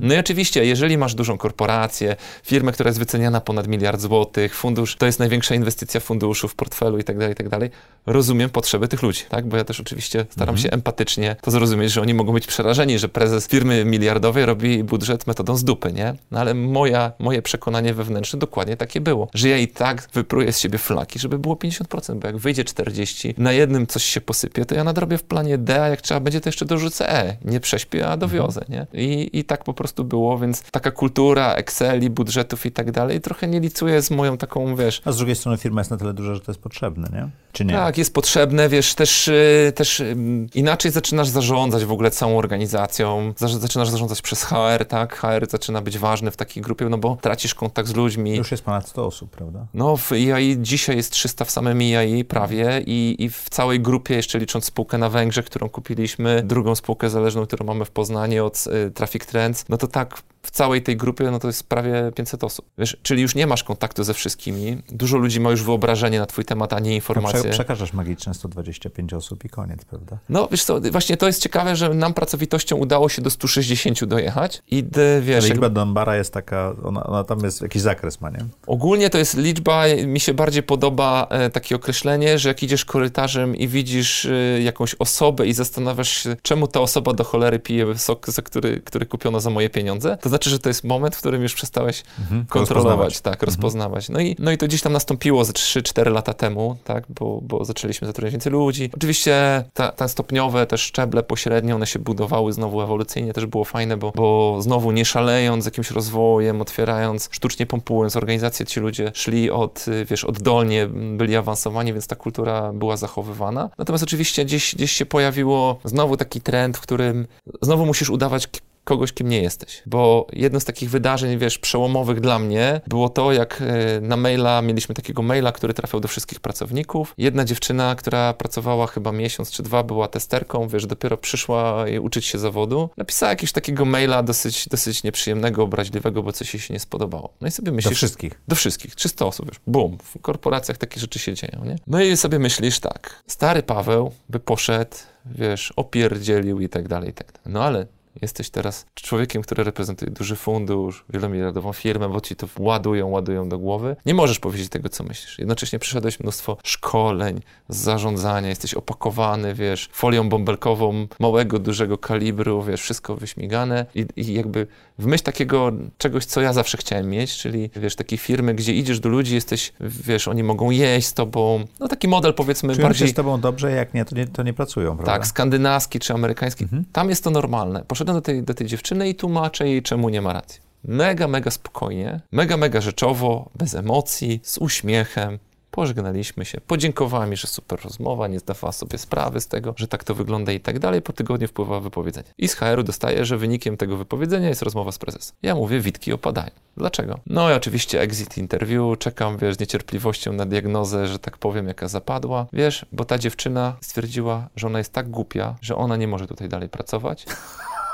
[0.00, 4.96] No i oczywiście, jeżeli masz dużą korporację, firmę, która jest wyceniana ponad miliard złotych, fundusz,
[4.96, 7.70] to jest największa inwestycja funduszu w portfelu i tak dalej, i tak dalej,
[8.06, 9.46] rozumiem potrzeby tych ludzi, tak?
[9.46, 13.08] Bo ja też oczywiście staram się empatycznie to zrozumieć, że oni mogą być przerażeni, że
[13.08, 16.14] prezes firmy miliardowej robi budżet metodą z dupy, nie?
[16.30, 20.58] No ale moja, moje przekonanie wewnętrzne dokładnie takie było, że ja i tak wypruję z
[20.58, 24.74] siebie flaki, żeby było 50%, bo jak wyjdzie 40, na jednym coś się posypie, to
[24.74, 27.36] ja nadrobię w planie D, a jak trzeba będzie, to jeszcze dorzucę E.
[27.44, 28.86] Nie prześpię, a dowiozę, nie?
[28.92, 33.48] I, I tak po prostu było, więc taka kultura Exceli, budżetów i tak dalej trochę
[33.48, 36.34] nie licuje z moją taką, wiesz, A z drugiej strony firma jest na tyle duża,
[36.34, 37.28] że to jest potrzebne, nie?
[37.52, 37.74] Czy nie?
[37.74, 43.34] tak, jest potrzebne, wiesz, też, y, też ym, inaczej zaczynasz zarządzać w ogóle całą organizacją,
[43.36, 45.16] zaczynasz zarządzać przez HR, tak?
[45.16, 48.36] HR zaczyna być ważny w takiej grupie, no bo tracisz kontakt z ludźmi.
[48.36, 49.66] Już jest ponad 100 osób, prawda?
[49.74, 52.51] No, w EIA dzisiaj jest 300 w samym EIA prawie
[52.86, 57.46] i, i w całej grupie, jeszcze licząc spółkę na Węgrzech, którą kupiliśmy, drugą spółkę zależną,
[57.46, 61.30] którą mamy w Poznaniu od y, Traffic Trends, no to tak w całej tej grupie,
[61.30, 62.66] no to jest prawie 500 osób.
[62.78, 64.82] Wiesz, czyli już nie masz kontaktu ze wszystkimi.
[64.88, 67.38] Dużo ludzi ma już wyobrażenie na twój temat, a nie informacje.
[67.38, 70.18] No, prze, przekażesz magiczne 125 osób i koniec, prawda?
[70.28, 74.62] No wiesz co, właśnie to jest ciekawe, że nam pracowitością udało się do 160 dojechać
[74.70, 74.84] i
[75.20, 75.48] wiesz...
[75.48, 75.68] liczba.
[75.68, 78.44] Donbara jest taka, ona, ona, tam jest jakiś zakres ma, nie?
[78.66, 83.56] Ogólnie to jest liczba, mi się bardziej podoba e, takie określenie, że jak idziesz korytarzem
[83.56, 88.26] i widzisz e, jakąś osobę i zastanawiasz się, czemu ta osoba do cholery pije sok,
[88.44, 91.54] który, który kupiono za moje pieniądze, to znaczy, że to jest moment, w którym już
[91.54, 93.20] przestałeś mhm, kontrolować, rozpoznawać.
[93.20, 93.46] tak, mhm.
[93.46, 94.08] rozpoznawać.
[94.08, 97.64] No i, no i to gdzieś tam nastąpiło ze 3-4 lata temu, tak, bo, bo
[97.64, 98.90] zaczęliśmy zatrudniać więcej ludzi.
[98.96, 103.96] Oczywiście ta, ta stopniowe te szczeble pośrednio, one się budowały znowu ewolucyjnie, też było fajne,
[103.96, 109.84] bo, bo znowu nie szalejąc jakimś rozwojem, otwierając, sztucznie pompując organizację, ci ludzie szli od,
[110.10, 112.31] wiesz, oddolnie, byli awansowani, więc ta kultura
[112.74, 113.70] była zachowywana.
[113.78, 117.26] Natomiast oczywiście gdzieś, gdzieś się pojawiło znowu taki trend, w którym
[117.62, 118.46] znowu musisz udawać
[118.84, 119.82] kogoś, kim nie jesteś.
[119.86, 124.62] Bo jedno z takich wydarzeń, wiesz, przełomowych dla mnie było to, jak e, na maila,
[124.62, 127.14] mieliśmy takiego maila, który trafiał do wszystkich pracowników.
[127.18, 132.38] Jedna dziewczyna, która pracowała chyba miesiąc czy dwa, była testerką, wiesz, dopiero przyszła uczyć się
[132.38, 132.90] zawodu.
[132.96, 137.34] Napisała jakiegoś takiego maila dosyć, dosyć nieprzyjemnego, obraźliwego, bo coś jej się nie spodobało.
[137.40, 137.92] No i sobie myślisz...
[137.92, 138.40] Do wszystkich?
[138.48, 138.94] Do wszystkich.
[138.94, 139.98] 300 osób, wiesz, bum.
[139.98, 141.76] W korporacjach takie rzeczy się dzieją, nie?
[141.86, 147.12] No i sobie myślisz tak, stary Paweł by poszedł, wiesz, opierdzielił i tak dalej, i
[147.12, 147.42] tak dalej.
[147.46, 147.86] No ale
[148.22, 153.58] Jesteś teraz człowiekiem, który reprezentuje duży fundusz, wielomiliardową firmę, bo ci to ładują, ładują do
[153.58, 153.96] głowy.
[154.06, 155.38] Nie możesz powiedzieć tego, co myślisz.
[155.38, 163.16] Jednocześnie przyszedłeś mnóstwo szkoleń, zarządzania, jesteś opakowany, wiesz, folią bąbelkową małego, dużego kalibru, wiesz, wszystko
[163.16, 164.66] wyśmigane i, i jakby
[164.98, 169.00] w myśl takiego czegoś, co ja zawsze chciałem mieć, czyli, wiesz, takiej firmy, gdzie idziesz
[169.00, 173.08] do ludzi, jesteś, wiesz, oni mogą jeść z tobą, no taki model powiedzmy Czują bardziej...
[173.08, 175.12] się z tobą dobrze, jak nie, to nie, to nie pracują, prawda?
[175.12, 176.64] Tak, skandynawski czy amerykański.
[176.64, 176.84] Mhm.
[176.92, 177.84] Tam jest to normalne.
[178.02, 180.60] Poszedłem do tej, do tej dziewczyny i tłumaczę jej, czemu nie ma racji.
[180.84, 185.38] Mega, mega spokojnie, mega, mega rzeczowo, bez emocji, z uśmiechem.
[185.70, 190.04] Pożegnaliśmy się, podziękowała mi, że super rozmowa, nie zdawała sobie sprawy z tego, że tak
[190.04, 191.02] to wygląda i tak dalej.
[191.02, 192.28] Po tygodniu wpływa wypowiedzenie.
[192.38, 195.36] I z HR-u dostaję, że wynikiem tego wypowiedzenia jest rozmowa z prezesem.
[195.42, 196.50] Ja mówię, witki opadają.
[196.76, 197.18] Dlaczego?
[197.26, 201.88] No i oczywiście exit interview, czekam, wiesz, z niecierpliwością na diagnozę, że tak powiem, jaka
[201.88, 202.46] zapadła.
[202.52, 206.48] Wiesz, bo ta dziewczyna stwierdziła, że ona jest tak głupia, że ona nie może tutaj
[206.48, 207.26] dalej pracować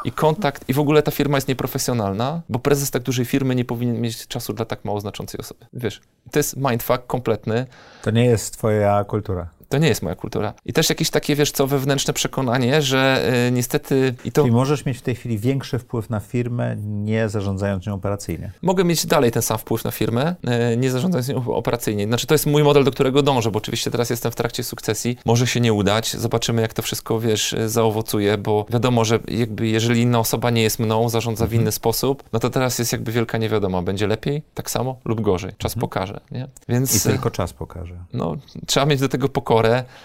[0.05, 3.65] i kontakt, i w ogóle ta firma jest nieprofesjonalna, bo prezes tak dużej firmy nie
[3.65, 5.67] powinien mieć czasu dla tak mało znaczącej osoby.
[5.73, 7.67] Wiesz, to jest mindfuck kompletny.
[8.03, 10.55] To nie jest twoja kultura to nie jest moja kultura.
[10.65, 14.15] I też jakieś takie, wiesz co, wewnętrzne przekonanie, że y, niestety...
[14.25, 14.43] I to...
[14.43, 18.53] Czyli możesz mieć w tej chwili większy wpływ na firmę, nie zarządzając nią operacyjnie.
[18.63, 20.35] Mogę mieć dalej ten sam wpływ na firmę,
[20.73, 22.07] y, nie zarządzając nią operacyjnie.
[22.07, 25.19] Znaczy to jest mój model, do którego dążę, bo oczywiście teraz jestem w trakcie sukcesji.
[25.25, 30.01] Może się nie udać, zobaczymy jak to wszystko, wiesz, zaowocuje, bo wiadomo, że jakby jeżeli
[30.01, 31.63] inna osoba nie jest mną, zarządza w mhm.
[31.63, 33.83] inny sposób, no to teraz jest jakby wielka niewiadoma.
[33.83, 35.53] Będzie lepiej, tak samo lub gorzej.
[35.59, 35.81] Czas mhm.
[35.81, 36.49] pokaże, nie?
[36.69, 37.07] Więc...
[37.07, 37.95] I tylko czas pokaże.
[38.13, 39.29] No, trzeba mieć do tego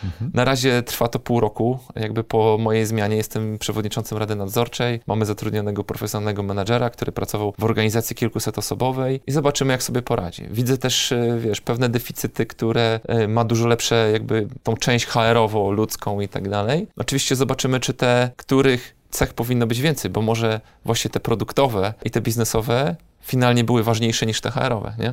[0.04, 0.32] Mhm.
[0.34, 1.80] Na razie trwa to pół roku.
[1.96, 5.00] Jakby po mojej zmianie jestem przewodniczącym Rady Nadzorczej.
[5.08, 10.44] Mamy zatrudnionego profesjonalnego menadżera, który pracował w organizacji kilkusetosobowej i zobaczymy, jak sobie poradzi.
[10.52, 15.72] Widzę też, e, wiesz, pewne deficyty, które e, ma dużo lepsze jakby tą część HR-ową,
[15.72, 16.88] ludzką i tak dalej.
[16.98, 22.12] Oczywiście zobaczymy, czy te, których cech powinno być więcej, bo może właśnie te produktowe i
[22.12, 25.12] te biznesowe finalnie były ważniejsze niż te HR-owe, nie?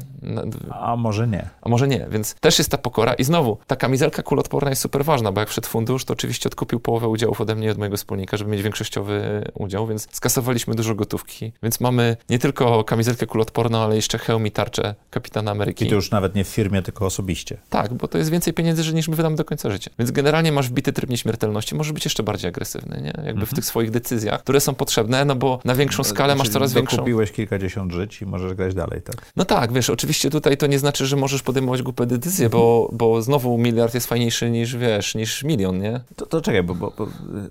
[0.70, 1.48] A może nie.
[1.62, 5.04] A może nie, więc też jest ta pokora i znowu, ta kamizelka kulotporna jest super
[5.04, 7.96] ważna, bo jak wszedł fundusz, to oczywiście odkupił połowę udziałów ode mnie i od mojego
[7.96, 13.78] wspólnika, żeby mieć większościowy udział, więc skasowaliśmy dużo gotówki, więc mamy nie tylko kamizelkę kulotporną,
[13.78, 15.84] ale jeszcze hełm i tarczę kapitana Ameryki.
[15.84, 17.56] I to już nawet nie w firmie, tylko osobiście.
[17.70, 19.90] Tak, bo to jest więcej pieniędzy, niż my wydamy do końca życia.
[19.98, 23.06] Więc generalnie masz wbity tryb nieśmiertelności, może być jeszcze bardziej agresywny, nie?
[23.06, 23.46] Jakby mhm.
[23.46, 26.96] w tych swoich decyzjach, które są potrzebne, no bo na większą skalę masz coraz większą...
[26.96, 29.32] Kupiłeś kilkadziesiąt żyć i możesz grać dalej, tak?
[29.36, 33.22] No tak, wiesz, oczywiście tutaj to nie znaczy, że możesz podejmować głupie decyzje, bo, bo
[33.22, 36.01] znowu miliard jest fajniejszy niż, wiesz, niż milion, nie?
[36.16, 37.09] To, to czekaj, bo, bo, bo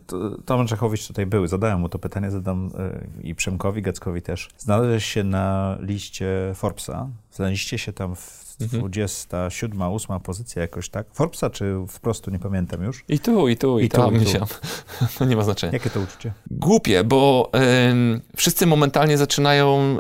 [0.08, 4.50] to, Tom Czechowicz tutaj był, zadałem mu to pytanie, zadam y, i Przemkowi, Gackowi też.
[4.58, 9.94] Znalazłeś się na liście Forbesa, znaleźliście się tam w 27, mhm.
[9.94, 11.08] 8 pozycja jakoś tak?
[11.14, 13.04] Forbesa czy wprost nie pamiętam już?
[13.08, 14.46] I tu, i tu, i, I tam, tu, i tu.
[15.18, 15.74] To nie ma znaczenia.
[15.74, 16.34] Jakie to uczucie?
[16.52, 19.98] Głupie, bo y, wszyscy momentalnie zaczynają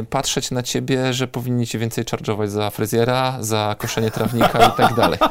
[0.00, 4.76] y, patrzeć na ciebie, że powinni ci więcej charge'ować za fryzjera, za koszenie trawnika i
[4.76, 5.18] tak dalej.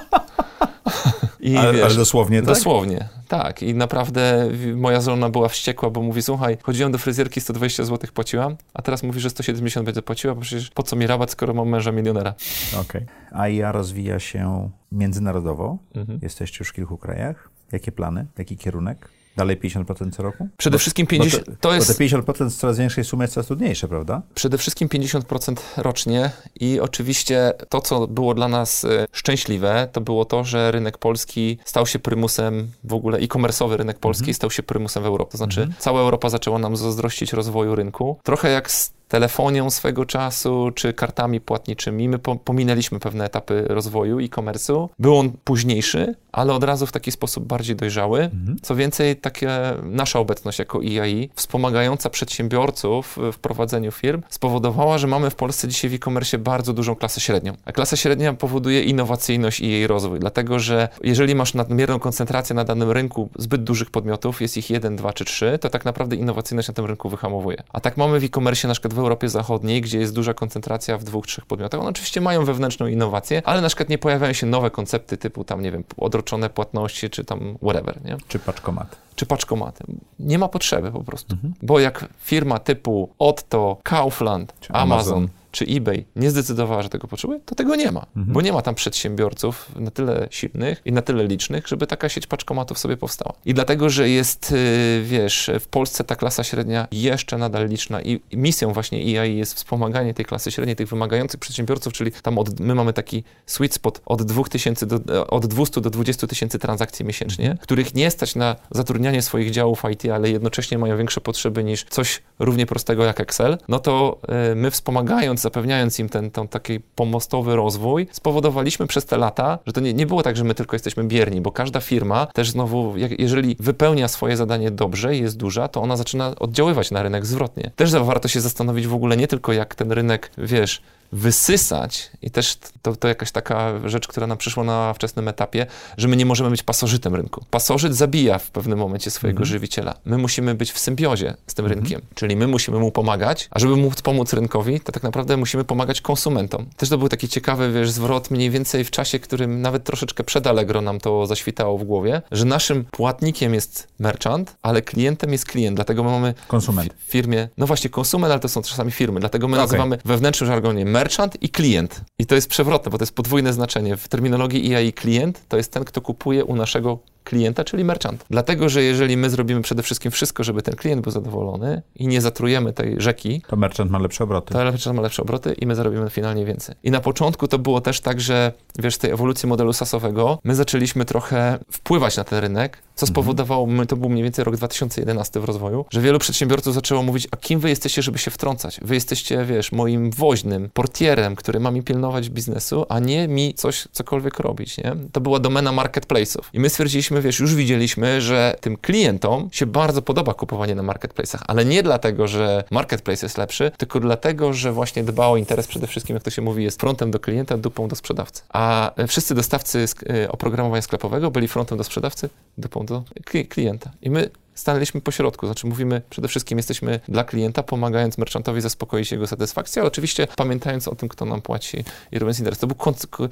[1.40, 2.48] I, ale, wiesz, ale dosłownie, tak?
[2.48, 3.64] Dosłownie, tak.
[3.64, 8.56] I naprawdę moja żona była wściekła, bo mówi, słuchaj, chodziłam do fryzjerki, 120 zł płaciłam,
[8.74, 11.70] a teraz mówi, że 170 będzie płaciła, bo przecież po co mi rabat, skoro mam
[11.70, 12.34] męża milionera.
[12.82, 13.06] Okej.
[13.32, 13.54] Okay.
[13.54, 15.78] ja rozwija się międzynarodowo.
[15.96, 16.20] Mhm.
[16.22, 17.50] Jesteście już w kilku krajach.
[17.72, 18.26] Jakie plany?
[18.38, 19.10] Jaki kierunek?
[19.38, 20.48] Dalej 50% co roku?
[20.58, 21.46] Przede bo, wszystkim 50%.
[21.46, 24.22] Bo, to bo jest, te 50% z coraz większej sumy jest coraz trudniejsze, prawda?
[24.36, 30.26] przede wszystkim 50% rocznie i oczywiście to, co było dla nas e, szczęśliwe, to było
[30.26, 35.04] to, że rynek polski stał się prymusem, w ogóle e-commerce'owy rynek polski stał się prymusem
[35.04, 35.32] w Europie.
[35.32, 38.20] To znaczy, cała Europa zaczęła nam zazdrościć rozwoju rynku.
[38.24, 42.10] Trochę jak z telefonią swego czasu, czy kartami płatniczymi.
[42.10, 44.90] My po, pominęliśmy pewne etapy rozwoju e-commerce'u.
[45.00, 48.30] Był on późniejszy, ale od razu w taki sposób bardziej dojrzały.
[48.62, 49.50] Co więcej, takie
[49.84, 55.90] nasza obecność jako EIE, wspomagająca przedsiębiorców w prowadzeniu firm, spowodowała, że mamy w Polsce dzisiaj
[55.90, 57.54] w e-commerce bardzo dużą klasę średnią.
[57.66, 62.64] A klasa średnia powoduje innowacyjność i jej rozwój, dlatego że jeżeli masz nadmierną koncentrację na
[62.64, 66.68] danym rynku zbyt dużych podmiotów, jest ich jeden, dwa czy trzy, to tak naprawdę innowacyjność
[66.68, 67.64] na tym rynku wyhamowuje.
[67.74, 71.28] A tak mamy w e-commerce na przykład Europie Zachodniej, gdzie jest duża koncentracja w dwóch,
[71.28, 71.80] trzech podmiotach.
[71.80, 75.62] One oczywiście mają wewnętrzną innowację, ale na przykład nie pojawiają się nowe koncepty typu tam,
[75.62, 78.18] nie wiem, odroczone płatności, czy tam whatever, nie?
[78.28, 78.98] Czy paczkomat?
[79.16, 79.84] Czy paczkomaty.
[80.20, 81.36] Nie ma potrzeby po prostu.
[81.62, 85.39] Bo jak firma typu Otto, Kaufland, Czy Amazon, Amazon.
[85.52, 88.06] Czy eBay nie zdecydowała, że tego potrzebuje, to tego nie ma.
[88.16, 92.28] Bo nie ma tam przedsiębiorców na tyle silnych i na tyle licznych, żeby taka sieć
[92.28, 93.34] paczkomatów sobie powstała.
[93.46, 98.20] I dlatego, że jest, y, wiesz, w Polsce ta klasa średnia jeszcze nadal liczna i
[98.34, 102.76] misją właśnie EI jest wspomaganie tej klasy średniej, tych wymagających przedsiębiorców, czyli tam od, my
[102.76, 107.94] mamy taki sweet spot od 2000 do, od 200 do 20 tysięcy transakcji miesięcznie, których
[107.94, 112.66] nie stać na zatrudnianie swoich działów IT, ale jednocześnie mają większe potrzeby niż coś równie
[112.66, 114.20] prostego jak Excel, no to
[114.52, 119.74] y, my wspomagając, zapewniając im ten, ten taki pomostowy rozwój, spowodowaliśmy przez te lata, że
[119.74, 122.98] to nie, nie było tak, że my tylko jesteśmy bierni, bo każda firma też znowu,
[122.98, 127.26] jak, jeżeli wypełnia swoje zadanie dobrze i jest duża, to ona zaczyna oddziaływać na rynek
[127.26, 127.72] zwrotnie.
[127.76, 130.82] Też warto się zastanowić w ogóle nie tylko jak ten rynek, wiesz,
[131.12, 135.66] wysysać i też to, to jakaś taka rzecz, która nam przyszła na wczesnym etapie,
[135.98, 137.46] że my nie możemy być pasożytem rynku.
[137.52, 139.96] Pasożyt zabija w pewnym momencie swojego żywiciela.
[140.06, 143.76] My musimy być w symbiozie z tym rynkiem, czyli my musimy mu pomagać, a żeby
[143.76, 146.66] móc pomóc rynkowi, to tak naprawdę musimy pomagać konsumentom.
[146.78, 150.48] Też to był taki ciekawy, wiesz, zwrot mniej więcej w czasie, którym nawet troszeczkę przed
[150.48, 155.76] Allegro nam to zaświtało w głowie, że naszym płatnikiem jest merchant, ale klientem jest klient,
[155.76, 156.94] dlatego my mamy Konsument.
[156.94, 159.64] w firmie, no właśnie konsument, ale to są czasami firmy, dlatego my Okej.
[159.64, 160.99] nazywamy wewnętrznym żargonie merchant
[161.42, 162.02] i klient.
[162.20, 163.98] I to jest przewrotne, bo to jest podwójne znaczenie.
[163.98, 168.26] W terminologii EI klient to jest ten, kto kupuje u naszego klienta, czyli merchant.
[168.30, 172.22] Dlatego, że jeżeli my zrobimy przede wszystkim wszystko, żeby ten klient był zadowolony i nie
[172.22, 174.54] zatrujemy tej rzeki, To merchant ma lepsze obroty.
[174.54, 176.76] to merchant ma lepsze obroty i my zarobimy finalnie więcej.
[176.84, 181.06] I na początku to było też tak, że wiesz, tej ewolucji modelu SaaSowego my zaczęliśmy
[181.06, 185.44] trochę wpływać na ten rynek, co spowodowało, my, to był mniej więcej rok 2011 w
[185.44, 188.80] rozwoju, że wielu przedsiębiorców zaczęło mówić, a kim wy jesteście, żeby się wtrącać?
[188.82, 193.88] Wy jesteście, wiesz, moim woźnym, portierem, który ma mi pilnować biznesu, a nie mi coś,
[193.92, 194.96] cokolwiek robić, nie?
[195.12, 196.42] To była domena marketplace'ów.
[196.54, 201.40] I my stwierdziliśmy, wiesz, już widzieliśmy, że tym klientom się bardzo podoba kupowanie na marketplace'ach,
[201.48, 205.88] ale nie dlatego, że marketplace jest lepszy, tylko dlatego, że właśnie dba o interes przede
[205.88, 208.44] wszystkim, jak to się mówi, jest frontem do klienta, dupą do sprzedawcy.
[208.50, 213.92] A e, wszyscy dostawcy e, oprogramowania sklepowego byli frontem do sprzedawcy, dupą do kli- klienta.
[214.02, 219.12] I my stanęliśmy po środku, znaczy mówimy przede wszystkim jesteśmy dla klienta, pomagając merchantowi zaspokoić
[219.12, 222.60] jego satysfakcję, ale oczywiście pamiętając o tym, kto nam płaci i robiąc interes.
[222.60, 222.76] To był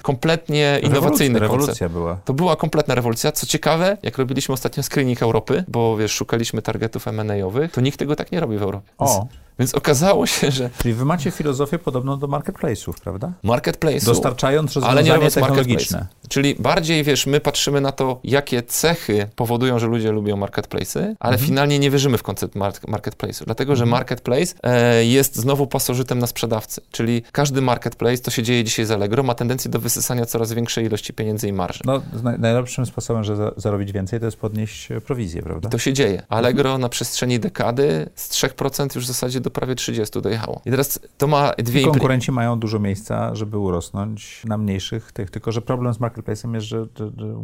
[0.02, 1.94] kompletnie innowacyjny Rewolucja, koncept.
[1.94, 2.16] była.
[2.26, 3.32] To była kompletna rewolucja.
[3.32, 8.16] Co ciekawe, jak robiliśmy ostatnio screening Europy, bo wiesz, szukaliśmy targetów M&A-owych, to nikt tego
[8.16, 8.92] tak nie robi w Europie.
[8.98, 9.28] O,
[9.60, 13.32] więc okazało się, że czyli wy macie filozofię podobną do marketplace'ów, prawda?
[13.44, 16.08] marketplace Dostarczając ale nie rozwiązania robiąc technologiczne.
[16.30, 21.34] Czyli bardziej, wiesz, my patrzymy na to, jakie cechy powodują, że ludzie lubią marketplace'y, ale
[21.34, 21.40] Mhm.
[21.48, 26.28] finalnie nie wierzymy w koncept mark- marketplace'u, dlatego, że marketplace e, jest znowu pasożytem na
[26.28, 26.82] sprzedawcy.
[26.92, 30.86] Czyli każdy marketplace, to się dzieje dzisiaj z Allegro, ma tendencję do wysysania coraz większej
[30.86, 31.80] ilości pieniędzy i marży.
[31.86, 32.02] No,
[32.38, 35.70] najlepszym sposobem, żeby za- zarobić więcej, to jest podnieść e, prowizję, prawda?
[35.70, 36.22] To się dzieje.
[36.30, 40.62] Allegro na przestrzeni dekady z 3% już w zasadzie do prawie 30 dojechało.
[40.66, 41.92] I teraz to ma dwie implikacje.
[41.92, 46.68] Konkurenci mają dużo miejsca, żeby urosnąć na mniejszych tych, tylko że problem z marketplace'em jest,
[46.68, 46.88] że,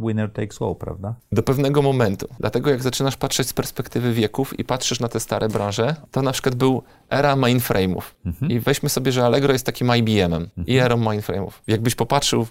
[0.05, 1.15] winner takes all, prawda?
[1.31, 2.27] Do pewnego momentu.
[2.39, 6.31] Dlatego jak zaczynasz patrzeć z perspektywy wieków i patrzysz na te stare branże, to na
[6.31, 8.01] przykład był era mainframe'ów.
[8.49, 11.51] I weźmy sobie, że Allegro jest takim IBM-em i erą mainframe'ów.
[11.67, 12.47] Jakbyś popatrzył,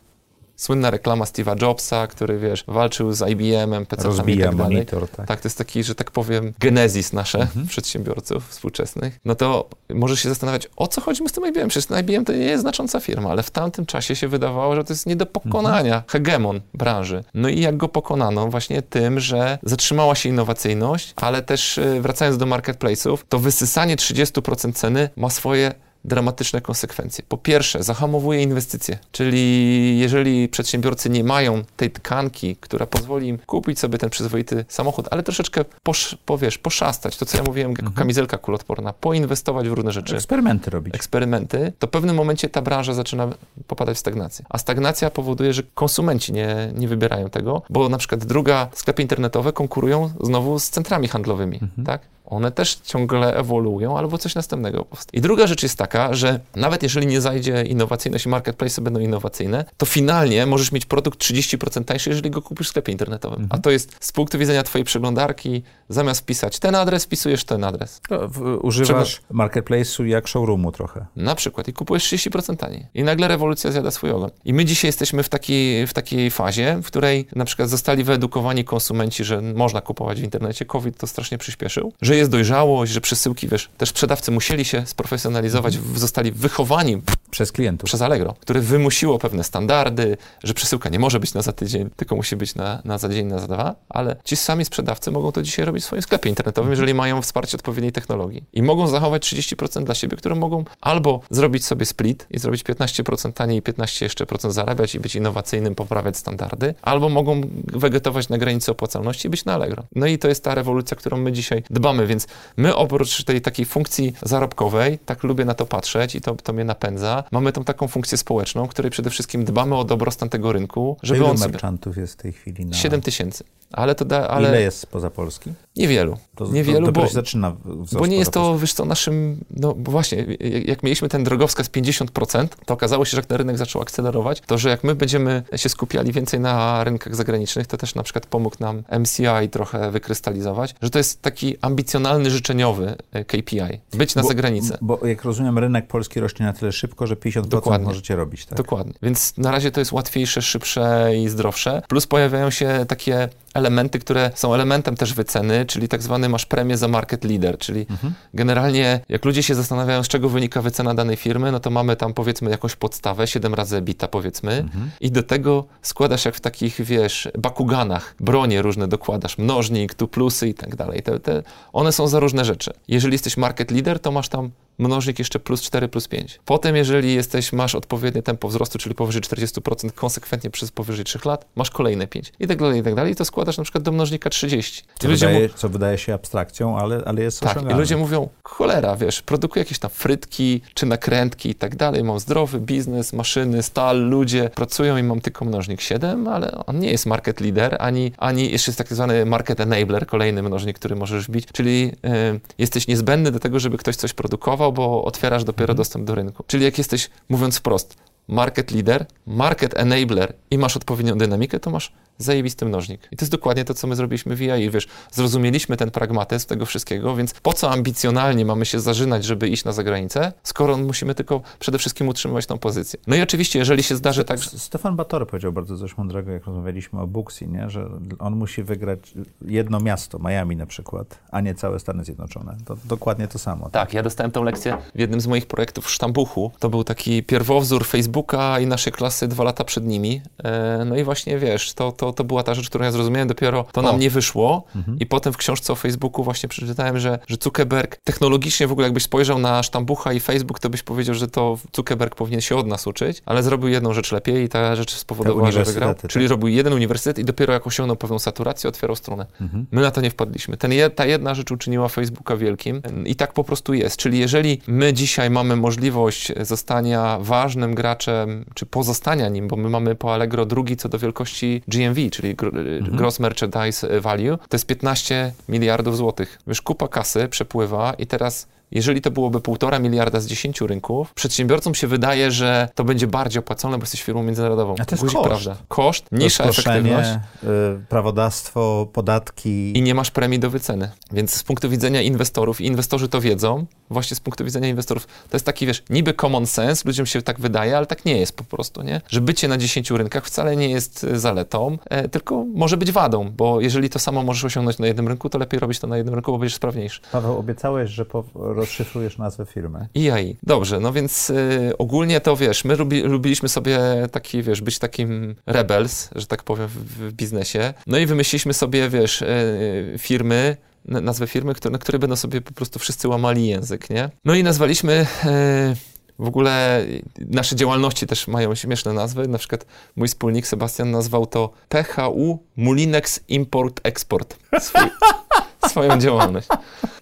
[0.62, 4.74] słynna reklama Steve'a Jobsa, który, wiesz, walczył z IBM-em, PC-tami i tak dalej.
[4.74, 5.26] monitor, tak.
[5.26, 9.18] Tak, to jest taki, że tak powiem, genezis nasze przedsiębiorców współczesnych.
[9.24, 11.68] No to możesz się zastanawiać, o co chodzi z tym IBM?
[11.68, 14.84] Przecież ten IBM to nie jest znacząca firma, ale w tamtym czasie się wydawało, że
[14.84, 17.24] to jest nie do pokonania, hegemon branży.
[17.34, 18.48] No i jak go pokonano?
[18.48, 24.72] Właśnie tym, że zatrzymała się innowacyjność, ale też y, wracając do marketplace'ów, to wysysanie 30%
[24.72, 27.24] ceny ma swoje dramatyczne konsekwencje.
[27.28, 33.78] Po pierwsze, zahamowuje inwestycje, czyli jeżeli przedsiębiorcy nie mają tej tkanki, która pozwoli im kupić
[33.78, 38.38] sobie ten przyzwoity samochód, ale troszeczkę posz, powiesz, poszastać, to co ja mówiłem, jako kamizelka
[38.38, 40.16] kulotporna, poinwestować w różne rzeczy.
[40.16, 40.94] Eksperymenty robić.
[40.94, 43.28] Eksperymenty, to w pewnym momencie ta branża zaczyna
[43.66, 44.44] popadać w stagnację.
[44.48, 49.52] A stagnacja powoduje, że konsumenci nie, nie wybierają tego, bo na przykład druga sklepy internetowe
[49.52, 52.02] konkurują znowu z centrami handlowymi, tak?
[52.24, 55.18] One też ciągle ewoluują albo coś następnego powstaje.
[55.18, 59.64] I druga rzecz jest taka, że nawet jeżeli nie zajdzie innowacyjność i marketplace będą innowacyjne,
[59.76, 63.46] to finalnie możesz mieć produkt 30% tańszy, jeżeli go kupisz w sklepie internetowym.
[63.50, 68.00] A to jest z punktu widzenia twojej przeglądarki, zamiast wpisać ten adres, wpisujesz ten adres.
[68.10, 71.06] W, używasz marketplace'u jak showroomu trochę.
[71.16, 72.86] Na przykład i kupujesz 30% taniej.
[72.94, 74.30] I nagle rewolucja zjada swój ogon.
[74.44, 78.64] I my dzisiaj jesteśmy w takiej, w takiej fazie, w której na przykład zostali wyedukowani
[78.64, 80.64] konsumenci, że można kupować w internecie.
[80.64, 81.92] COVID to strasznie przyspieszył.
[82.02, 87.02] Że jest dojrzałość, że przesyłki, wiesz, też sprzedawcy musieli się sprofesjonalizować, zostali wychowani
[87.32, 87.86] Przez klientów.
[87.86, 92.16] przez Allegro, które wymusiło pewne standardy, że przesyłka nie może być na za tydzień, tylko
[92.16, 95.42] musi być na, na za dzień, na za dwa, ale ci sami sprzedawcy mogą to
[95.42, 98.44] dzisiaj robić w swoim sklepie internetowym, jeżeli mają wsparcie odpowiedniej technologii.
[98.52, 103.32] I mogą zachować 30% dla siebie, które mogą albo zrobić sobie split i zrobić 15%
[103.32, 108.38] taniej i 15 jeszcze procent zarabiać i być innowacyjnym, poprawiać standardy, albo mogą wegetować na
[108.38, 109.82] granicy opłacalności i być na Allegro.
[109.94, 112.26] No i to jest ta rewolucja, którą my dzisiaj dbamy, więc
[112.56, 116.64] my oprócz tej takiej funkcji zarobkowej, tak lubię na to patrzeć i to, to mnie
[116.64, 121.18] napędza, mamy tą taką funkcję społeczną, której przede wszystkim dbamy o dobrostan tego rynku, żeby
[121.18, 121.52] Ilu on sobie...
[121.52, 122.76] merchantów jest w tej chwili na...
[122.76, 123.44] 7 tysięcy.
[123.72, 125.52] Ale to da, ale Ile jest spoza Polski?
[125.76, 126.16] niewielu.
[126.34, 127.56] To, niewielu, to, dopiero bo, się zaczyna
[127.92, 131.68] bo nie jest to, wiesz co, naszym, no bo właśnie, jak- jak mieliśmy ten drogowskaz
[131.70, 135.42] 50%, to okazało się, że jak ten rynek zaczął akcelerować, to że jak my będziemy
[135.56, 140.74] się skupiali więcej na rynkach zagranicznych, to też na przykład pomógł nam MCI trochę wykrystalizować,
[140.82, 143.60] że to jest taki ambicjonalny, życzeniowy e, KPI.
[143.94, 144.78] Być na Bo- zagranicę.
[144.80, 147.86] Bo jak rozumiem, rynek polski rośnie na tyle szybko, że 50% Dokładnie.
[147.86, 148.58] możecie robić, tak?
[148.58, 148.92] Dokładnie.
[149.02, 151.82] Więc na razie to jest łatwiejsze, szybsze i zdrowsze.
[151.88, 156.76] Plus pojawiają się takie elementy, które są elementem też wyceny, czyli tak zwany masz premię
[156.76, 157.86] za market leader, czyli
[158.34, 162.14] generalnie jak ludzie się zastanawiają, z czego wynika wycena danej firmy, no to mamy tam
[162.14, 164.68] powiedzmy jakąś podstawę, 7 razy EBITDA powiedzmy
[165.00, 170.48] i do tego składasz jak w takich, wiesz, bakuganach, bronie różne dokładasz, mnożnik, tu plusy
[170.48, 171.02] i tak dalej.
[171.02, 171.42] Te, te,
[171.72, 172.72] one są za różne rzeczy.
[172.88, 176.40] Jeżeli jesteś market leader, to masz tam mnożnik jeszcze plus 4, plus 5.
[176.44, 181.46] Potem, jeżeli jesteś, masz odpowiednie tempo wzrostu, czyli powyżej 40% konsekwentnie przez powyżej 3 lat,
[181.56, 182.32] masz kolejne 5.
[182.40, 183.12] I tak dalej, i tak dalej.
[183.12, 184.82] I to składasz na przykład do mnożnika 30.
[184.98, 188.96] Co wydaje, mu- co wydaje się abstrakcją, ale, ale jest tak, i ludzie mówią, cholera,
[188.96, 194.08] wiesz, produkuję jakieś tam frytki, czy nakrętki i tak dalej, mam zdrowy biznes, maszyny, stal,
[194.08, 198.50] ludzie pracują i mam tylko mnożnik 7, ale on nie jest market leader, ani, ani
[198.50, 201.92] jeszcze jest tak zwany market enabler, kolejny mnożnik, który możesz wbić, czyli
[202.36, 206.44] y, jesteś niezbędny do tego, żeby ktoś coś produkował, bo otwierasz dopiero dostęp do rynku.
[206.46, 207.96] Czyli jak jesteś, mówiąc wprost,
[208.28, 213.08] market leader, market enabler i masz odpowiednią dynamikę, to masz zajebisty mnożnik.
[213.10, 214.70] I to jest dokładnie to, co my zrobiliśmy w EI.
[214.70, 219.64] Wiesz, zrozumieliśmy ten pragmatyzm tego wszystkiego, więc po co ambicjonalnie mamy się zażynać, żeby iść
[219.64, 222.98] na zagranicę, skoro musimy tylko przede wszystkim utrzymywać tą pozycję.
[223.06, 227.00] No i oczywiście, jeżeli się zdarzy tak, Stefan Batory powiedział bardzo coś mądrego, jak rozmawialiśmy
[227.00, 227.70] o Booksy, nie?
[227.70, 229.14] że on musi wygrać
[229.46, 232.56] jedno miasto, Miami na przykład, a nie całe Stany Zjednoczone.
[232.64, 233.70] To dokładnie to samo.
[233.70, 236.52] Tak, ja dostałem tą lekcję w jednym z moich projektów w Sztambuchu.
[236.58, 240.22] To był taki pierwowzór Facebooka i naszej klasy dwa lata przed nimi.
[240.44, 243.64] E, No i właśnie, wiesz, to, to, to była ta rzecz, którą ja zrozumiałem, dopiero
[243.72, 244.64] to nam nie wyszło.
[245.00, 249.02] I potem w książce o Facebooku właśnie przeczytałem, że, że Zuckerberg technologicznie w ogóle jakbyś
[249.02, 252.86] spojrzał na Sztambucha i Facebook, to byś powiedział, że to Zuckerberg powinien się od nas
[252.86, 255.88] uczyć, ale zrobił jedną rzecz lepiej i ta rzecz spowodowała, że wygrał.
[255.88, 256.30] uniwersytety, Czyli tak?
[256.30, 259.26] robił jeden uniwersytet i dopiero jak osiągnął pewną saturację, otwierał stronę.
[259.70, 260.56] My na to nie wpadliśmy.
[260.56, 263.96] Ten, ta jedna rzecz uczyniła Facebooka wielkim i tak po prostu jest.
[263.96, 269.94] Czyli jeżeli my dzisiaj mamy możliwość zostania ważnym graczem, czy pozostania nim, bo my mamy
[269.94, 275.32] po Allegro drugi co do wielkości GMV, czyli gr- Gross Merchandise Value, to jest 15
[275.48, 276.38] miliardów złotych.
[276.46, 281.74] Wiesz, kupa kasy przepływa i teraz jeżeli to byłoby 1,5 miliarda z 10 rynków, przedsiębiorcom
[281.74, 284.74] się wydaje, że to będzie bardziej opłacalne, bo jesteś firmą międzynarodową.
[284.78, 285.28] A to jest Guzik, koszt.
[285.28, 285.56] prawda.
[285.68, 289.78] Koszt, mniejsza efektywność Rozproszenie, y, prawodawstwo, podatki.
[289.78, 290.90] i nie masz premii do wyceny.
[291.12, 295.36] Więc z punktu widzenia inwestorów, i inwestorzy to wiedzą, właśnie z punktu widzenia inwestorów, to
[295.36, 298.44] jest taki, wiesz, niby common sense, ludziom się tak wydaje, ale tak nie jest po
[298.44, 299.00] prostu, nie?
[299.08, 303.30] Że bycie na 10 rynkach wcale nie jest e, zaletą, e, tylko może być wadą,
[303.36, 306.14] bo jeżeli to samo możesz osiągnąć na jednym rynku, to lepiej robić to na jednym
[306.14, 307.00] rynku, bo będziesz sprawniejszy.
[307.12, 308.24] Paweł, obiecałeś, że po,
[308.62, 309.88] rozszyfrujesz nazwę firmy.
[309.96, 310.36] EI.
[310.42, 313.78] Dobrze, no więc y, ogólnie to wiesz, my lubi, lubiliśmy sobie
[314.12, 317.74] taki, wiesz, być takim rebels, że tak powiem, w, w biznesie.
[317.86, 322.52] No i wymyśliliśmy sobie, wiesz, y, firmy, nazwę firmy, które, na które będą sobie po
[322.52, 324.10] prostu wszyscy łamali język, nie?
[324.24, 326.84] No i nazwaliśmy y, W ogóle
[327.18, 329.28] nasze działalności też mają śmieszne nazwy.
[329.28, 329.66] Na przykład
[329.96, 334.36] mój wspólnik Sebastian nazwał to PHU Mulinex Import Export.
[334.60, 334.82] Swój,
[335.70, 336.48] swoją działalność.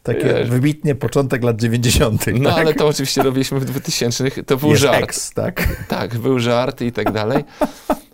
[0.08, 2.26] Wiesz, wybitnie początek lat 90.
[2.40, 2.58] No tak?
[2.58, 4.30] ale to oczywiście robiliśmy w 2000.
[4.30, 5.02] To był Jest żart.
[5.02, 5.84] Ex, tak?
[5.88, 7.44] Tak, był żart i tak dalej.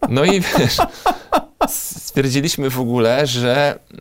[0.09, 0.77] No i wiesz,
[1.69, 4.01] stwierdziliśmy w ogóle, że e,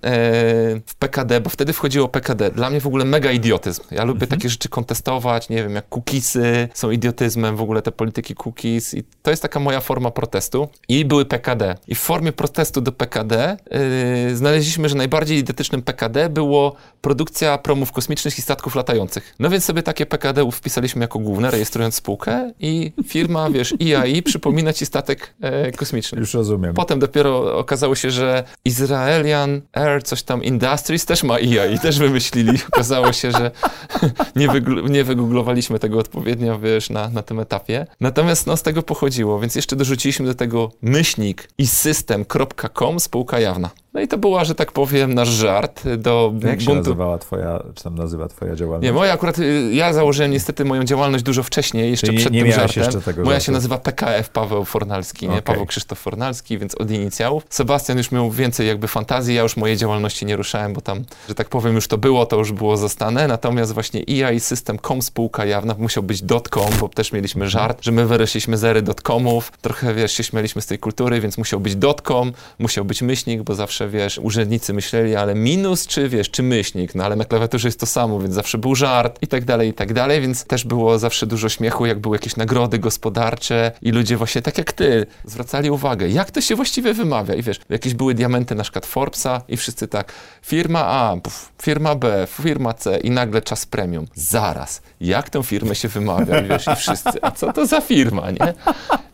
[0.86, 3.84] w PKD, bo wtedy wchodziło PKD, dla mnie w ogóle mega idiotyzm.
[3.92, 4.40] Ja lubię mhm.
[4.40, 9.04] takie rzeczy kontestować, nie wiem, jak cookiesy są idiotyzmem, w ogóle te polityki cookies i
[9.22, 10.68] to jest taka moja forma protestu.
[10.88, 11.76] I były PKD.
[11.88, 17.92] I w formie protestu do PKD e, znaleźliśmy, że najbardziej idiotycznym PKD było produkcja promów
[17.92, 19.36] kosmicznych i statków latających.
[19.40, 24.74] No więc sobie takie PKD wpisaliśmy jako główne, rejestrując spółkę i firma, wiesz, IAI przypomina
[24.74, 26.20] ci statek e, kosmiczny.
[26.20, 26.74] Już rozumiem.
[26.74, 32.00] Potem dopiero okazało się, że Israelian Air coś tam Industries też ma IA i też
[32.00, 32.60] wymyślili.
[32.74, 33.52] Okazało się, że
[34.36, 37.88] nie, wygl- nie wygooglowaliśmy tego odpowiednio, wiesz, na, na tym etapie.
[38.00, 43.70] Natomiast no, z tego pochodziło, więc jeszcze dorzuciliśmy do tego myślnik i system.com spółka jawna.
[43.96, 46.80] No i to była, że tak powiem, nasz żart do Jak się buntu.
[46.80, 48.84] nazywała twoja, czy tam nazywa twoja działalność?
[48.84, 52.44] Nie, moja akurat, y, ja założyłem niestety moją działalność dużo wcześniej, jeszcze Czyli przed nie,
[52.44, 52.84] nie tym żartem.
[52.84, 53.46] Jeszcze tego moja żartu.
[53.46, 55.32] się nazywa PKF Paweł Fornalski, nie?
[55.32, 55.42] Okay.
[55.42, 57.44] Paweł Krzysztof Fornalski, więc od inicjałów.
[57.50, 61.36] Sebastian już miał więcej jakby fantazji, ja już mojej działalności nie ruszałem, bo tam, że
[61.36, 63.28] tak powiem, już to było, to już było zostane.
[63.28, 68.06] Natomiast właśnie EI System.com spółka jawna musiał być .com, bo też mieliśmy żart, że my
[68.06, 69.52] wyreszliśmy zery .comów.
[69.62, 71.74] Trochę, wiesz, się śmialiśmy z tej kultury, więc musiał być
[72.04, 76.96] .com, musiał być myślnik, bo zawsze wiesz, urzędnicy myśleli, ale minus czy wiesz, czy myślnik,
[76.96, 79.74] no ale na klawiaturze jest to samo, więc zawsze był żart i tak dalej, i
[79.74, 84.18] tak dalej, więc też było zawsze dużo śmiechu, jak były jakieś nagrody gospodarcze i ludzie
[84.18, 88.14] właśnie tak jak ty zwracali uwagę, jak to się właściwie wymawia i wiesz, jakieś były
[88.14, 93.12] diamenty na przykład Forbesa i wszyscy tak, firma A, puf, firma B, firma C i
[93.12, 94.08] nagle czas premium.
[94.16, 98.32] Zaraz, jak tę firmę się wymawia i wiesz, i wszyscy, a co to za firma,
[98.32, 98.54] nie?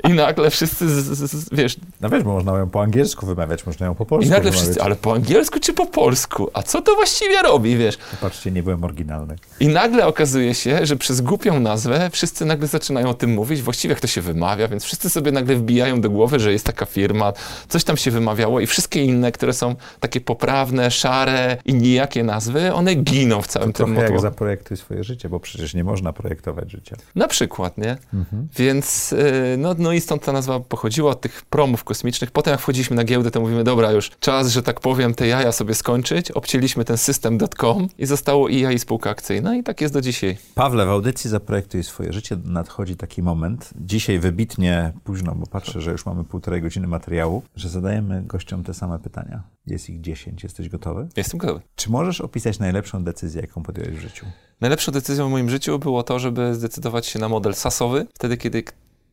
[0.09, 1.75] I nagle wszyscy, z, z, z, wiesz...
[2.01, 4.51] No wiesz, bo można ją po angielsku wymawiać, można ją po polsku I nagle.
[4.61, 6.49] Wszyscy, ale po angielsku czy po polsku?
[6.53, 7.97] A co to właściwie robi, wiesz?
[8.21, 9.35] Patrzcie, nie byłem oryginalny.
[9.59, 13.91] I nagle okazuje się, że przez głupią nazwę wszyscy nagle zaczynają o tym mówić, właściwie
[13.91, 17.33] jak to się wymawia, więc wszyscy sobie nagle wbijają do głowy, że jest taka firma,
[17.69, 22.73] coś tam się wymawiało i wszystkie inne, które są takie poprawne, szare i nijakie nazwy,
[22.73, 26.13] one giną w całym to tym trochę jak zaprojektuj swoje życie, bo przecież nie można
[26.13, 26.95] projektować życia.
[27.15, 27.97] Na przykład, nie?
[28.13, 28.47] Mhm.
[28.57, 32.31] Więc, y, no, no i stąd ta nazwa pochodziła od tych promów kosmicznych.
[32.31, 35.51] Potem jak wchodziliśmy na giełdę, to mówimy, dobra, już czas, że tak powiem, te jaja
[35.51, 36.31] sobie skończyć.
[36.31, 40.37] Obcięliśmy ten system.com i zostało IA i spółka akcyjna i tak jest do dzisiaj.
[40.55, 45.91] Pawle, w audycji Zaprojektuj swoje życie nadchodzi taki moment, dzisiaj wybitnie późno, bo patrzę, że
[45.91, 49.43] już mamy półtorej godziny materiału, że zadajemy gościom te same pytania.
[49.67, 50.43] Jest ich dziesięć.
[50.43, 51.07] Jesteś gotowy?
[51.17, 51.61] Jestem gotowy.
[51.75, 54.25] Czy możesz opisać najlepszą decyzję, jaką podjąłeś w życiu?
[54.61, 58.63] Najlepszą decyzją w moim życiu było to, żeby zdecydować się na model sasowy, wtedy kiedy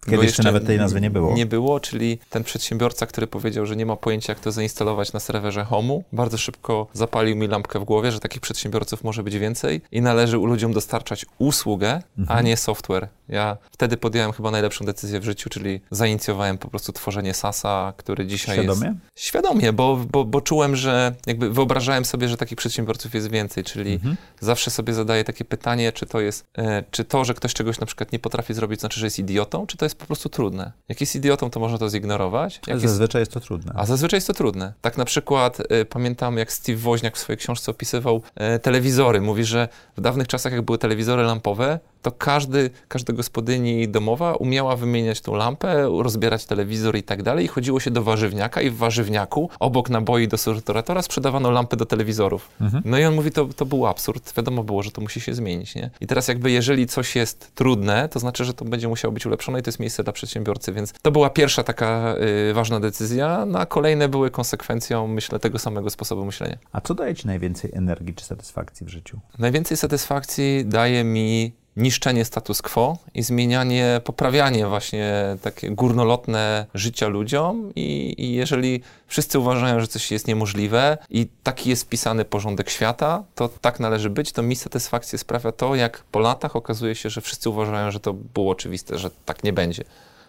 [0.06, 1.34] kiedy jeszcze nawet tej nazwy nie było.
[1.34, 5.20] Nie było, czyli ten przedsiębiorca, który powiedział, że nie ma pojęcia, jak to zainstalować na
[5.20, 9.80] serwerze Homu, bardzo szybko zapalił mi lampkę w głowie, że takich przedsiębiorców może być więcej
[9.92, 12.38] i należy ludziom dostarczać usługę, mhm.
[12.38, 13.08] a nie software.
[13.28, 18.26] Ja wtedy podjąłem chyba najlepszą decyzję w życiu, czyli zainicjowałem po prostu tworzenie SASa, który
[18.26, 18.86] dzisiaj Świadomie?
[18.86, 18.98] jest...
[19.16, 19.72] Świadomie?
[19.72, 24.16] bo, bo, bo czułem, że jakby wyobrażałem sobie, że takich przedsiębiorców jest więcej, czyli mhm.
[24.40, 27.86] zawsze sobie zadaję takie pytanie, czy to jest, e, czy to, że ktoś czegoś na
[27.86, 30.72] przykład nie potrafi zrobić, znaczy, że jest idiotą, czy to jest po prostu trudne.
[30.88, 32.60] Jak jest idiotą, to można to zignorować.
[32.66, 33.30] Jak zazwyczaj jest...
[33.30, 33.32] jest...
[33.32, 33.72] to trudne.
[33.76, 34.72] A zazwyczaj jest to trudne.
[34.80, 38.22] Tak na przykład y, pamiętam, jak Steve Woźniak w swojej książce opisywał
[38.56, 39.20] y, telewizory.
[39.20, 44.76] Mówi, że w dawnych czasach, jak były telewizory lampowe, to każdy, każda gospodyni domowa umiała
[44.76, 47.44] wymieniać tą lampę, rozbierać telewizor i tak dalej.
[47.44, 51.86] I chodziło się do warzywniaka i w warzywniaku, obok naboi do saturatora, sprzedawano lampy do
[51.86, 52.48] telewizorów.
[52.60, 52.82] Mhm.
[52.86, 54.34] No i on mówi, to, to był absurd.
[54.36, 55.90] Wiadomo było, że to musi się zmienić, nie?
[56.00, 59.60] I teraz jakby, jeżeli coś jest trudne, to znaczy, że to będzie musiało być ulepszone
[59.60, 62.14] i to jest miejsce dla przedsiębiorcy, więc to była pierwsza taka
[62.50, 66.58] y, ważna decyzja, no a kolejne były konsekwencją, myślę, tego samego sposobu myślenia.
[66.72, 69.20] A co daje ci najwięcej energii czy satysfakcji w życiu?
[69.38, 77.72] Najwięcej satysfakcji daje mi niszczenie status quo i zmienianie, poprawianie właśnie takie górnolotne życia ludziom
[77.76, 83.24] i, i, jeżeli wszyscy uważają, że coś jest niemożliwe i taki jest wpisany porządek świata,
[83.34, 87.20] to tak należy być, to mi satysfakcję sprawia to, jak po latach okazuje się, że
[87.20, 89.84] wszyscy uważają, że to było oczywiste, że tak nie będzie.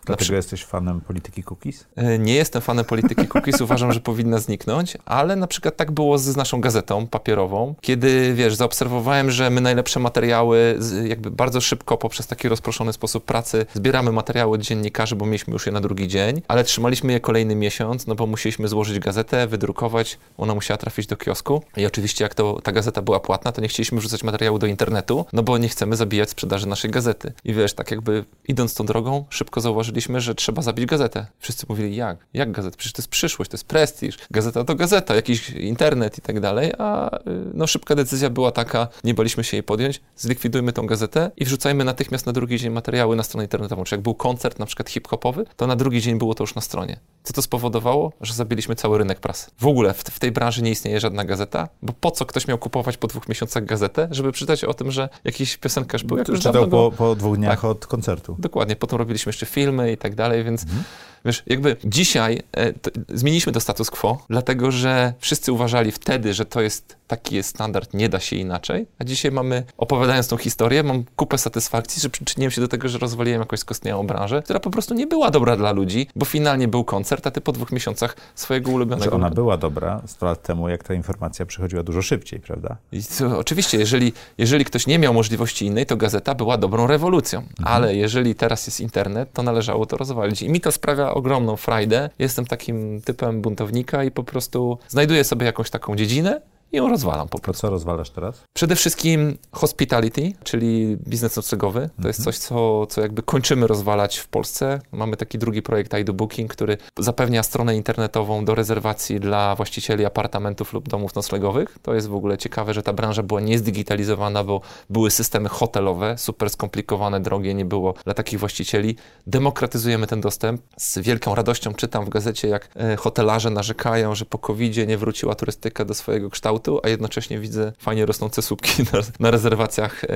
[0.06, 0.34] Dlatego przy...
[0.34, 1.86] jesteś fanem polityki cookies?
[1.96, 6.18] E, nie jestem fanem polityki cookies, uważam, że powinna zniknąć, ale na przykład tak było
[6.18, 12.28] z naszą gazetą papierową, kiedy, wiesz, zaobserwowałem, że my najlepsze materiały jakby bardzo szybko poprzez
[12.28, 16.42] taki rozproszony sposób pracy zbieramy materiały od dziennikarzy, bo mieliśmy już je na drugi dzień,
[16.48, 21.18] ale trzymaliśmy je kolejny miesiąc, no bo musieliśmy złożyć gazetę, wydrukować, ona musiała trafić do
[21.18, 24.68] kiosku i oczywiście jak to ta gazeta była płatna, to nie chcieliśmy wrzucać materiału do
[24.68, 27.34] internetu, no bo nie chcemy zabijać sprzedaży naszej gazety.
[27.44, 31.26] I wiesz, tak jakby idąc tą drogą, szybko zauważyliśmy, że trzeba zabić gazetę.
[31.40, 32.18] Wszyscy mówili, jak?
[32.34, 32.78] Jak gazetę?
[32.78, 34.18] Przecież to jest przyszłość, to jest prestiż.
[34.32, 37.22] Gazeta to gazeta, jakiś internet i tak dalej, a y,
[37.54, 41.84] no szybka decyzja była taka, nie baliśmy się jej podjąć, zlikwidujmy tą gazetę i wrzucajmy
[41.84, 43.84] natychmiast na drugi dzień materiały na stronę internetową.
[43.84, 46.62] Czy jak był koncert na przykład hip-hopowy, to na drugi dzień było to już na
[46.62, 47.00] stronie.
[47.24, 48.14] Co to spowodowało?
[48.22, 49.52] Że zabiliśmy cały rynek prasy.
[49.60, 52.58] W ogóle w, w tej branży nie istnieje żadna gazeta, bo po co ktoś miał
[52.58, 56.68] kupować po dwóch miesiącach gazetę, żeby czytać o tym, że jakiś piosenkarz był, jak Czytał
[56.68, 58.36] po, po dwóch dniach tak, od koncertu.
[58.40, 60.84] Dokładnie, potem robiliśmy jeszcze filmy i tak dalej, więc mhm.
[61.26, 62.74] Wiesz, jakby dzisiaj e,
[63.10, 67.94] zmieniliśmy to status quo, dlatego że wszyscy uważali wtedy, że to jest taki jest standard,
[67.94, 68.88] nie da się inaczej.
[69.00, 72.98] A dzisiaj mamy, opowiadając tą historię, mam kupę satysfakcji, że przyczyniłem się do tego, że
[72.98, 76.84] rozwaliłem jakąś skostniałą branżę, która po prostu nie była dobra dla ludzi, bo finalnie był
[76.84, 79.06] koncert, a ty po dwóch miesiącach swojego ulubionego...
[79.06, 82.78] Że ona była dobra 100 lat temu, jak ta informacja przychodziła dużo szybciej, prawda?
[83.18, 87.40] To, oczywiście, jeżeli, jeżeli ktoś nie miał możliwości innej, to gazeta była dobrą rewolucją.
[87.40, 87.56] Mhm.
[87.76, 90.42] Ale jeżeli teraz jest internet, to należało to rozwalić.
[90.42, 92.10] I mi to sprawia ogromną frajdę.
[92.20, 96.42] Jestem takim typem buntownika i po prostu znajduję sobie jakąś taką dziedzinę,
[96.72, 97.62] i ją rozwalam po prostu.
[97.62, 98.44] co rozwalasz teraz?
[98.54, 101.90] Przede wszystkim hospitality, czyli biznes noclegowy.
[101.96, 102.08] To -hmm.
[102.08, 104.82] jest coś, co, co jakby kończymy rozwalać w Polsce.
[104.92, 110.74] Mamy taki drugi projekt I Booking, który zapewnia stronę internetową do rezerwacji dla właścicieli apartamentów
[110.74, 111.78] lub domów noclegowych.
[111.82, 116.50] To jest w ogóle ciekawe, że ta branża była niezdigitalizowana, bo były systemy hotelowe, super
[116.50, 118.96] skomplikowane, drogie, nie było dla takich właścicieli.
[119.28, 120.62] Demokratyzujemy ten dostęp.
[120.78, 125.36] Z wielką radością czytam w gazecie, jak e, hotelarze narzekają, że po covid nie wróciła
[125.36, 130.08] turystyka do swojego kształtu autu, a jednocześnie widzę fajnie rosnące słupki na, na rezerwacjach e,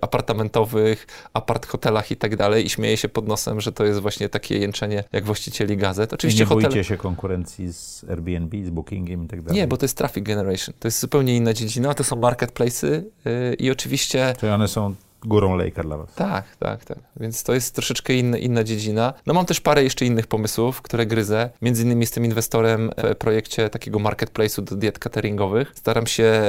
[0.00, 4.28] apartamentowych, apart hotelach i tak dalej i śmieję się pod nosem, że to jest właśnie
[4.28, 6.12] takie jęczenie jak właścicieli gazet.
[6.12, 6.70] Oczywiście I nie hotel...
[6.70, 9.60] boicie się konkurencji z Airbnb, z Bookingiem i tak dalej?
[9.60, 10.74] Nie, bo to jest traffic generation.
[10.78, 14.34] To jest zupełnie inna dziedzina, to są marketplace'y yy, i oczywiście...
[14.40, 16.14] Czyli one są górą lejka dla was.
[16.14, 16.98] Tak, tak, tak.
[17.16, 19.14] Więc to jest troszeczkę inna, inna dziedzina.
[19.26, 21.50] No mam też parę jeszcze innych pomysłów, które gryzę.
[21.62, 25.72] Między innymi jestem inwestorem w projekcie takiego marketplace'u do diet cateringowych.
[25.74, 26.42] Staram się,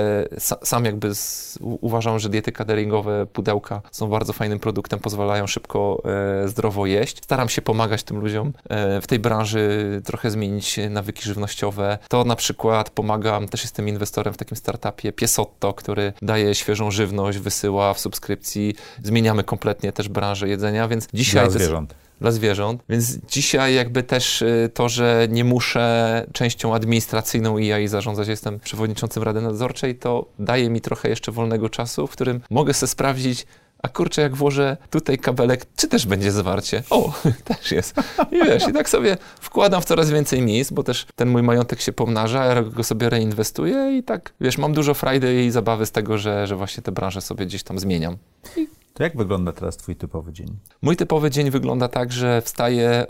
[0.64, 6.02] sam jakby z, uważam, że diety cateringowe, pudełka są bardzo fajnym produktem, pozwalają szybko,
[6.44, 7.24] e, zdrowo jeść.
[7.24, 11.98] Staram się pomagać tym ludziom e, w tej branży, trochę zmienić nawyki żywnościowe.
[12.08, 17.38] To na przykład pomagam, też jestem inwestorem w takim startupie Piesotto, który daje świeżą żywność,
[17.38, 18.59] wysyła w subskrypcji
[19.03, 21.49] zmieniamy kompletnie też branżę jedzenia, więc dzisiaj...
[21.49, 21.95] Dla zwierząt.
[22.22, 28.27] Dla zwierząt, więc dzisiaj jakby też y, to, że nie muszę częścią administracyjną i zarządzać,
[28.27, 32.88] jestem przewodniczącym Rady Nadzorczej, to daje mi trochę jeszcze wolnego czasu, w którym mogę sobie
[32.88, 33.45] sprawdzić,
[33.84, 36.84] a kurczę, jak włożę tutaj kabelek, czy też będzie zwarcie?
[36.90, 37.14] O,
[37.46, 37.96] też jest.
[38.32, 41.82] I wiesz, i tak sobie wkładam w coraz więcej miejsc, bo też ten mój majątek
[41.82, 45.92] się pomnaża, ja go sobie reinwestuję i tak, wiesz, mam dużo frajdy i zabawy z
[45.92, 48.18] tego, że, że właśnie tę branżę sobie gdzieś tam zmieniam.
[48.58, 48.68] I
[49.00, 50.58] to jak wygląda teraz twój typowy dzień?
[50.82, 53.06] Mój typowy dzień wygląda tak, że wstaję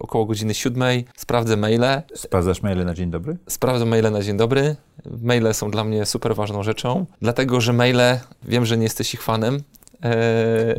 [0.00, 2.02] około godziny siódmej, sprawdzę maile.
[2.14, 3.36] Sprawdzasz maile na dzień dobry?
[3.48, 4.76] Sprawdzę maile na dzień dobry.
[5.22, 9.22] Maile są dla mnie super ważną rzeczą, dlatego że maile, wiem, że nie jesteś ich
[9.22, 9.62] fanem,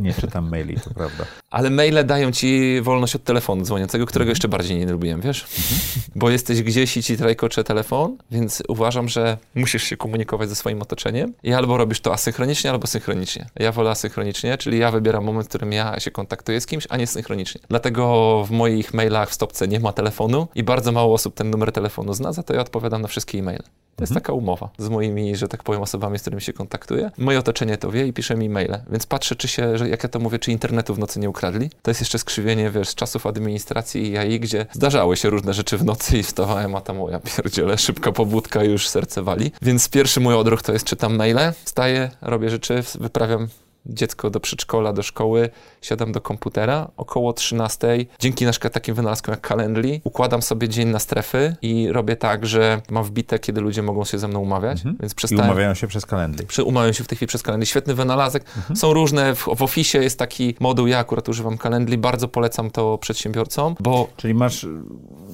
[0.02, 1.24] nie czytam maili, to prawda.
[1.50, 4.30] Ale maile dają ci wolność od telefonu dzwoniącego, którego mhm.
[4.30, 5.42] jeszcze bardziej nie lubiłem, wiesz?
[5.42, 5.80] Mhm.
[6.14, 10.82] Bo jesteś gdzieś i ci trajkocze telefon, więc uważam, że musisz się komunikować ze swoim
[10.82, 13.46] otoczeniem i albo robisz to asynchronicznie, albo synchronicznie.
[13.56, 16.96] Ja wolę asynchronicznie, czyli ja wybieram moment, w którym ja się kontaktuję z kimś, a
[16.96, 17.60] nie synchronicznie.
[17.68, 21.72] Dlatego w moich mailach w stopce nie ma telefonu i bardzo mało osób ten numer
[21.72, 23.62] telefonu zna, za to ja odpowiadam na wszystkie e-maile.
[23.96, 24.22] To jest mhm.
[24.22, 27.10] taka umowa z moimi, że tak powiem, osobami, z którymi się kontaktuję.
[27.18, 30.08] Moje otoczenie to wie i pisze mi maile, więc patrzę, czy się, że jak ja
[30.08, 31.70] to mówię, czy internetu w nocy nie ukradli.
[31.82, 35.78] To jest jeszcze skrzywienie, wiesz, z czasów administracji i AI, gdzie zdarzały się różne rzeczy
[35.78, 39.52] w nocy i wstawałem, a tam moja pierdziele, szybka pobudka już serce wali.
[39.62, 43.48] Więc pierwszy mój odruch to jest czytam maile, wstaję, robię rzeczy, wyprawiam
[43.86, 45.50] dziecko do przedszkola, do szkoły,
[45.82, 48.06] siadam do komputera około 13.
[48.18, 52.46] Dzięki na przykład takim wynalazkom jak Calendly układam sobie dzień na strefy i robię tak,
[52.46, 54.96] że mam wbite, kiedy ludzie mogą się ze mną umawiać, mhm.
[55.00, 55.44] więc przestałem...
[55.44, 56.46] I umawiają się przez Calendly.
[56.46, 57.66] Przy, umawiają się w tej chwili przez Calendly.
[57.66, 58.44] Świetny wynalazek.
[58.56, 58.76] Mhm.
[58.76, 62.98] Są różne, w, w Office jest taki moduł, ja akurat używam Calendly, bardzo polecam to
[62.98, 64.08] przedsiębiorcom, bo...
[64.16, 64.66] Czyli masz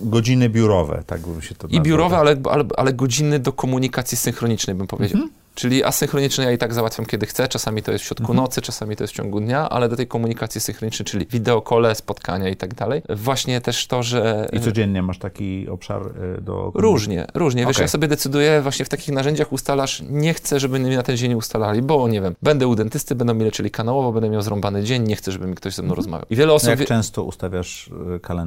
[0.03, 4.77] godziny biurowe, tak bym się to I biurowe, ale, ale, ale godziny do komunikacji synchronicznej,
[4.77, 5.21] bym powiedział.
[5.21, 5.40] Mhm.
[5.55, 8.37] Czyli asynchronicznie ja i tak załatwiam kiedy chcę, czasami to jest w środku mhm.
[8.37, 12.49] nocy, czasami to jest w ciągu dnia, ale do tej komunikacji synchronicznej, czyli wideokole, spotkania
[12.49, 14.49] i tak dalej, właśnie też to, że...
[14.53, 16.03] I codziennie masz taki obszar
[16.39, 16.73] y, do...
[16.75, 17.67] Różnie, różnie.
[17.67, 17.85] Wiesz, okay.
[17.85, 21.35] ja sobie decyduję, właśnie w takich narzędziach ustalasz, nie chcę, żeby mi na ten dzień
[21.35, 25.03] ustalali, bo nie wiem, będę u dentysty, będą mi leczyli kanałowo, będę miał zrąbany dzień,
[25.03, 25.97] nie chcę, żeby mi ktoś ze mną mhm.
[25.97, 26.27] rozmawiał.
[26.31, 26.69] I wiele osób...
[26.69, 28.41] No jak często ustawiasz y, kalendarz?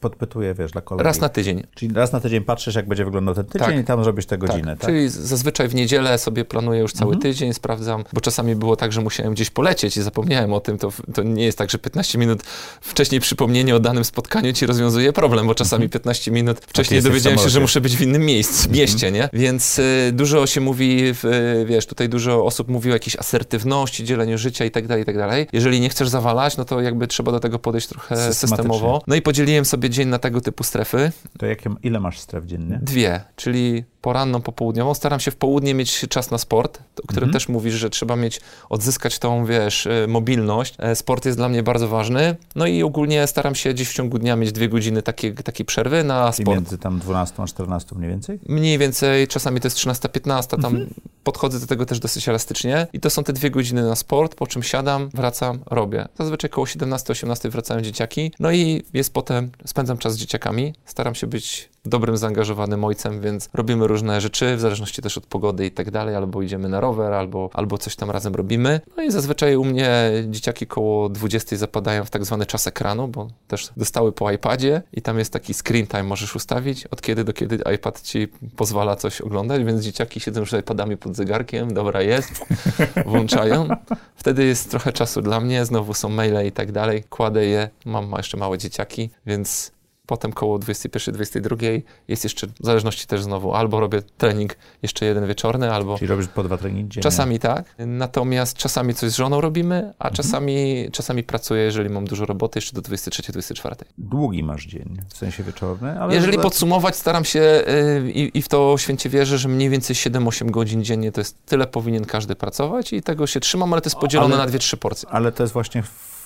[0.00, 1.06] Podpytuję, wiesz, dla kolegów.
[1.06, 1.62] Raz na tydzień.
[1.74, 3.78] Czyli raz na tydzień patrzysz, jak będzie wyglądał ten tydzień tak.
[3.78, 4.78] i tam zrobisz te godziny, tak?
[4.78, 4.90] tak?
[4.90, 7.22] Czyli zazwyczaj w niedzielę sobie planuję już cały mhm.
[7.22, 10.78] tydzień, sprawdzam, bo czasami było tak, że musiałem gdzieś polecieć i zapomniałem o tym.
[10.78, 12.42] To, to nie jest tak, że 15 minut
[12.80, 16.34] wcześniej przypomnienie o danym spotkaniu ci rozwiązuje problem, bo czasami 15 mhm.
[16.34, 18.76] minut wcześniej dowiedziałem się, że muszę być w innym miejscu, mhm.
[18.76, 19.28] mieście, nie?
[19.32, 24.04] Więc y, dużo się mówi, w, y, wiesz, tutaj dużo osób mówi o jakiejś asertywności,
[24.04, 25.46] dzieleniu życia i tak dalej, i tak dalej.
[25.52, 29.02] Jeżeli nie chcesz zawalać, no to jakby trzeba do tego podejść trochę systemowo.
[29.06, 31.12] No i podzieliłem sobie dzień na tego typu strefy.
[31.38, 32.78] To jakie, ile masz stref dziennie?
[32.82, 34.94] Dwie, czyli poranną, popołudniową.
[34.94, 37.32] Staram się w południe mieć czas na sport, o którym mhm.
[37.32, 40.74] też mówisz, że trzeba mieć, odzyskać tą, wiesz, y, mobilność.
[40.78, 42.36] E, sport jest dla mnie bardzo ważny.
[42.54, 46.04] No i ogólnie staram się gdzieś w ciągu dnia mieć dwie godziny takiej, takiej przerwy
[46.04, 46.48] na sport.
[46.48, 48.38] I między tam 12 a 14 mniej więcej?
[48.48, 50.90] Mniej więcej, czasami to jest 13-15, tam mhm.
[51.24, 52.86] podchodzę do tego też dosyć elastycznie.
[52.92, 56.08] I to są te dwie godziny na sport, po czym siadam, wracam, robię.
[56.18, 58.32] Zazwyczaj koło 17-18 wracają dzieciaki.
[58.40, 60.74] No i jest potem, spędzam czas z dzieciakami.
[60.84, 65.66] Staram się być dobrym, zaangażowanym ojcem, więc robimy różne rzeczy, w zależności też od pogody
[65.66, 68.80] i tak dalej, albo idziemy na rower, albo, albo coś tam razem robimy.
[68.96, 73.28] No i zazwyczaj u mnie dzieciaki koło 20 zapadają w tak zwany czas ekranu, bo
[73.48, 77.32] też dostały po iPadzie i tam jest taki screen time, możesz ustawić, od kiedy do
[77.32, 82.46] kiedy iPad ci pozwala coś oglądać, więc dzieciaki siedzą już iPadami pod zegarkiem, dobra jest,
[83.06, 83.68] włączają.
[84.16, 88.14] Wtedy jest trochę czasu dla mnie, znowu są maile i tak dalej, kładę je, mam
[88.16, 89.72] jeszcze małe dzieciaki, więc
[90.10, 95.72] potem koło 21-22 jest jeszcze, w zależności też znowu, albo robię trening jeszcze jeden wieczorny,
[95.72, 95.98] albo...
[95.98, 97.02] Czyli robisz po dwa treningi dziennie?
[97.02, 100.14] Czasami tak, natomiast czasami coś z żoną robimy, a mhm.
[100.14, 103.74] czasami, czasami pracuję, jeżeli mam dużo roboty, jeszcze do 23-24.
[103.98, 106.14] Długi masz dzień, w sensie wieczorny, ale...
[106.14, 110.84] Jeżeli podsumować, staram się yy, i w to święcie wierzę, że mniej więcej 7-8 godzin
[110.84, 114.34] dziennie to jest tyle powinien każdy pracować i tego się trzymam, ale to jest podzielone
[114.34, 115.08] ale, na 2-3 porcje.
[115.08, 115.82] Ale to jest właśnie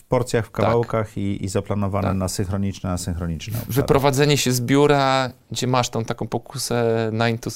[0.09, 1.17] porcjach, w kałałkach tak.
[1.17, 2.17] i, i, zaplanowane tak.
[2.17, 3.59] na synchroniczne, asynchroniczne.
[3.69, 7.51] Wyprowadzenie się z biura, gdzie masz tą taką pokusę 9 to,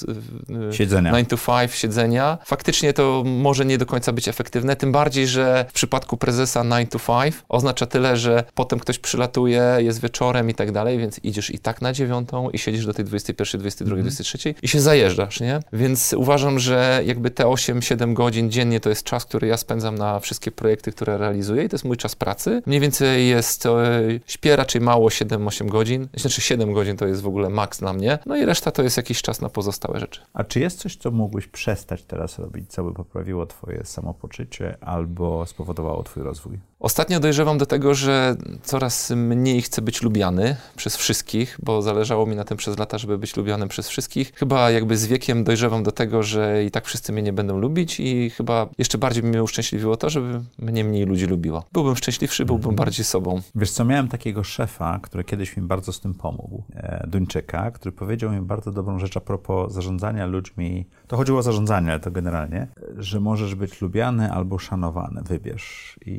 [0.72, 1.10] siedzenia.
[1.10, 5.66] 9 to 5 siedzenia, faktycznie to może nie do końca być efektywne, tym bardziej, że
[5.68, 10.54] w przypadku prezesa 9 to 5 oznacza tyle, że potem ktoś przylatuje, jest wieczorem i
[10.54, 14.02] tak dalej, więc idziesz i tak na dziewiątą i siedzisz do tej 21, 22, mm.
[14.02, 15.60] 23 i się zajeżdżasz, nie?
[15.72, 20.20] Więc uważam, że jakby te 8-7 godzin dziennie to jest czas, który ja spędzam na
[20.20, 22.62] wszystkie projekty, które realizuję i to jest mój czas pracy pracy.
[22.66, 26.08] Mniej więcej jest, e, śpię raczej mało 7-8 godzin.
[26.16, 28.18] Znaczy 7 godzin to jest w ogóle maks dla mnie.
[28.26, 30.20] No i reszta to jest jakiś czas na pozostałe rzeczy.
[30.32, 35.46] A czy jest coś, co mógłbyś przestać teraz robić, co by poprawiło twoje samopoczucie albo
[35.46, 36.58] spowodowało twój rozwój?
[36.80, 42.36] Ostatnio dojrzewam do tego, że coraz mniej chcę być lubiany przez wszystkich, bo zależało mi
[42.36, 44.32] na tym przez lata, żeby być lubiany przez wszystkich.
[44.34, 48.00] Chyba jakby z wiekiem dojrzewam do tego, że i tak wszyscy mnie nie będą lubić
[48.00, 51.64] i chyba jeszcze bardziej by mnie uszczęśliwiło to, żeby mnie mniej ludzi lubiło.
[51.72, 53.40] Byłbym szczęśliwszy, byłbym bardziej sobą.
[53.54, 57.92] Wiesz co, miałem takiego szefa, który kiedyś mi bardzo z tym pomógł, e, Duńczyka, który
[57.92, 60.86] powiedział mi bardzo dobrą rzecz a propos zarządzania ludźmi.
[61.08, 65.98] To chodziło o zarządzanie, ale to generalnie, że możesz być lubiany albo szanowany, wybierz.
[66.06, 66.10] I,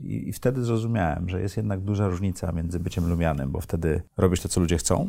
[0.00, 4.40] i, I, wtedy zrozumiałem, że jest jednak duża różnica między byciem lubianym, bo wtedy robisz
[4.40, 5.08] to, co ludzie chcą,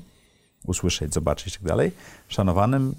[0.65, 1.91] usłyszeć, zobaczyć i tak dalej,
[2.27, 2.95] szanowanym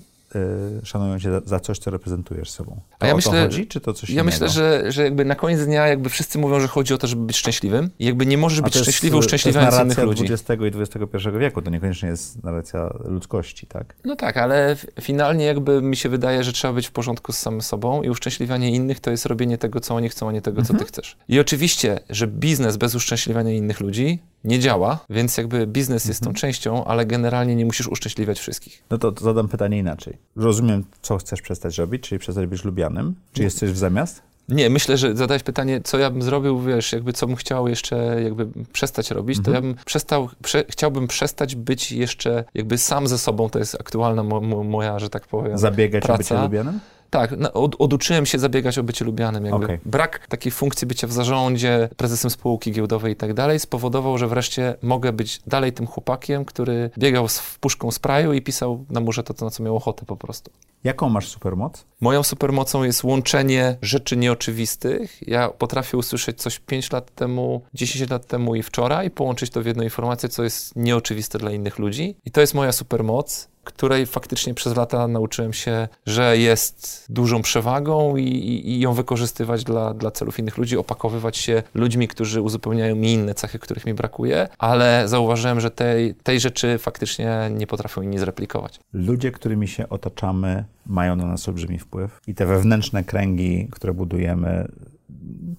[0.82, 2.80] szanują cię za, za, coś, co reprezentujesz sobą.
[2.98, 5.64] To A ja myślę, chodzi, czy to coś Ja myślę, że, że jakby na koniec
[5.64, 8.60] dnia jakby wszyscy mówią, że chodzi o to, żeby być szczęśliwym i jakby nie możesz
[8.60, 10.24] być szczęśliwy uszczęśliwiając innych ludzi.
[10.24, 13.94] To jest XX i XXI wieku, to niekoniecznie jest narracja ludzkości, tak?
[14.04, 17.62] No tak, ale finalnie jakby mi się wydaje, że trzeba być w porządku z samym
[17.62, 20.72] sobą i uszczęśliwianie innych to jest robienie tego, co oni chcą, a nie tego, co
[20.72, 20.78] mhm.
[20.78, 21.16] ty chcesz.
[21.28, 26.26] I oczywiście, że biznes bez uszczęśliwiania innych ludzi nie działa, więc jakby biznes jest tą
[26.26, 26.40] mhm.
[26.40, 28.82] częścią, ale generalnie nie musisz uszczęśliwiać wszystkich.
[28.90, 30.16] No to, to zadam pytanie inaczej.
[30.36, 33.14] Rozumiem, co chcesz przestać robić, czyli przestać być lubianym.
[33.32, 34.22] Czy jest coś w zamiast?
[34.48, 38.22] Nie, myślę, że zadałeś pytanie, co ja bym zrobił, wiesz, jakby co bym chciał jeszcze
[38.22, 39.44] jakby przestać robić, mhm.
[39.44, 43.74] to ja bym przestał, prze, chciałbym przestać być jeszcze jakby sam ze sobą, to jest
[43.80, 46.14] aktualna mo, mo, moja, że tak powiem, Zabiegać praca.
[46.14, 46.80] o bycie lubianym?
[47.10, 49.44] Tak, od, oduczyłem się zabiegać o bycie lubianym.
[49.44, 49.64] Jakby.
[49.64, 49.80] Okay.
[49.84, 54.74] Brak takiej funkcji bycia w zarządzie, prezesem spółki giełdowej i tak dalej spowodował, że wreszcie
[54.82, 59.44] mogę być dalej tym chłopakiem, który biegał z puszką spraju i pisał na murze to,
[59.44, 60.50] na co miał ochotę po prostu.
[60.84, 61.84] Jaką masz supermoc?
[62.00, 65.28] Moją supermocą jest łączenie rzeczy nieoczywistych.
[65.28, 69.66] Ja potrafię usłyszeć coś 5 lat temu, 10 lat temu i wczoraj, połączyć to w
[69.66, 72.16] jedną informację, co jest nieoczywiste dla innych ludzi.
[72.24, 78.16] I to jest moja supermoc której faktycznie przez lata nauczyłem się, że jest dużą przewagą
[78.16, 82.96] i, i, i ją wykorzystywać dla, dla celów innych ludzi, opakowywać się ludźmi, którzy uzupełniają
[82.96, 88.02] mi inne cechy, których mi brakuje, ale zauważyłem, że tej, tej rzeczy faktycznie nie potrafią
[88.02, 88.80] inni zreplikować.
[88.92, 94.68] Ludzie, którymi się otaczamy, mają na nas olbrzymi wpływ i te wewnętrzne kręgi, które budujemy,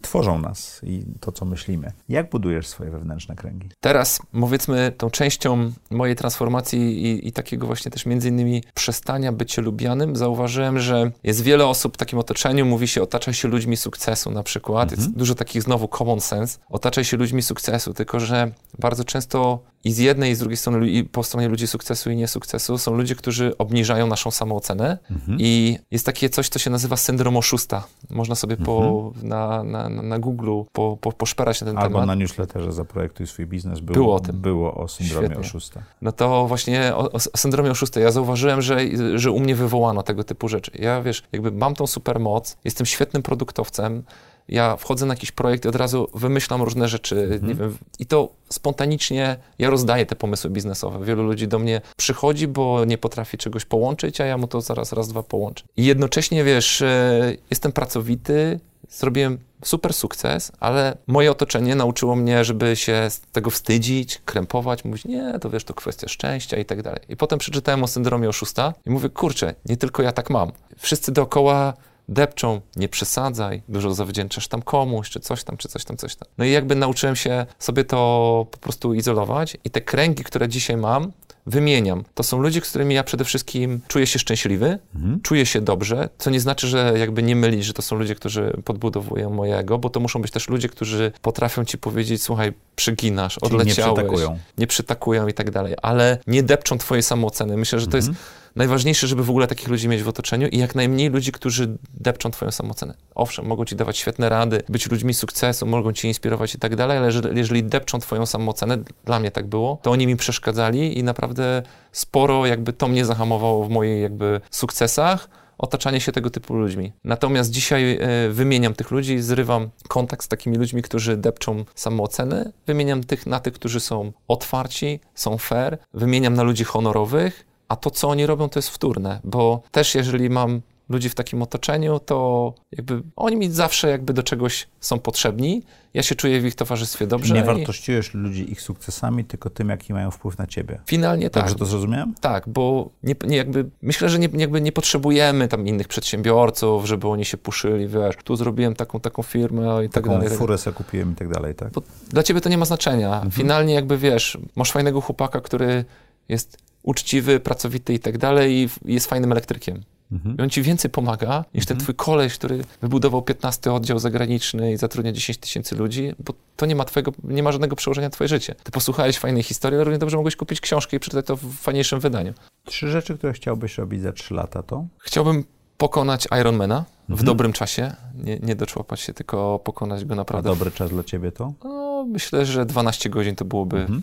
[0.02, 1.92] tworzą nas i to, co myślimy.
[2.10, 3.70] Jak budujesz swoje wewnętrzne kręgi?
[3.80, 9.62] Teraz, powiedzmy, tą częścią mojej transformacji i, i, takiego właśnie też między innymi przestania bycie
[9.62, 14.32] lubianym, zauważyłem, że jest wiele osób w takim otoczeniu, mówi się, otaczaj się ludźmi sukcesu
[14.32, 14.84] na przykład.
[14.92, 15.02] Mhm.
[15.02, 16.60] Jest dużo takich znowu common sense.
[16.70, 20.90] Otaczaj się ludźmi sukcesu, tylko że bardzo często i z jednej i z drugiej strony,
[20.90, 25.38] i po stronie ludzi sukcesu i niesukcesu są ludzie, którzy obniżają naszą samoocenę mhm.
[25.42, 27.84] i jest takie coś, co się nazywa syndrom oszusta.
[28.10, 28.66] Można sobie mhm.
[28.66, 32.02] po, na, na, na Google po, po, poszperać na ten Albo temat.
[32.02, 34.42] Albo na newsletterze Zaprojektuj swój biznes było, było o tym.
[34.42, 35.46] Było o syndromie Świetnie.
[35.46, 35.84] oszusta.
[36.02, 38.00] No to właśnie o, o syndromie oszusta.
[38.00, 38.80] Ja zauważyłem, że,
[39.16, 40.72] że u mnie wywołano tego typu rzeczy.
[40.80, 44.04] Ja, wiesz, jakby mam tą supermoc, jestem świetnym produktowcem,
[44.48, 47.48] ja wchodzę na jakiś projekt i od razu wymyślam różne rzeczy, mhm.
[47.48, 51.06] nie wiem, i to spontanicznie ja rozdaję te pomysły biznesowe.
[51.06, 54.94] Wielu ludzi do mnie przychodzi, bo nie potrafi czegoś połączyć, a ja mu to zaraz
[54.94, 55.64] raz, dwa połączę.
[55.78, 58.60] I jednocześnie, wiesz, e, jestem pracowity,
[58.90, 65.06] zrobiłem super sukces, ale moje otoczenie nauczyło mnie, żeby się z tego wstydzić, krępować, mówić,
[65.06, 67.00] nie, to wiesz, to kwestia szczęścia i tak dalej.
[67.10, 70.52] I potem przeczytałem o syndromie oszusta i mówię, kurczę, nie tylko ja tak mam.
[70.78, 71.74] Wszyscy dookoła
[72.12, 76.28] depczą, nie przesadzaj, dużo zawdzięczasz tam komuś, czy coś tam, czy coś tam, coś tam.
[76.38, 80.78] No i jakby nauczyłem się sobie to po prostu izolować i te kręgi, które dzisiaj
[80.78, 81.12] mam,
[81.46, 82.04] wymieniam.
[82.14, 85.22] To są ludzie, z którymi ja przede wszystkim czuję się szczęśliwy, mhm.
[85.22, 88.54] czuję się dobrze, co nie znaczy, że jakby nie mylić, że to są ludzie, którzy
[88.66, 93.78] podbudowują mojego, bo to muszą być też ludzie, którzy potrafią ci powiedzieć, słuchaj, przyginasz, odleciałeś.
[93.78, 94.40] nie przytakują.
[94.58, 97.58] Nie przytakują i tak dalej, ale nie depczą twojej samooceny.
[97.58, 98.14] Myślę, że to mhm.
[98.14, 101.78] jest najważniejsze, żeby w ogóle takich ludzi mieć w otoczeniu i jak najmniej ludzi, którzy
[101.94, 102.94] depczą twoją samoocenę.
[103.16, 106.98] Owszem, mogą ci dawać świetne rady, być ludźmi sukcesu, mogą ci inspirować i tak dalej,
[106.98, 111.64] ale jeżeli, depczą twoją samoocenę, dla mnie tak było, to oni mi przeszkadzali i naprawdę
[111.92, 115.30] sporo jakby to mnie zahamowało w moich jakby sukcesach,
[115.62, 116.94] otaczanie się tego typu ludźmi.
[117.04, 123.04] Natomiast dzisiaj e, wymieniam tych ludzi, zrywam kontakt z takimi ludźmi, którzy depczą samoocenę, wymieniam
[123.04, 128.10] tych na tych, którzy są otwarci, są fair, wymieniam na ludzi honorowych, a to, co
[128.10, 133.02] oni robią, to jest wtórne, bo też jeżeli mam ludzi w takim otoczeniu, to jakby
[133.16, 135.64] oni mi zawsze jakby do czegoś są potrzebni.
[135.94, 137.34] Ja się czuję w ich towarzystwie dobrze.
[137.34, 140.80] Nie wartościujesz ludzi ich sukcesami, tylko tym, jaki mają wpływ na ciebie.
[140.86, 141.44] Finalnie tak.
[141.44, 142.14] Dobrze to zrozumiałem?
[142.22, 147.08] Tak, bo nie, nie jakby, myślę, że nie, jakby nie potrzebujemy tam innych przedsiębiorców, żeby
[147.08, 150.30] oni się puszyli, wiesz, tu zrobiłem taką, taką firmę i tak taką dalej.
[150.30, 151.72] Tak furę sobie kupiłem i tak dalej, tak?
[151.72, 153.14] Bo dla ciebie to nie ma znaczenia.
[153.14, 153.32] Mhm.
[153.32, 155.86] Finalnie jakby, wiesz, masz fajnego chłopaka, który
[156.30, 159.84] jest uczciwy, pracowity i tak dalej i jest fajnym elektrykiem.
[160.12, 160.38] Mhm.
[160.38, 161.84] I on ci więcej pomaga niż ten mhm.
[161.84, 166.76] twój koleś, który wybudował 15 oddział zagraniczny i zatrudnia 10 tysięcy ludzi, bo to nie
[166.76, 168.56] ma twojego, nie ma żadnego przełożenia na twoje życie.
[168.64, 172.00] Ty posłuchałeś fajnej historii, ale równie dobrze mogłeś kupić książkę i przeczytać to w fajniejszym
[172.00, 172.34] wydaniu.
[172.66, 174.86] Trzy rzeczy, które chciałbyś robić za trzy lata to?
[175.00, 175.44] Chciałbym
[175.78, 177.26] pokonać Ironmana w mhm.
[177.26, 180.50] dobrym czasie, nie, nie doczłapać się, tylko pokonać go naprawdę.
[180.50, 181.54] A dobry czas dla ciebie to?
[181.64, 184.02] No, myślę, że 12 godzin to byłoby mhm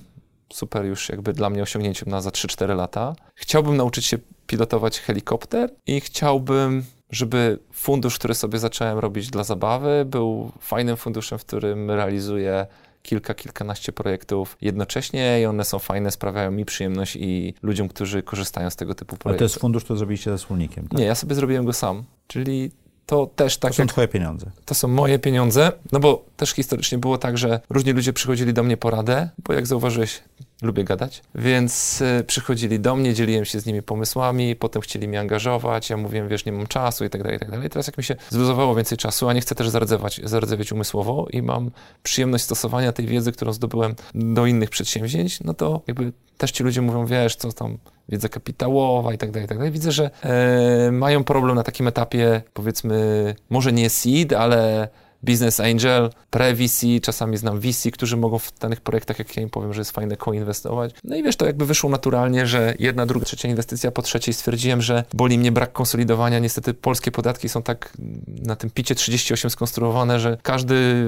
[0.52, 3.14] super już jakby dla mnie osiągnięciem na za 3-4 lata.
[3.34, 10.04] Chciałbym nauczyć się pilotować helikopter i chciałbym, żeby fundusz, który sobie zacząłem robić dla zabawy,
[10.04, 12.66] był fajnym funduszem, w którym realizuję
[13.02, 18.70] kilka, kilkanaście projektów jednocześnie i one są fajne, sprawiają mi przyjemność i ludziom, którzy korzystają
[18.70, 19.26] z tego typu projektów.
[19.26, 20.98] Ale to jest fundusz, który zrobiliście ze wspólnikiem, tak?
[20.98, 22.70] Nie, ja sobie zrobiłem go sam, czyli
[23.08, 23.70] to też tak.
[23.70, 24.50] To są jak, twoje pieniądze.
[24.64, 28.62] To są moje pieniądze, no bo też historycznie było tak, że różni ludzie przychodzili do
[28.62, 30.22] mnie poradę, bo jak zauważyłeś,
[30.62, 35.20] lubię gadać, więc y, przychodzili do mnie, dzieliłem się z nimi pomysłami, potem chcieli mnie
[35.20, 37.70] angażować, ja mówiłem, wiesz, nie mam czasu i tak dalej, i tak dalej.
[37.70, 41.42] Teraz jak mi się zluzowało więcej czasu, a nie chcę też zardzewać, zardzewiać umysłowo i
[41.42, 41.70] mam
[42.02, 46.82] przyjemność stosowania tej wiedzy, którą zdobyłem do innych przedsięwzięć, no to jakby też ci ludzie
[46.82, 47.78] mówią, wiesz, co tam
[48.08, 49.72] wiedza kapitałowa i tak dalej, i tak dalej.
[49.72, 54.88] Widzę, że e, mają problem na takim etapie, powiedzmy, może nie seed, ale
[55.22, 59.74] business angel, pre-VC, czasami znam VC, którzy mogą w danych projektach, jak ja im powiem,
[59.74, 60.94] że jest fajne koinwestować.
[61.04, 64.82] No i wiesz, to jakby wyszło naturalnie, że jedna, druga, trzecia inwestycja, po trzeciej stwierdziłem,
[64.82, 66.38] że boli mnie brak konsolidowania.
[66.38, 67.92] Niestety polskie podatki są tak
[68.28, 71.04] na tym picie 38 skonstruowane, że każdy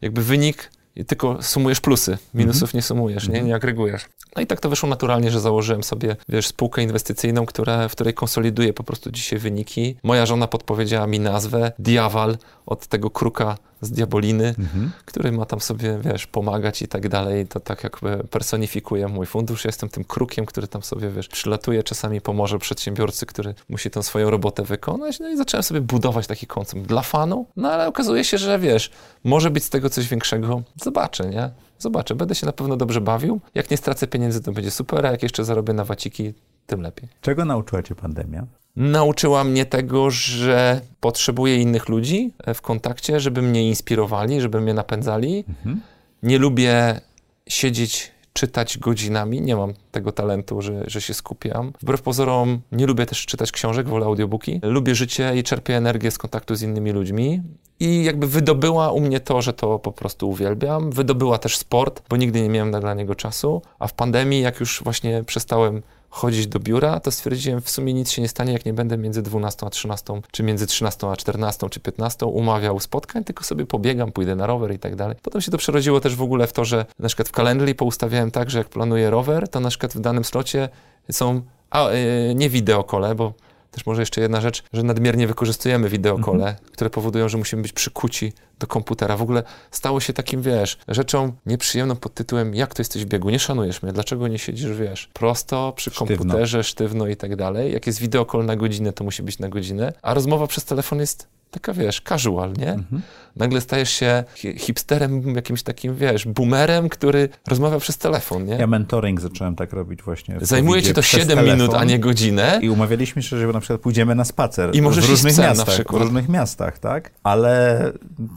[0.00, 0.70] jakby wynik
[1.04, 2.74] tylko sumujesz plusy, minusów mm -hmm.
[2.74, 3.32] nie sumujesz, mm -hmm.
[3.32, 3.48] nie, mhm.
[3.48, 4.06] nie agregujesz.
[4.36, 8.14] No i tak to wyszło naturalnie, że założyłem sobie, wiesz, spółkę inwestycyjną, która, w której
[8.14, 9.96] konsoliduję po prostu dzisiaj wyniki.
[10.02, 14.90] Moja żona podpowiedziała mi nazwę Diawal od tego kruka z Diaboliny, mhm.
[15.04, 17.46] który ma tam sobie, wiesz, pomagać i tak dalej.
[17.46, 19.64] To tak jakby personifikuje mój fundusz.
[19.64, 24.02] Ja jestem tym krukiem, który tam sobie, wiesz, przylatuje, czasami pomoże przedsiębiorcy, który musi tą
[24.02, 25.20] swoją robotę wykonać.
[25.20, 28.90] No i zacząłem sobie budować taki koncept dla fanu, no ale okazuje się, że wiesz,
[29.24, 30.62] może być z tego coś większego.
[30.82, 31.50] Zobaczę, nie?
[31.78, 33.40] Zobaczę, będę się na pewno dobrze bawił.
[33.54, 36.34] Jak nie stracę pieniędzy, to będzie super, a jak jeszcze zarobię na waciki,
[36.66, 37.08] tym lepiej.
[37.20, 38.46] Czego nauczyła cię pandemia?
[38.76, 44.74] Nauczyła mnie tego, że potrzebuję innych ludzi e, w kontakcie, żeby mnie inspirowali, żeby mnie
[44.74, 45.44] napędzali.
[45.48, 45.80] Mhm.
[46.22, 47.00] Nie lubię
[47.48, 49.40] siedzieć, czytać godzinami.
[49.40, 51.72] Nie mam tego talentu, że, że się skupiam.
[51.82, 54.60] Wbrew pozorom nie lubię też czytać książek, wolę audiobooki.
[54.62, 57.42] Lubię życie i czerpię energię z kontaktu z innymi ludźmi.
[57.80, 60.90] I jakby wydobyła u mnie to, że to po prostu uwielbiam.
[60.90, 63.62] Wydobyła też sport, bo nigdy nie miałem dla niego czasu.
[63.78, 65.82] A w pandemii, jak już właśnie przestałem
[66.16, 69.22] chodzić do biura, to stwierdziłem, w sumie nic się nie stanie, jak nie będę między
[69.22, 74.12] 12 a 13, czy między 13 a 14, czy 15 umawiał spotkań, tylko sobie pobiegam,
[74.12, 75.16] pójdę na rower i tak dalej.
[75.22, 78.30] Potem się to przerodziło też w ogóle w to, że na przykład w Calendly poustawiałem
[78.30, 80.68] tak, że jak planuję rower, to na przykład w danym slocie
[81.12, 83.32] są a, yy, nie wideokole, bo
[83.70, 86.56] też może jeszcze jedna rzecz, że nadmiernie wykorzystujemy wideokole, mhm.
[86.72, 89.16] które powodują, że musimy być przykuci do komputera.
[89.16, 93.30] W ogóle stało się takim, wiesz, rzeczą nieprzyjemną pod tytułem, jak to jesteś w biegu,
[93.30, 96.06] nie szanujesz mnie, dlaczego nie siedzisz, wiesz, prosto przy sztywno.
[96.06, 97.72] komputerze, sztywno i tak dalej.
[97.72, 101.28] Jak jest wideokol na godzinę, to musi być na godzinę, a rozmowa przez telefon jest
[101.50, 102.72] taka, wiesz, casual, nie?
[102.72, 103.02] Mhm.
[103.36, 104.24] Nagle stajesz się
[104.56, 108.54] hipsterem, jakimś takim, wiesz, boomerem, który rozmawia przez telefon, nie?
[108.54, 110.36] Ja mentoring zacząłem tak robić właśnie.
[110.40, 112.58] Zajmuje ci to 7 minut, a nie godzinę.
[112.62, 114.76] I umawialiśmy się, że na przykład pójdziemy na spacer.
[114.76, 116.02] I możesz w różnych miastach, na przykład.
[116.02, 117.10] W różnych miastach, tak?
[117.22, 117.92] Ale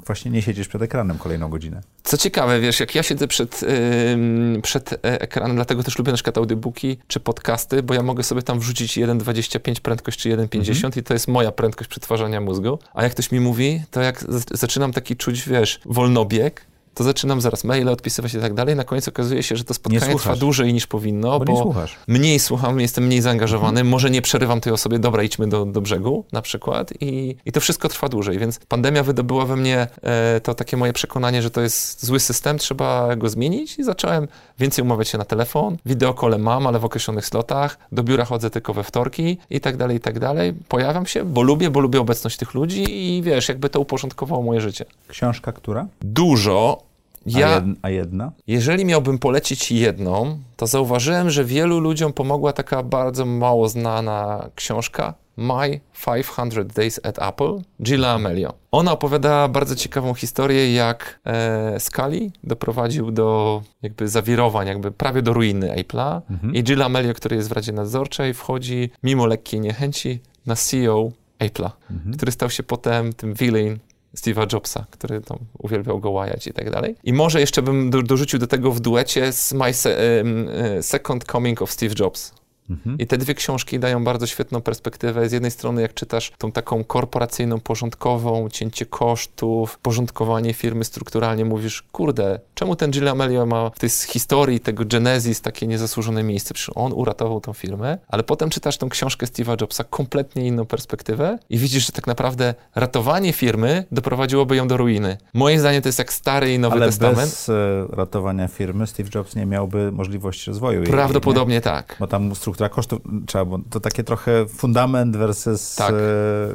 [0.10, 1.82] właśnie nie siedzisz przed ekranem kolejną godzinę.
[2.04, 6.16] Co ciekawe, wiesz, jak ja siedzę przed, yy, przed e, ekranem, dlatego też lubię na
[6.16, 10.94] przykład audiobooki czy podcasty, bo ja mogę sobie tam wrzucić 1,25 prędkość czy 1,50 mhm.
[10.96, 12.80] i to jest moja prędkość przetwarzania mózgu.
[12.94, 17.64] A jak ktoś mi mówi, to jak zaczynam taki czuć, wiesz, wolnobieg, to zaczynam zaraz
[17.64, 18.76] maile odpisywać i tak dalej.
[18.76, 21.74] Na koniec okazuje się, że to spotkanie trwa dłużej niż powinno, bo, bo
[22.08, 23.88] mniej słucham, jestem mniej zaangażowany, mhm.
[23.88, 26.94] może nie przerywam tej osobie, dobra, idźmy do, do brzegu na przykład.
[27.02, 30.94] I, i to wszystko trwa dłużej, więc pandemia wydobyła we mnie e, to takie moje
[30.94, 33.80] przekonanie, że to jest zły system, trzeba go zmienić.
[33.80, 34.28] I zacząłem
[34.60, 38.74] więcej umawiać się na telefon, wideokole mam, ale w określonych slotach, do biura chodzę tylko
[38.74, 40.54] we wtorki i tak dalej, i tak dalej.
[40.68, 44.62] Pojawiam się, bo lubię, bo lubię obecność tych ludzi i wiesz, jakby to uporządkowało moje
[44.62, 44.86] życie.
[45.08, 45.88] Książka która?
[46.02, 46.90] Dużo.
[47.26, 48.32] Ja, a jedna?
[48.48, 55.14] Jeżeli miałbym polecić jedną, to zauważyłem, że wielu ludziom pomogła taka bardzo mało znana książka
[55.40, 58.54] My 500 Days at Apple, Gilla Amelio.
[58.72, 65.34] Ona opowiada bardzo ciekawą historię, jak e, Scully doprowadził do jakby zawirowań, jakby prawie do
[65.34, 66.56] ruiny Apple'a mhm.
[66.56, 71.72] i Gilla Amelio, który jest w Radzie Nadzorczej, wchodzi mimo lekkiej niechęci na CEO Apple'a,
[71.92, 72.14] mhm.
[72.16, 73.80] który stał się potem tym villain
[74.18, 76.96] Steve'a Jobsa, który tam uwielbiał go łajać i tak dalej.
[77.04, 80.48] I może jeszcze bym do, dorzucił do tego w duecie z My Se um,
[80.82, 82.34] Second Coming of Steve Jobs,
[82.70, 82.98] Mhm.
[83.00, 85.30] I te dwie książki dają bardzo świetną perspektywę.
[85.30, 91.82] Z jednej strony, jak czytasz tą taką korporacyjną, porządkową, cięcie kosztów, porządkowanie firmy strukturalnie, mówisz,
[91.92, 96.54] kurde, czemu ten Gilles Amelio ma w tej historii tego Genesis takie niezasłużone miejsce?
[96.54, 101.40] Przecież on uratował tą firmę, ale potem czytasz tą książkę Steve'a Jobsa, kompletnie inną perspektywę
[101.50, 105.18] i widzisz, że tak naprawdę ratowanie firmy doprowadziłoby ją do ruiny.
[105.34, 107.18] Moim zdaniem to jest jak Stary i Nowy ale Testament.
[107.18, 107.52] bez
[107.90, 110.84] ratowania firmy Steve Jobs nie miałby możliwości rozwoju.
[110.84, 111.96] Prawdopodobnie jej, tak.
[112.00, 115.94] Bo tam struktura struktura kosztów trzeba, bo to takie trochę fundament versus, tak.
[115.94, 115.96] e,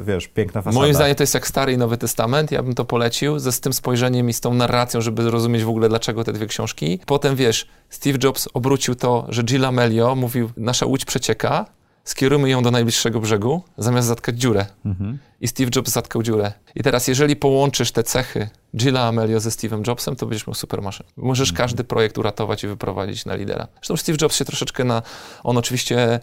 [0.03, 0.81] wiesz, piękna fasada.
[0.81, 3.59] Moim zdaniem to jest jak Stary i Nowy Testament, ja bym to polecił, ze z
[3.59, 6.99] tym spojrzeniem i z tą narracją, żeby zrozumieć w ogóle dlaczego te dwie książki.
[7.05, 11.65] Potem, wiesz, Steve Jobs obrócił to, że Jill Amelio mówił, nasza łódź przecieka,
[12.03, 14.65] skierujmy ją do najbliższego brzegu, zamiast zatkać dziurę.
[14.85, 15.17] Mhm.
[15.41, 16.53] I Steve Jobs zatkał dziurę.
[16.75, 20.81] I teraz, jeżeli połączysz te cechy Gilla Amelio ze Steve'em Jobsem, to będziesz miał super
[20.81, 21.05] maszyn.
[21.17, 21.57] Możesz mm.
[21.57, 23.67] każdy projekt uratować i wyprowadzić na lidera.
[23.75, 25.01] Zresztą Steve Jobs się troszeczkę na...
[25.43, 26.19] On oczywiście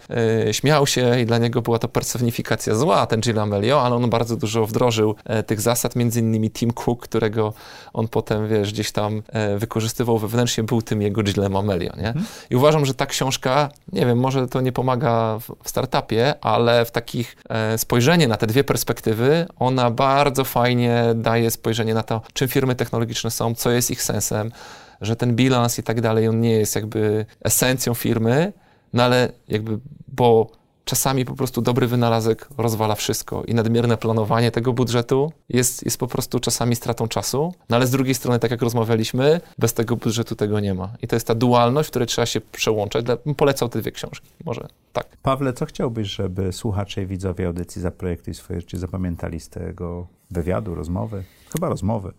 [0.46, 4.10] e, śmiał się i dla niego była to personifikacja zła, ten Gilla Amelio, ale on
[4.10, 7.52] bardzo dużo wdrożył e, tych zasad, między innymi Tim Cook, którego
[7.92, 12.08] on potem, wiesz, gdzieś tam e, wykorzystywał wewnętrznie, był tym jego Gillem Amelio, nie?
[12.08, 12.24] Mm.
[12.50, 16.84] I uważam, że ta książka, nie wiem, może to nie pomaga w, w startupie, ale
[16.84, 22.20] w takich e, spojrzenie na te dwie perspektywy, ona bardzo fajnie daje spojrzenie na to,
[22.32, 24.52] czy czym firmy technologiczne są, co jest ich sensem,
[25.00, 28.52] że ten bilans i tak dalej, on nie jest jakby esencją firmy,
[28.92, 29.78] no ale jakby,
[30.08, 30.50] bo
[30.84, 36.06] czasami po prostu dobry wynalazek rozwala wszystko i nadmierne planowanie tego budżetu jest, jest po
[36.06, 40.36] prostu czasami stratą czasu, no ale z drugiej strony, tak jak rozmawialiśmy, bez tego budżetu
[40.36, 40.92] tego nie ma.
[41.02, 43.06] I to jest ta dualność, w której trzeba się przełączać.
[43.36, 45.16] Polecał te dwie książki, może tak.
[45.22, 50.74] Pawle, co chciałbyś, żeby słuchacze i widzowie audycji Zaprojektuj swoje życie zapamiętali z tego wywiadu,
[50.74, 51.24] rozmowy?
[51.52, 52.12] Chyba rozmowy.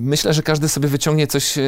[0.00, 1.64] Myślę, że każdy sobie wyciągnie coś e,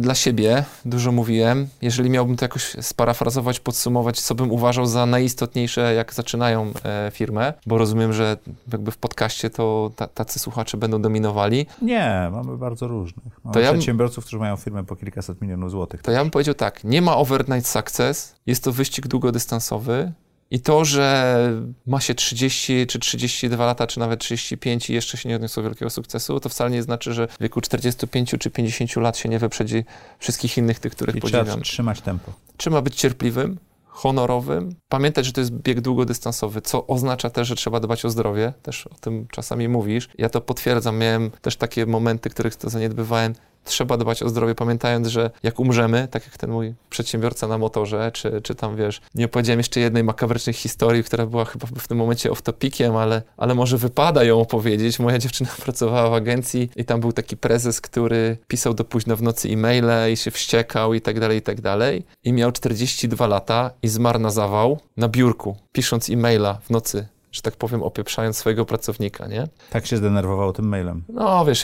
[0.00, 0.64] dla siebie.
[0.84, 1.68] Dużo mówiłem.
[1.82, 7.52] Jeżeli miałbym to jakoś sparafrazować, podsumować, co bym uważał za najistotniejsze, jak zaczynają e, firmę,
[7.66, 8.36] bo rozumiem, że
[8.72, 11.66] jakby w podcaście to tacy słuchacze będą dominowali.
[11.82, 13.44] Nie, mamy bardzo różnych.
[13.44, 16.02] Mamy to ja przedsiębiorców, którzy mają firmę po kilkaset milionów złotych.
[16.02, 20.12] To ja bym powiedział tak, nie ma overnight success, jest to wyścig długodystansowy,
[20.50, 21.38] i to, że
[21.86, 25.90] ma się 30 czy 32 lata, czy nawet 35 i jeszcze się nie odniosło wielkiego
[25.90, 29.84] sukcesu, to wcale nie znaczy, że w wieku 45 czy 50 lat się nie wyprzedzi
[30.18, 31.46] wszystkich innych tych, których I podziwiam.
[31.46, 32.32] trzeba trzymać tempo.
[32.56, 37.80] Trzeba być cierpliwym, honorowym, pamiętać, że to jest bieg długodystansowy, co oznacza też, że trzeba
[37.80, 40.08] dbać o zdrowie, też o tym czasami mówisz.
[40.18, 43.34] Ja to potwierdzam, miałem też takie momenty, których to zaniedbywałem,
[43.68, 48.10] trzeba dbać o zdrowie, pamiętając, że jak umrzemy, tak jak ten mój przedsiębiorca na motorze,
[48.14, 51.98] czy, czy tam wiesz, nie opowiedziałem jeszcze jednej makabrycznej historii, która była chyba w tym
[51.98, 54.98] momencie off-topiciem, ale, ale może wypada ją opowiedzieć.
[54.98, 59.22] Moja dziewczyna pracowała w agencji i tam był taki prezes, który pisał do późno w
[59.22, 62.04] nocy e-maile i się wściekał i tak dalej, i tak dalej.
[62.24, 67.42] I miał 42 lata i zmarł na zawał na biurku, pisząc e-maila w nocy że
[67.42, 69.48] tak powiem, opieprzając swojego pracownika, nie?
[69.70, 71.04] Tak się zdenerwował tym mailem.
[71.08, 71.62] No, wiesz,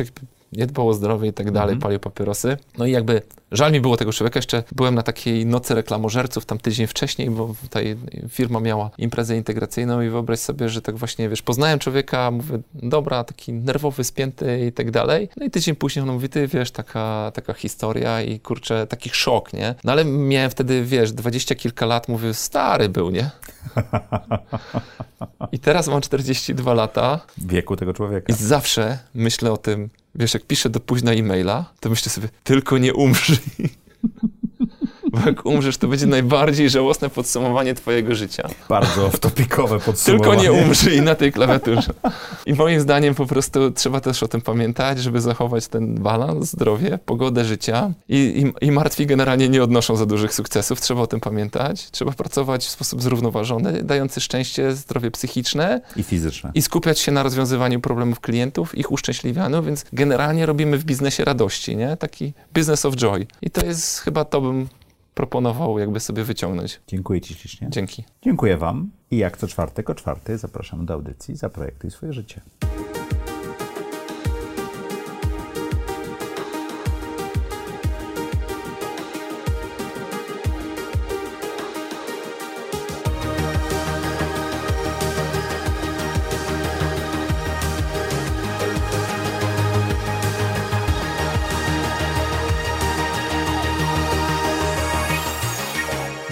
[0.57, 1.83] nie dbał o zdrowie i tak dalej, mm -hmm.
[1.83, 2.57] palił papierosy.
[2.79, 3.23] No i jakby
[3.53, 4.39] żal mi było tego człowieka.
[4.39, 7.97] Jeszcze byłem na takiej nocy reklamożerców tam tydzień wcześniej, bo tutaj
[8.29, 13.25] firma miała imprezę integracyjną i wyobraź sobie, że tak właśnie, wiesz, poznałem człowieka, mówię, dobra,
[13.25, 15.29] taki nerwowy, spięty i tak dalej.
[15.37, 19.53] No i tydzień później on mówi, ty, wiesz, taka, taka historia i kurczę, taki szok,
[19.53, 19.75] nie?
[19.85, 23.31] No ale miałem wtedy, wiesz, dwadzieścia kilka lat, mówię, stary był, nie?
[25.53, 27.21] I teraz mam 42 lata.
[27.39, 28.33] Wieku tego człowieka.
[28.33, 32.78] I zawsze myślę o tym, wiesz, jak piszę do późna e-maila, to myślę sobie, tylko
[32.78, 33.39] nie umrzyj.
[35.15, 38.49] Bo jak umrzesz, to będzie najbardziej żałosne podsumowanie twojego życia.
[38.69, 40.31] Bardzo wtopikowe podsumowanie.
[40.31, 41.93] Tylko nie umrzyj na tej klawiaturze.
[42.47, 46.99] I moim zdaniem po prostu trzeba też o tym pamiętać, żeby zachować ten balans, zdrowie,
[47.05, 47.93] pogodę życia.
[48.09, 51.91] I, i, I martwi generalnie nie odnoszą za dużych sukcesów, trzeba o tym pamiętać.
[51.91, 55.81] Trzeba pracować w sposób zrównoważony, dający szczęście, zdrowie psychiczne.
[55.97, 56.51] I fizyczne.
[56.55, 61.77] I skupiać się na rozwiązywaniu problemów klientów, ich uszczęśliwianiu, więc generalnie robimy w biznesie radości,
[61.77, 61.97] nie?
[61.97, 63.27] Taki business of joy.
[63.43, 64.69] I to jest chyba to bym
[65.15, 66.81] proponował jakby sobie wyciągnąć.
[66.86, 67.69] Dziękuję Ci ślicznie.
[67.70, 68.05] Dzięki.
[68.23, 72.41] Dziękuję Wam i jak co czwartek o czwarty zapraszam do audycji Zaprojektuj swoje życie.